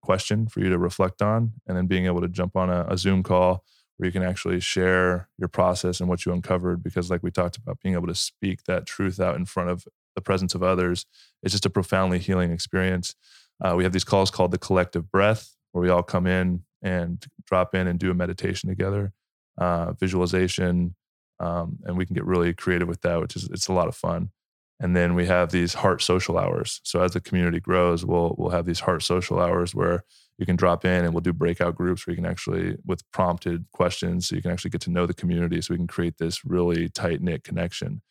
[0.01, 2.97] question for you to reflect on, and then being able to jump on a, a
[2.97, 3.63] Zoom call
[3.97, 6.83] where you can actually share your process and what you uncovered.
[6.83, 9.85] Because, like we talked about, being able to speak that truth out in front of
[10.15, 11.05] the presence of others
[11.43, 13.15] is just a profoundly healing experience.
[13.63, 17.25] Uh, we have these calls called the collective breath, where we all come in and
[17.45, 19.13] drop in and do a meditation together,
[19.57, 20.95] uh, visualization,
[21.39, 23.95] um, and we can get really creative with that, which is it's a lot of
[23.95, 24.29] fun.
[24.79, 26.81] And then we have these heart social hours.
[26.83, 30.03] So as the community grows, we'll we'll have these heart social hours where
[30.37, 33.65] you can drop in and we'll do breakout groups where you can actually with prompted
[33.73, 36.45] questions so you can actually get to know the community so we can create this
[36.45, 38.01] really tight knit connection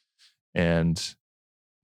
[0.57, 1.15] and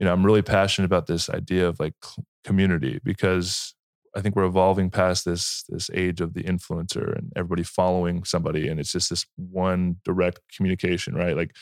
[0.01, 1.95] you know, I'm really passionate about this idea of like
[2.43, 3.73] community because
[4.17, 8.67] I think we're evolving past this this age of the influencer and everybody following somebody,
[8.67, 11.37] and it's just this one direct communication, right?
[11.37, 11.55] Like,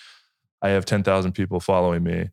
[0.62, 2.30] I have ten thousand people following me.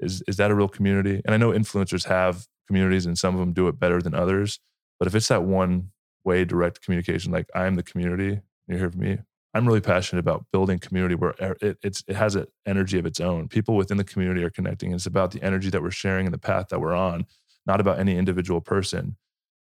[0.00, 1.20] Is is that a real community?
[1.24, 4.60] And I know influencers have communities, and some of them do it better than others.
[4.98, 5.90] But if it's that one
[6.24, 9.18] way direct communication, like I'm the community, you hear from me.
[9.52, 13.18] I'm really passionate about building community where it, it's, it has an energy of its
[13.18, 13.48] own.
[13.48, 14.92] People within the community are connecting.
[14.92, 17.26] It's about the energy that we're sharing and the path that we're on,
[17.66, 19.16] not about any individual person.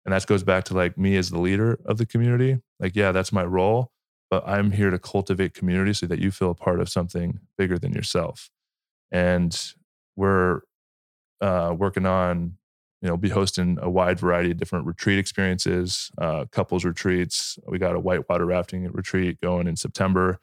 [0.05, 2.59] And that goes back to like me as the leader of the community.
[2.79, 3.91] Like, yeah, that's my role,
[4.29, 7.79] but I'm here to cultivate community so that you feel a part of something bigger
[7.79, 8.49] than yourself.
[9.09, 9.57] And
[10.17, 10.61] we're
[11.39, 12.57] uh, working on,
[13.01, 17.57] you know, be hosting a wide variety of different retreat experiences, uh, couples retreats.
[17.67, 20.39] We got a whitewater rafting retreat going in September.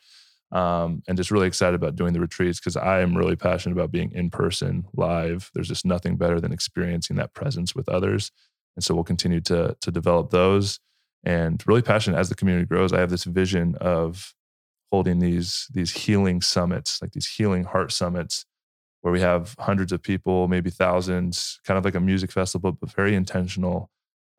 [0.52, 3.90] Um, and just really excited about doing the retreats because I am really passionate about
[3.90, 5.50] being in person, live.
[5.52, 8.30] There's just nothing better than experiencing that presence with others.
[8.76, 10.78] And so we'll continue to to develop those
[11.24, 12.92] and really passionate as the community grows.
[12.92, 14.32] I have this vision of
[14.92, 18.44] holding these these healing summits, like these healing heart summits
[19.04, 22.90] where we have hundreds of people, maybe thousands, kind of like a music festival, but
[22.90, 23.90] very intentional,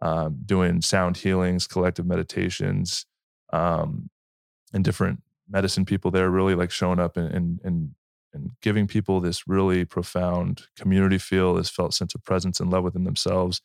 [0.02, 3.06] um, doing sound healings, collective meditations,
[3.54, 4.10] um,
[4.74, 7.92] and different medicine people there really like showing up and, and, and
[8.34, 12.84] and giving people this really profound community feel, this felt sense of presence and love
[12.84, 13.62] within themselves,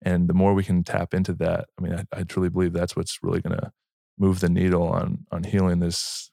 [0.00, 2.94] and the more we can tap into that, I mean, I, I truly believe that's
[2.94, 3.72] what's really going to
[4.16, 6.30] move the needle on on healing this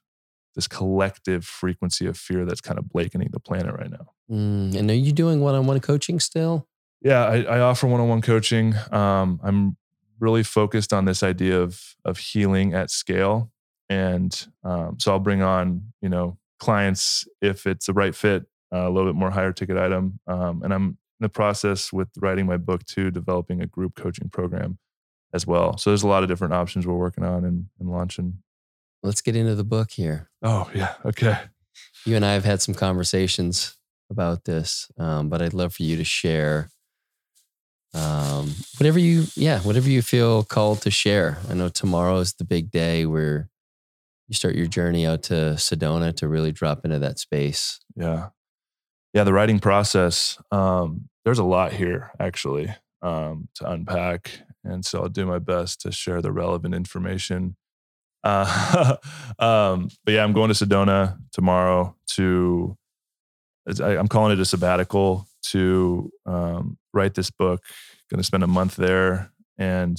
[0.54, 4.10] this collective frequency of fear that's kind of blanketing the planet right now.
[4.30, 6.66] Mm, and are you doing one-on-one coaching still?
[7.02, 8.74] Yeah, I, I offer one-on-one coaching.
[8.90, 9.76] Um, I'm
[10.18, 13.50] really focused on this idea of of healing at scale,
[13.88, 18.88] and um, so I'll bring on you know clients if it's the right fit, uh,
[18.88, 22.46] a little bit more higher ticket item, um, and I'm in the process with writing
[22.46, 24.78] my book too, developing a group coaching program
[25.34, 25.76] as well.
[25.76, 28.38] So there's a lot of different options we're working on and, and launching.
[29.04, 30.28] Let's get into the book here.
[30.42, 31.38] Oh yeah, okay.
[32.04, 33.76] You and I have had some conversations
[34.10, 36.70] about this, um, but I'd love for you to share
[37.94, 41.38] um, whatever you, yeah, whatever you feel called to share.
[41.48, 43.48] I know tomorrow is the big day where
[44.26, 47.78] you start your journey out to Sedona to really drop into that space.
[47.94, 48.30] Yeah
[49.14, 50.36] yeah, the writing process.
[50.50, 55.80] Um, there's a lot here actually um, to unpack, and so I'll do my best
[55.82, 57.56] to share the relevant information.
[58.24, 58.96] Uh,
[59.38, 62.76] um, but yeah, I'm going to Sedona tomorrow to.
[63.80, 67.62] I, am calling it a sabbatical to um, write this book.
[68.10, 69.98] Going to spend a month there, and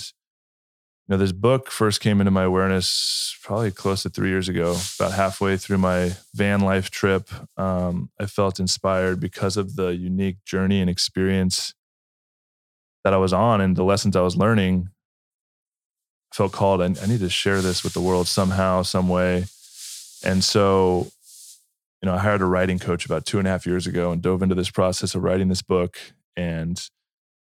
[1.08, 4.76] you know, this book first came into my awareness probably close to three years ago,
[5.00, 7.30] about halfway through my van life trip.
[7.58, 11.76] Um, I felt inspired because of the unique journey and experience
[13.04, 14.90] that I was on and the lessons I was learning.
[16.36, 19.46] Felt called, I, I need to share this with the world somehow, some way.
[20.22, 21.08] And so,
[22.02, 24.22] you know, I hired a writing coach about two and a half years ago and
[24.22, 25.98] dove into this process of writing this book.
[26.36, 26.78] And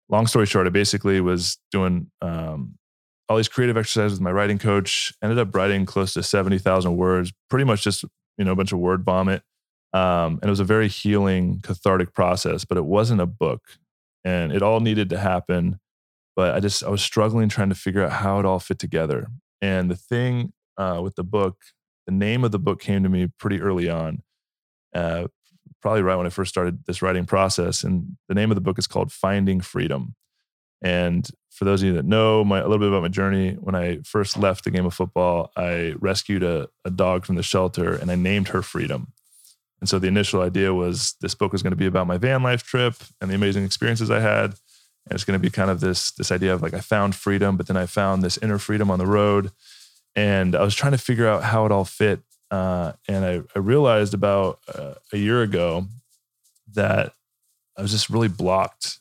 [0.08, 2.74] long story short, I basically was doing um,
[3.28, 5.12] all these creative exercises with my writing coach.
[5.22, 8.04] Ended up writing close to seventy thousand words, pretty much just
[8.38, 9.42] you know a bunch of word vomit.
[9.92, 12.64] Um, and it was a very healing, cathartic process.
[12.64, 13.62] But it wasn't a book,
[14.24, 15.78] and it all needed to happen.
[16.40, 19.26] But I just I was struggling trying to figure out how it all fit together.
[19.60, 21.58] And the thing uh, with the book,
[22.06, 24.22] the name of the book came to me pretty early on.
[24.94, 25.26] Uh,
[25.82, 27.84] probably right when I first started this writing process.
[27.84, 30.14] And the name of the book is called Finding Freedom.
[30.80, 33.74] And for those of you that know my, a little bit about my journey, when
[33.74, 37.92] I first left the game of football, I rescued a, a dog from the shelter
[37.92, 39.12] and I named her Freedom.
[39.80, 42.42] And so the initial idea was this book was going to be about my van
[42.42, 44.54] life trip and the amazing experiences I had.
[45.10, 47.56] And it's going to be kind of this, this idea of like I found freedom,
[47.56, 49.50] but then I found this inner freedom on the road.
[50.14, 52.20] And I was trying to figure out how it all fit.
[52.50, 55.86] Uh, and I, I, realized about uh, a year ago
[56.74, 57.12] that
[57.76, 58.98] I was just really blocked.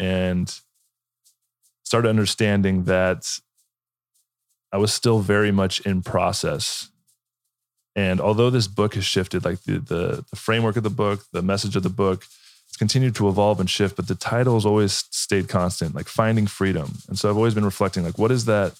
[0.00, 0.52] And
[1.88, 3.40] started understanding that
[4.70, 6.90] I was still very much in process.
[7.96, 11.42] And although this book has shifted, like the, the, the framework of the book, the
[11.42, 12.26] message of the book,
[12.78, 16.98] continued to evolve and shift, but the title has always stayed constant, like finding freedom.
[17.08, 18.72] And so I've always been reflecting, like, what is that?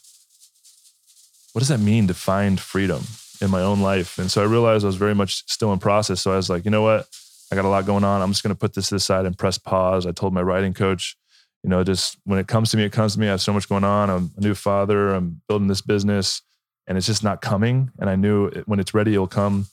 [1.53, 3.03] What does that mean to find freedom
[3.41, 4.19] in my own life?
[4.19, 6.21] And so I realized I was very much still in process.
[6.21, 7.09] So I was like, you know what?
[7.51, 8.21] I got a lot going on.
[8.23, 10.07] I'm just going to put this to the side and press pause.
[10.07, 11.17] I told my writing coach,
[11.63, 13.27] you know, just when it comes to me, it comes to me.
[13.27, 14.11] I have so much going on.
[14.11, 15.15] I'm a new father.
[15.15, 16.43] I'm building this business,
[16.87, 17.91] and it's just not coming.
[17.99, 19.67] And I knew it, when it's ready, it'll come.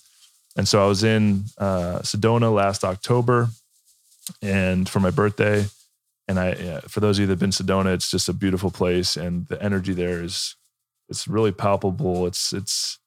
[0.57, 3.49] And so I was in uh, Sedona last October,
[4.41, 5.65] and for my birthday.
[6.27, 9.15] And I, yeah, for those of you that've been Sedona, it's just a beautiful place,
[9.15, 10.55] and the energy there is,
[11.07, 12.25] it's really palpable.
[12.25, 12.97] It's it's,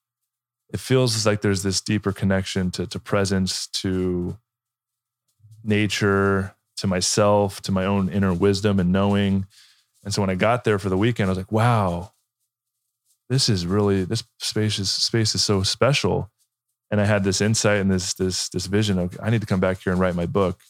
[0.71, 4.37] it feels like there's this deeper connection to to presence, to
[5.63, 9.45] nature, to myself, to my own inner wisdom and knowing.
[10.03, 12.13] And so when I got there for the weekend, I was like, wow,
[13.29, 16.31] this is really this space is space is so special.
[16.91, 19.59] And I had this insight and this this this vision of I need to come
[19.59, 20.61] back here and write my book.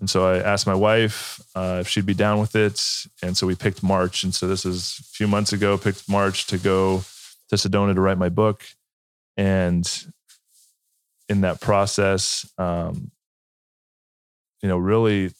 [0.00, 2.80] And so I asked my wife uh, if she'd be down with it.
[3.22, 4.22] And so we picked March.
[4.22, 7.02] And so this is a few months ago, picked March to go
[7.48, 8.64] to Sedona to write my book.
[9.36, 9.88] And
[11.28, 13.10] in that process, um,
[14.62, 15.30] you know, really, you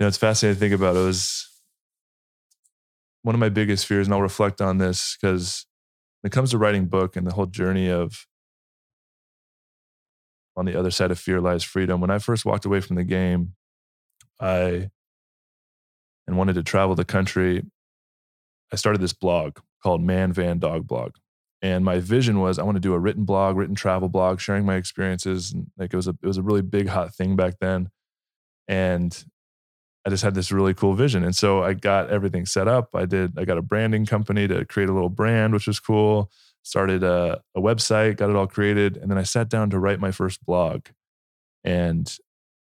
[0.00, 0.96] know, it's fascinating to think about.
[0.96, 1.46] It was
[3.22, 5.66] one of my biggest fears, and I'll reflect on this because
[6.20, 8.26] when it comes to writing book and the whole journey of
[10.56, 12.00] on the other side of fear lies freedom.
[12.00, 13.54] When I first walked away from the game,
[14.40, 14.90] I
[16.26, 17.64] and wanted to travel the country.
[18.72, 21.14] I started this blog called Man Van Dog Blog.
[21.62, 24.64] And my vision was I want to do a written blog, written travel blog, sharing
[24.64, 25.52] my experiences.
[25.52, 27.90] And like it was a it was a really big hot thing back then.
[28.66, 29.24] And
[30.06, 31.24] I just had this really cool vision.
[31.24, 32.90] And so I got everything set up.
[32.94, 36.30] I did, I got a branding company to create a little brand, which was cool
[36.62, 40.00] started a, a website, got it all created, and then I sat down to write
[40.00, 40.86] my first blog
[41.64, 42.12] and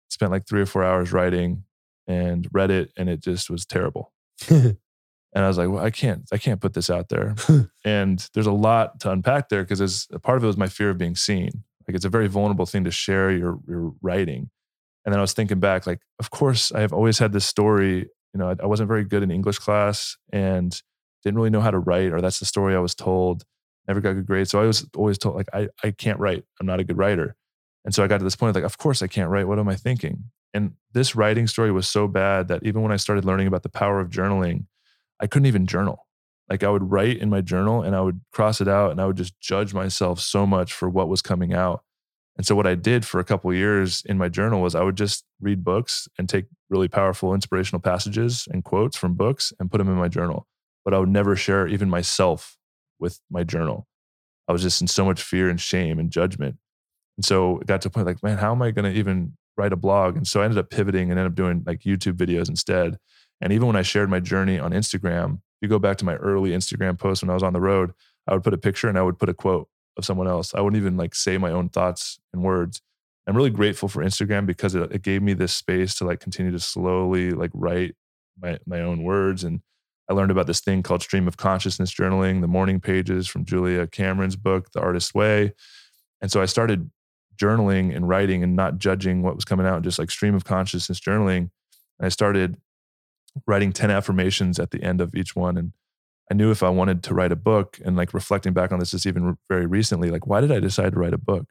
[0.10, 1.64] spent like three or four hours writing
[2.08, 4.14] and read it and it just was terrible.
[4.50, 4.78] and
[5.36, 7.36] I was like, well, I can't, I can't put this out there.
[7.86, 10.90] and there's a lot to unpack there because a part of it was my fear
[10.90, 11.64] of being seen.
[11.88, 14.50] Like it's a very vulnerable thing to share your your writing.
[15.06, 18.10] And then I was thinking back, like, of course, I have always had this story.
[18.34, 20.82] You know, I, I wasn't very good in English class and
[21.24, 23.46] didn't really know how to write, or that's the story I was told
[23.88, 24.52] never got good grades.
[24.52, 26.44] So I was always told like I, I can't write.
[26.60, 27.36] I'm not a good writer.
[27.86, 29.48] And so I got to this point like, of course I can't write.
[29.48, 30.26] What am I thinking?
[30.54, 33.70] And this writing story was so bad that even when I started learning about the
[33.70, 34.66] power of journaling,
[35.20, 36.06] I couldn't even journal.
[36.50, 39.06] Like I would write in my journal and I would cross it out and I
[39.06, 41.84] would just judge myself so much for what was coming out.
[42.38, 44.96] And so what I did for a couple years in my journal was I would
[44.96, 49.80] just read books and take really powerful inspirational passages and quotes from books and put
[49.80, 50.48] them in my journal.
[50.86, 52.57] But I would never share even myself
[53.00, 53.88] with my journal.
[54.48, 56.58] I was just in so much fear and shame and judgment.
[57.18, 59.34] And so it got to a point like, man, how am I going to even
[59.58, 60.16] write a blog?
[60.16, 62.98] And so I ended up pivoting and ended up doing like YouTube videos instead.
[63.42, 66.16] And even when I shared my journey on Instagram, if you go back to my
[66.16, 67.92] early Instagram posts when I was on the road,
[68.28, 69.68] I would put a picture and I would put a quote
[69.98, 70.54] of someone else.
[70.54, 72.82] I wouldn't even like say my own thoughts and words.
[73.26, 76.52] I'm really grateful for Instagram because it, it gave me this space to like continue
[76.52, 77.96] to slowly like write
[78.40, 79.62] my my own words and
[80.10, 83.88] I learned about this thing called stream of consciousness journaling, the morning pages from Julia
[83.88, 85.54] Cameron's book, The Artist's Way.
[86.22, 86.90] And so I started
[87.36, 91.00] journaling and writing and not judging what was coming out, just like stream of consciousness
[91.00, 91.50] journaling.
[92.00, 92.58] And I started
[93.46, 95.58] writing 10 affirmations at the end of each one.
[95.58, 95.74] And
[96.32, 98.92] I knew if I wanted to write a book and like reflecting back on this
[98.92, 101.48] just even very recently, like, why did I decide to write a book?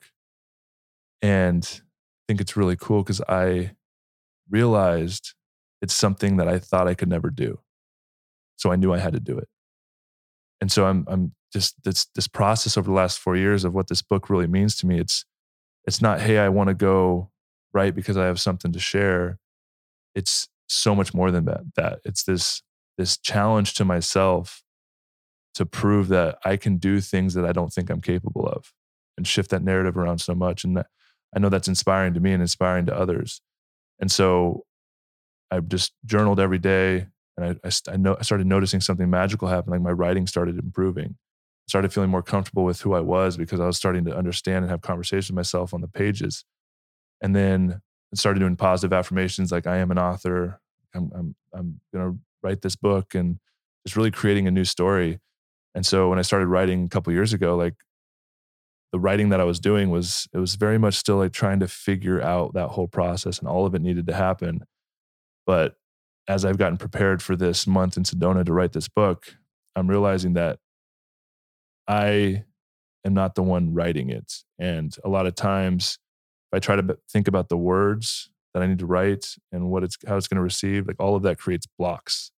[1.22, 3.72] And I think it's really cool because I
[4.50, 5.34] realized
[5.80, 7.60] it's something that I thought I could never do.
[8.56, 9.48] So I knew I had to do it.
[10.60, 13.88] And so I'm I'm just this this process over the last four years of what
[13.88, 14.98] this book really means to me.
[14.98, 15.24] It's
[15.86, 17.30] it's not, hey, I want to go
[17.72, 19.38] right because I have something to share.
[20.14, 21.60] It's so much more than that.
[21.76, 22.62] That it's this
[22.98, 24.62] this challenge to myself
[25.54, 28.72] to prove that I can do things that I don't think I'm capable of
[29.16, 30.64] and shift that narrative around so much.
[30.64, 30.86] And that,
[31.34, 33.40] I know that's inspiring to me and inspiring to others.
[33.98, 34.64] And so
[35.50, 37.06] I've just journaled every day,
[37.36, 39.72] and I, I, I, I started noticing something magical happen.
[39.72, 41.16] Like my writing started improving.
[41.68, 44.70] Started feeling more comfortable with who I was because I was starting to understand and
[44.70, 46.44] have conversations with myself on the pages.
[47.20, 47.80] And then
[48.12, 50.60] I started doing positive affirmations like I am an author.
[50.94, 53.38] I'm I'm I'm gonna write this book and
[53.84, 55.18] just really creating a new story.
[55.74, 57.74] And so when I started writing a couple years ago, like
[58.92, 61.68] the writing that I was doing was it was very much still like trying to
[61.68, 64.60] figure out that whole process and all of it needed to happen.
[65.46, 65.74] But
[66.28, 69.36] as I've gotten prepared for this month in Sedona to write this book,
[69.74, 70.58] I'm realizing that
[71.86, 72.44] I
[73.04, 74.42] am not the one writing it.
[74.58, 75.98] And a lot of times,
[76.50, 79.84] if I try to think about the words that I need to write and what
[79.84, 82.32] it's how it's going to receive, like all of that creates blocks.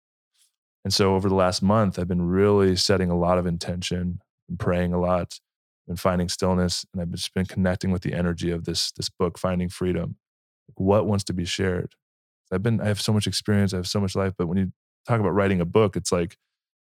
[0.85, 4.59] And so over the last month, I've been really setting a lot of intention and
[4.59, 5.39] praying a lot
[5.86, 6.85] and finding stillness.
[6.93, 10.16] And I've just been connecting with the energy of this, this book, Finding Freedom.
[10.74, 11.94] What wants to be shared?
[12.53, 14.35] I've been, I have so much experience, I have so much life.
[14.37, 14.73] But when you
[15.07, 16.37] talk about writing a book, it's like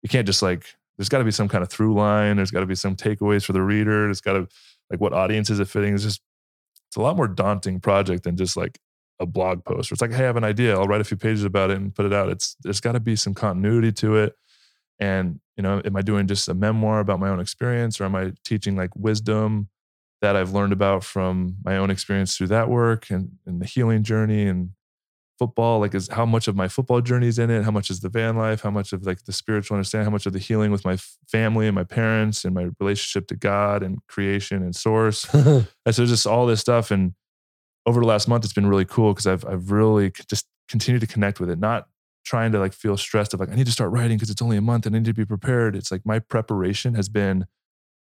[0.02, 2.36] you can't just like, there's got to be some kind of through line.
[2.36, 4.04] There's got to be some takeaways for the reader.
[4.04, 4.48] There's got to,
[4.90, 5.94] like, what audience is it fitting?
[5.94, 6.20] It's just,
[6.88, 8.78] it's a lot more daunting project than just like
[9.18, 9.90] a blog post.
[9.90, 10.76] Where it's like, hey, I have an idea.
[10.76, 12.28] I'll write a few pages about it and put it out.
[12.28, 14.34] It's there's got to be some continuity to it.
[14.98, 18.14] And you know, am I doing just a memoir about my own experience, or am
[18.14, 19.68] I teaching like wisdom
[20.20, 24.02] that I've learned about from my own experience through that work and, and the healing
[24.02, 24.70] journey and
[25.40, 27.64] football like is how much of my football journey is in it?
[27.64, 28.60] How much is the van life?
[28.60, 30.04] How much of like the spiritual understanding?
[30.04, 30.98] How much of the healing with my
[31.28, 35.26] family and my parents and my relationship to god and creation and source?
[35.40, 35.62] Uh-huh.
[35.86, 37.14] And so just all this stuff and
[37.86, 41.06] over the last month it's been really cool because I've, I've really just continued to
[41.06, 41.86] connect with it not
[42.26, 44.58] trying to like feel stressed of like i need to start writing because it's only
[44.58, 45.74] a month and i need to be prepared.
[45.74, 47.46] It's like my preparation has been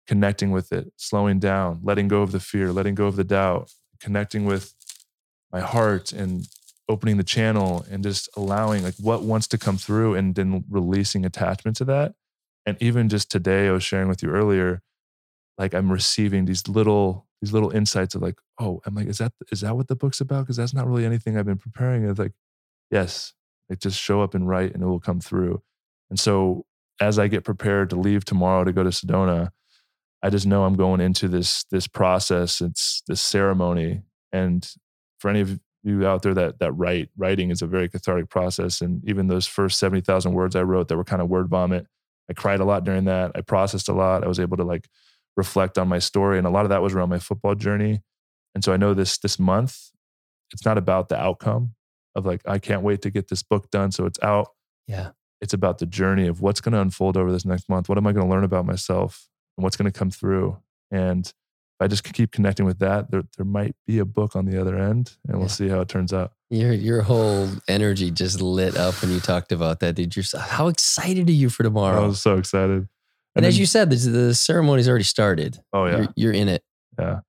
[0.07, 3.71] connecting with it slowing down letting go of the fear letting go of the doubt
[3.99, 4.73] connecting with
[5.51, 6.47] my heart and
[6.89, 11.25] opening the channel and just allowing like what wants to come through and then releasing
[11.25, 12.13] attachment to that.
[12.65, 14.81] And even just today, I was sharing with you earlier,
[15.57, 19.33] like I'm receiving these little these little insights of like, oh, I'm like, is that
[19.51, 20.41] is that what the book's about?
[20.41, 22.07] Because that's not really anything I've been preparing.
[22.07, 22.33] It's like,
[22.91, 23.33] yes,
[23.69, 25.61] like just show up and write, and it will come through.
[26.09, 26.65] And so
[26.99, 29.49] as I get prepared to leave tomorrow to go to Sedona,
[30.21, 32.61] I just know I'm going into this this process.
[32.61, 34.69] It's this ceremony, and
[35.19, 38.81] for any of you out there that that write writing is a very cathartic process.
[38.81, 41.87] And even those first 70,000 words I wrote that were kind of word vomit
[42.31, 43.31] I cried a lot during that.
[43.35, 44.23] I processed a lot.
[44.23, 44.87] I was able to like
[45.35, 46.37] reflect on my story.
[46.37, 48.01] And a lot of that was around my football journey.
[48.55, 49.89] And so I know this this month
[50.53, 51.75] it's not about the outcome
[52.15, 54.49] of like I can't wait to get this book done so it's out.
[54.87, 55.11] Yeah.
[55.41, 57.89] It's about the journey of what's going to unfold over this next month.
[57.89, 59.27] What am I going to learn about myself?
[59.57, 60.57] And what's going to come through?
[60.91, 61.31] And
[61.81, 64.77] I just keep connecting with that, there there might be a book on the other
[64.77, 66.33] end, and we'll see how it turns out.
[66.51, 70.15] Your your whole energy just lit up when you talked about that, dude.
[70.15, 72.03] You're so, how excited are you for tomorrow?
[72.03, 72.77] I was so excited.
[72.77, 72.87] And,
[73.37, 75.59] and as you said, the, the ceremony's already started.
[75.73, 76.63] Oh yeah, you're, you're, in it.
[76.99, 77.21] Yeah,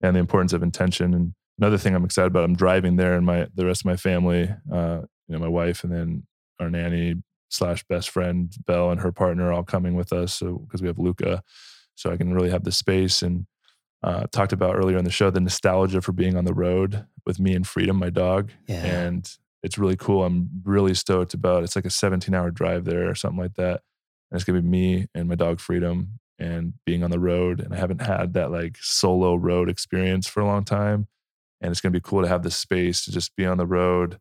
[0.00, 1.12] and the importance of intention.
[1.12, 3.96] And another thing I'm excited about, I'm driving there, and my the rest of my
[3.96, 6.26] family, uh, you know, my wife, and then
[6.58, 7.16] our nanny
[7.50, 10.98] slash best friend Belle and her partner all coming with us, so because we have
[10.98, 11.42] Luca,
[11.94, 13.46] so I can really have the space and
[14.02, 17.40] uh, talked about earlier in the show the nostalgia for being on the road with
[17.40, 18.50] me and Freedom, my dog.
[18.66, 18.84] Yeah.
[18.84, 19.30] And
[19.62, 20.24] it's really cool.
[20.24, 23.82] I'm really stoked about it's like a 17 hour drive there or something like that.
[24.30, 27.60] And it's gonna be me and my dog Freedom and being on the road.
[27.60, 31.08] And I haven't had that like solo road experience for a long time.
[31.60, 34.20] And it's gonna be cool to have the space to just be on the road,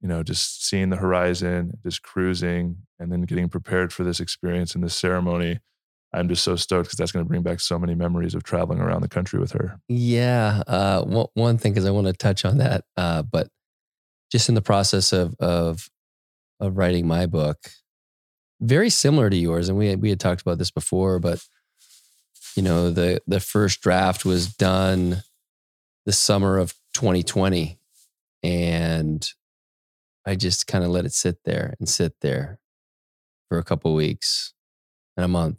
[0.00, 4.74] you know, just seeing the horizon, just cruising, and then getting prepared for this experience
[4.74, 5.60] and this ceremony
[6.12, 8.80] I'm just so stoked because that's going to bring back so many memories of traveling
[8.80, 9.78] around the country with her.
[9.88, 10.62] Yeah.
[10.66, 13.48] Uh, one, one thing, because I want to touch on that, uh, but
[14.30, 15.88] just in the process of, of,
[16.60, 17.58] of writing my book,
[18.60, 19.68] very similar to yours.
[19.68, 21.44] And we, we had talked about this before, but
[22.56, 25.22] you know, the, the first draft was done
[26.06, 27.78] the summer of 2020.
[28.42, 29.28] And
[30.26, 32.58] I just kind of let it sit there and sit there
[33.48, 34.54] for a couple weeks
[35.16, 35.58] and a month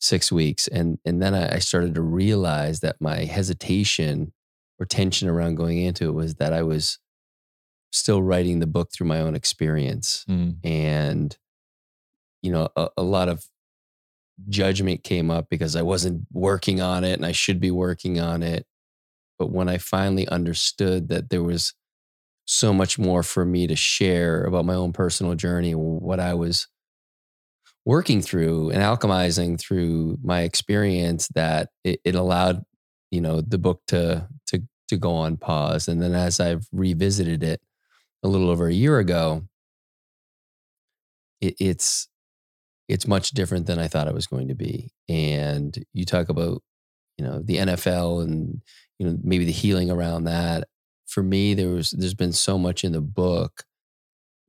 [0.00, 0.68] six weeks.
[0.68, 4.32] And, and then I, I started to realize that my hesitation
[4.78, 6.98] or tension around going into it was that I was
[7.90, 10.24] still writing the book through my own experience.
[10.28, 10.56] Mm.
[10.64, 11.36] And,
[12.42, 13.44] you know, a, a, lot of
[14.48, 18.42] judgment came up because I wasn't working on it and I should be working on
[18.42, 18.66] it.
[19.38, 21.74] But when I finally understood that there was
[22.44, 26.68] so much more for me to share about my own personal journey, what I was
[27.88, 32.62] working through and alchemizing through my experience that it, it allowed
[33.10, 35.88] you know the book to to to go on pause.
[35.88, 37.62] And then as i've revisited it
[38.22, 39.44] a little over a year ago
[41.40, 42.08] it, it's
[42.88, 44.92] it's much different than i thought it was going to be.
[45.08, 46.62] And you talk about
[47.16, 48.60] you know the nfl and
[48.98, 50.68] you know maybe the healing around that.
[51.06, 53.64] For me there was there's been so much in the book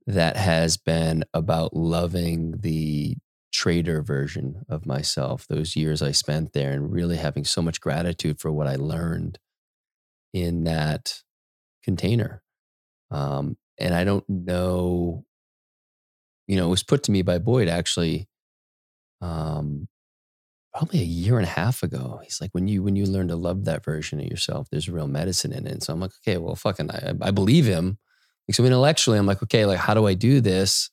[0.06, 3.16] that has been about loving the
[3.52, 8.40] trader version of myself, those years I spent there, and really having so much gratitude
[8.40, 9.38] for what I learned
[10.32, 11.22] in that
[11.82, 12.42] container.
[13.10, 15.24] Um, and I don't know,
[16.46, 18.28] you know, it was put to me by Boyd actually,
[19.20, 19.88] um,
[20.72, 22.20] probably a year and a half ago.
[22.22, 25.08] He's like, when you when you learn to love that version of yourself, there's real
[25.08, 25.72] medicine in it.
[25.72, 27.98] And so I'm like, okay, well, fucking, I, I believe him.
[28.46, 30.90] Like, so intellectually, I'm like, okay, like, how do I do this?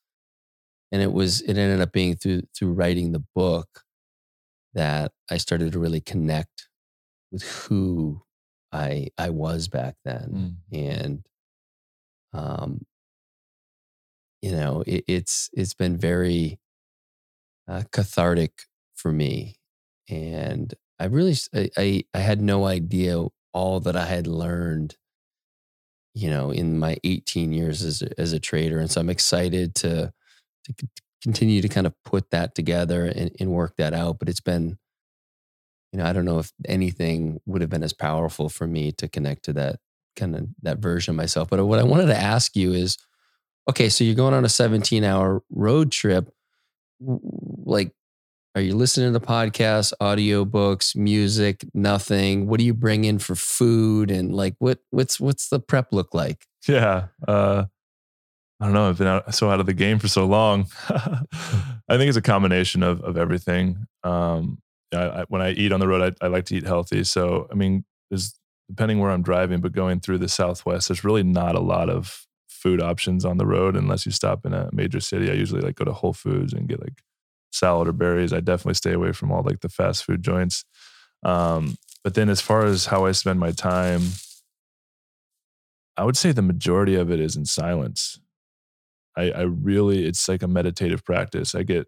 [0.91, 3.83] And it was it ended up being through through writing the book
[4.73, 6.67] that I started to really connect
[7.31, 8.21] with who
[8.71, 10.77] I I was back then, mm.
[10.77, 11.25] and
[12.33, 12.85] um,
[14.41, 16.59] you know, it, it's it's been very
[17.67, 18.63] uh, cathartic
[18.95, 19.55] for me,
[20.09, 24.97] and I really I, I I had no idea all that I had learned,
[26.13, 28.79] you know, in my 18 years as a, as a trader.
[28.79, 30.13] And so I'm excited to,
[30.67, 30.87] to
[31.23, 34.19] continue to kind of put that together and, and work that out.
[34.19, 34.77] But it's been,
[35.91, 39.07] you know, I don't know if anything would have been as powerful for me to
[39.07, 39.79] connect to that
[40.15, 41.49] kind of that version of myself.
[41.49, 42.97] But what I wanted to ask you is,
[43.69, 46.29] okay, so you're going on a 17 hour road trip.
[46.99, 47.91] Like,
[48.55, 52.47] are you listening to podcasts, audiobooks, music, nothing?
[52.47, 54.09] What do you bring in for food?
[54.09, 56.47] And like, what, what's, what's the prep look like?
[56.67, 57.07] Yeah.
[57.27, 57.65] Uh,
[58.59, 58.89] I don't know.
[58.89, 60.67] I've been out, so out of the game for so long.
[60.89, 63.85] I think it's a combination of, of everything.
[64.03, 64.59] Um,
[64.93, 67.03] I, I, when I eat on the road, I, I like to eat healthy.
[67.03, 71.23] So, I mean, there's depending where I'm driving, but going through the Southwest, there's really
[71.23, 74.99] not a lot of food options on the road unless you stop in a major
[74.99, 75.29] city.
[75.29, 77.03] I usually like go to Whole Foods and get like
[77.51, 78.33] salad or berries.
[78.33, 80.65] I definitely stay away from all like the fast food joints.
[81.23, 84.01] Um, but then as far as how I spend my time,
[85.95, 88.19] I would say the majority of it is in silence.
[89.17, 91.55] I, I really, it's like a meditative practice.
[91.55, 91.87] I get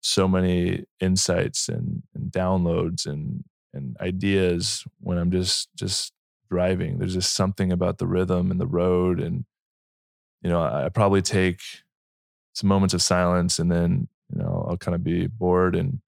[0.00, 3.44] so many insights and, and downloads and
[3.74, 6.12] and ideas when I'm just just
[6.50, 6.98] driving.
[6.98, 9.44] There's just something about the rhythm and the road, and
[10.42, 11.60] you know, I, I probably take
[12.54, 16.00] some moments of silence, and then you know, I'll kind of be bored and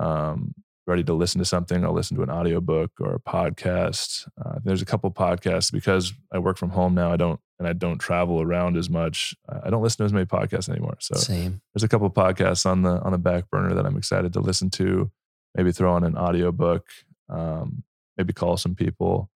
[0.00, 0.54] um,
[0.86, 1.84] ready to listen to something.
[1.84, 4.28] I'll listen to an audiobook or a podcast.
[4.44, 7.12] Uh, there's a couple podcasts because I work from home now.
[7.12, 9.34] I don't and I don't travel around as much.
[9.48, 10.96] I don't listen to as many podcasts anymore.
[11.00, 11.60] So Same.
[11.72, 14.70] there's a couple podcasts on the on the back burner that I'm excited to listen
[14.70, 15.10] to
[15.54, 16.86] maybe throw on an audiobook,
[17.28, 17.84] um,
[18.16, 19.30] maybe call some people.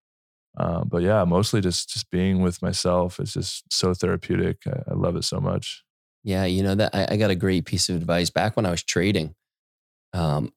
[0.57, 4.59] Uh, but yeah, mostly just just being with myself is just so therapeutic.
[4.66, 5.85] I, I love it so much.
[6.25, 8.70] Yeah, you know that I, I, got a great piece of advice back when I
[8.73, 9.37] was trading.
[10.12, 10.53] Um,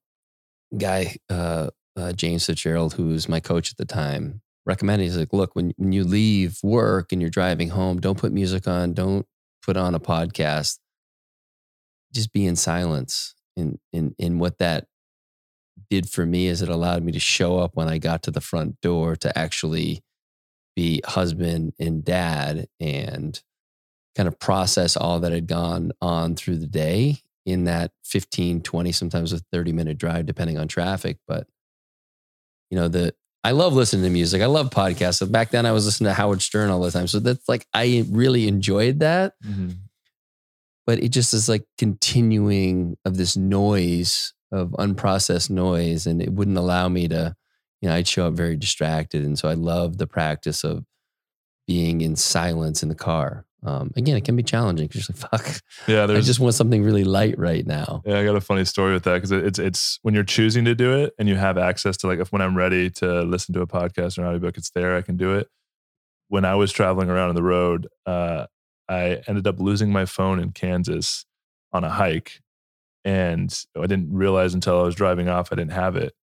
[0.77, 5.03] guy uh, uh, James Fitzgerald, who was my coach at the time, recommended.
[5.03, 8.67] He's like, "Look, when when you leave work and you're driving home, don't put music
[8.67, 8.93] on.
[8.93, 9.25] Don't
[9.61, 10.79] put on a podcast.
[12.13, 14.87] Just be in silence." And, in in what that
[15.89, 18.41] did for me is it allowed me to show up when I got to the
[18.41, 20.01] front door to actually
[20.75, 23.41] be husband and dad and
[24.15, 28.91] kind of process all that had gone on through the day in that 15, 20,
[28.91, 31.17] sometimes a 30 minute drive, depending on traffic.
[31.27, 31.47] But,
[32.69, 33.13] you know, the,
[33.43, 34.41] I love listening to music.
[34.41, 35.15] I love podcasts.
[35.15, 37.07] So back then I was listening to Howard Stern all the time.
[37.07, 39.33] So that's like, I really enjoyed that.
[39.43, 39.71] Mm-hmm.
[40.85, 46.57] But it just is like continuing of this noise of unprocessed noise and it wouldn't
[46.57, 47.35] allow me to
[47.81, 50.83] you know i'd show up very distracted and so i love the practice of
[51.67, 55.43] being in silence in the car um, again it can be challenging because you're like
[55.43, 58.65] fuck yeah i just want something really light right now yeah i got a funny
[58.65, 61.57] story with that because it's it's when you're choosing to do it and you have
[61.57, 64.57] access to like if when i'm ready to listen to a podcast or an audiobook
[64.57, 65.47] it's there i can do it
[66.29, 68.45] when i was traveling around on the road uh,
[68.89, 71.25] i ended up losing my phone in kansas
[71.73, 72.41] on a hike
[73.03, 76.13] and I didn't realize until I was driving off I didn't have it.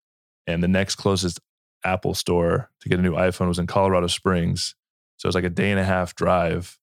[0.47, 1.40] And the next closest
[1.85, 4.74] Apple store to get a new iPhone was in Colorado Springs.
[5.16, 6.78] So it was like a day and a half drive.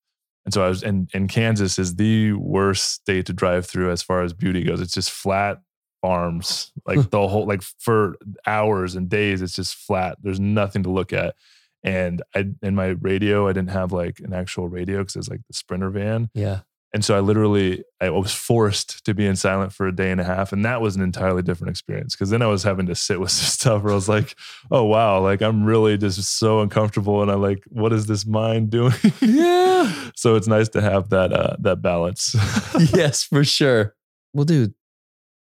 [0.46, 4.00] And so I was in, in Kansas is the worst state to drive through as
[4.00, 4.80] far as beauty goes.
[4.80, 5.60] It's just flat
[6.00, 8.16] farms, like the whole like for
[8.46, 10.18] hours and days, it's just flat.
[10.22, 11.34] There's nothing to look at.
[11.82, 15.40] And I in my radio, I didn't have like an actual radio because it's like
[15.48, 16.30] the Sprinter van.
[16.32, 16.60] Yeah.
[16.96, 20.18] And so I literally I was forced to be in silent for a day and
[20.18, 20.50] a half.
[20.50, 23.30] And that was an entirely different experience because then I was having to sit with
[23.32, 24.34] some stuff where I was like,
[24.70, 27.20] oh wow, like I'm really just so uncomfortable.
[27.20, 28.94] And I'm like, what is this mind doing?
[29.20, 29.92] Yeah.
[30.16, 32.34] so it's nice to have that uh that balance.
[32.94, 33.94] yes, for sure.
[34.32, 34.72] Well, dude,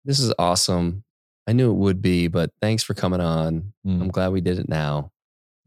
[0.06, 1.04] this is awesome.
[1.48, 3.74] I knew it would be, but thanks for coming on.
[3.86, 4.04] Mm.
[4.04, 5.12] I'm glad we did it now.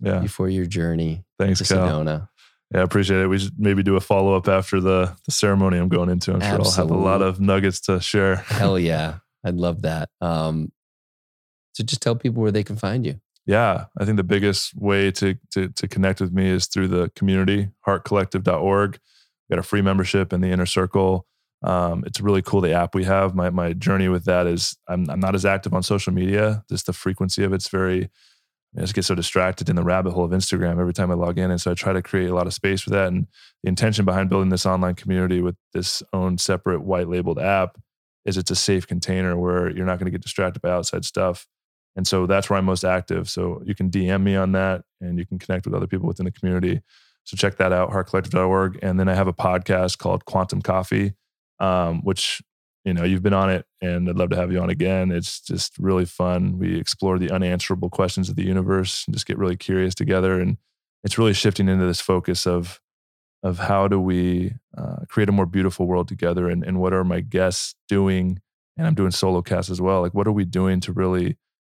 [0.01, 0.21] Yeah.
[0.21, 1.25] Before your journey.
[1.39, 1.87] Thanks, to Cal.
[1.87, 2.29] Sedona.
[2.73, 3.29] Yeah, I appreciate it.
[3.29, 6.33] We should maybe do a follow up after the the ceremony I'm going into.
[6.33, 6.65] I'm Absolutely.
[6.65, 8.37] sure I'll have a lot of nuggets to share.
[8.47, 9.19] Hell yeah.
[9.45, 10.09] I'd love that.
[10.21, 10.73] Um,
[11.75, 13.21] so just tell people where they can find you.
[13.47, 17.11] Yeah, I think the biggest way to to, to connect with me is through the
[17.15, 18.93] community, hartcollective.org.
[19.49, 21.27] We got a free membership in the inner circle.
[21.63, 23.35] Um, it's really cool the app we have.
[23.35, 26.65] My my journey with that is I'm I'm not as active on social media.
[26.71, 28.11] Just the frequency of it's very
[28.77, 31.39] I just get so distracted in the rabbit hole of Instagram every time I log
[31.39, 31.51] in.
[31.51, 33.09] And so I try to create a lot of space for that.
[33.09, 33.29] And
[33.63, 37.79] the intention behind building this online community with this own separate white labeled app
[38.25, 41.47] is it's a safe container where you're not going to get distracted by outside stuff.
[41.97, 43.29] And so that's where I'm most active.
[43.29, 46.25] So you can DM me on that and you can connect with other people within
[46.25, 46.81] the community.
[47.25, 48.81] So check that out, hartcollective.org.
[48.83, 51.15] And then I have a podcast called Quantum Coffee,
[51.61, 52.43] um, which
[52.85, 55.11] you know, you've been on it and I'd love to have you on again.
[55.11, 56.59] It's just really fun.
[56.59, 60.39] We explore the unanswerable questions of the universe and just get really curious together.
[60.39, 60.59] And
[61.03, 62.81] it's really shifting into this focus of,
[63.43, 67.05] of how do we uh, create a more beautiful world together and, and what are
[67.05, 68.41] my guests doing?
[68.77, 70.03] And I'm doing solo casts as well.
[70.03, 71.37] Like, what are we doing to really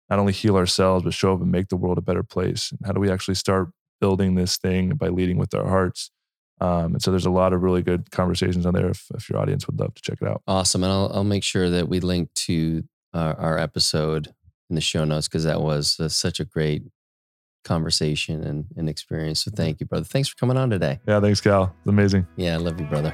[0.10, 2.72] not only heal ourselves, but show up and make the world a better place?
[2.72, 3.70] And how do we actually start
[4.00, 6.10] building this thing by leading with our hearts?
[6.62, 9.40] Um, and so there's a lot of really good conversations on there if, if your
[9.40, 10.42] audience would love to check it out.
[10.48, 10.84] Awesome.
[10.84, 12.84] And I'll, I'll make sure that we link to
[13.14, 14.34] our, our episode
[14.70, 16.84] in the show notes because that was uh, such a great
[17.64, 19.44] conversation and, and experience.
[19.44, 20.06] So thank you, brother.
[20.06, 21.00] Thanks for coming on today.
[21.08, 21.76] Yeah, thanks, Cal.
[21.80, 22.28] It's amazing.
[22.38, 23.14] Yeah, I love you, brother.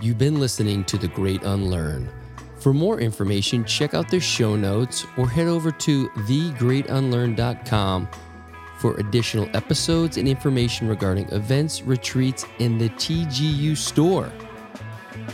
[0.00, 2.10] You've been listening to The Great Unlearn.
[2.56, 8.08] For more information, check out the show notes or head over to thegreatunlearn.com
[8.80, 14.32] for additional episodes and information regarding events, retreats, and the TGU store.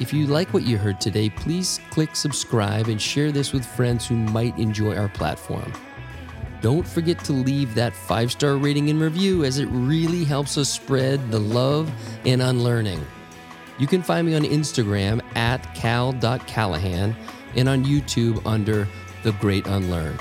[0.01, 4.07] If you like what you heard today, please click subscribe and share this with friends
[4.07, 5.73] who might enjoy our platform.
[6.61, 10.69] Don't forget to leave that five star rating and review as it really helps us
[10.69, 11.91] spread the love
[12.25, 13.07] and unlearning.
[13.79, 17.15] You can find me on Instagram at cal.callahan
[17.55, 18.89] and on YouTube under
[19.23, 20.19] The Great Unlearn.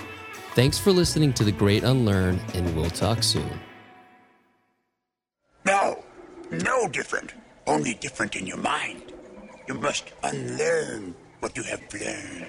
[0.55, 3.59] Thanks for listening to The Great Unlearn, and we'll talk soon.
[5.65, 6.01] No,
[6.49, 7.33] no different.
[7.67, 9.11] Only different in your mind.
[9.67, 12.47] You must unlearn what you have learned.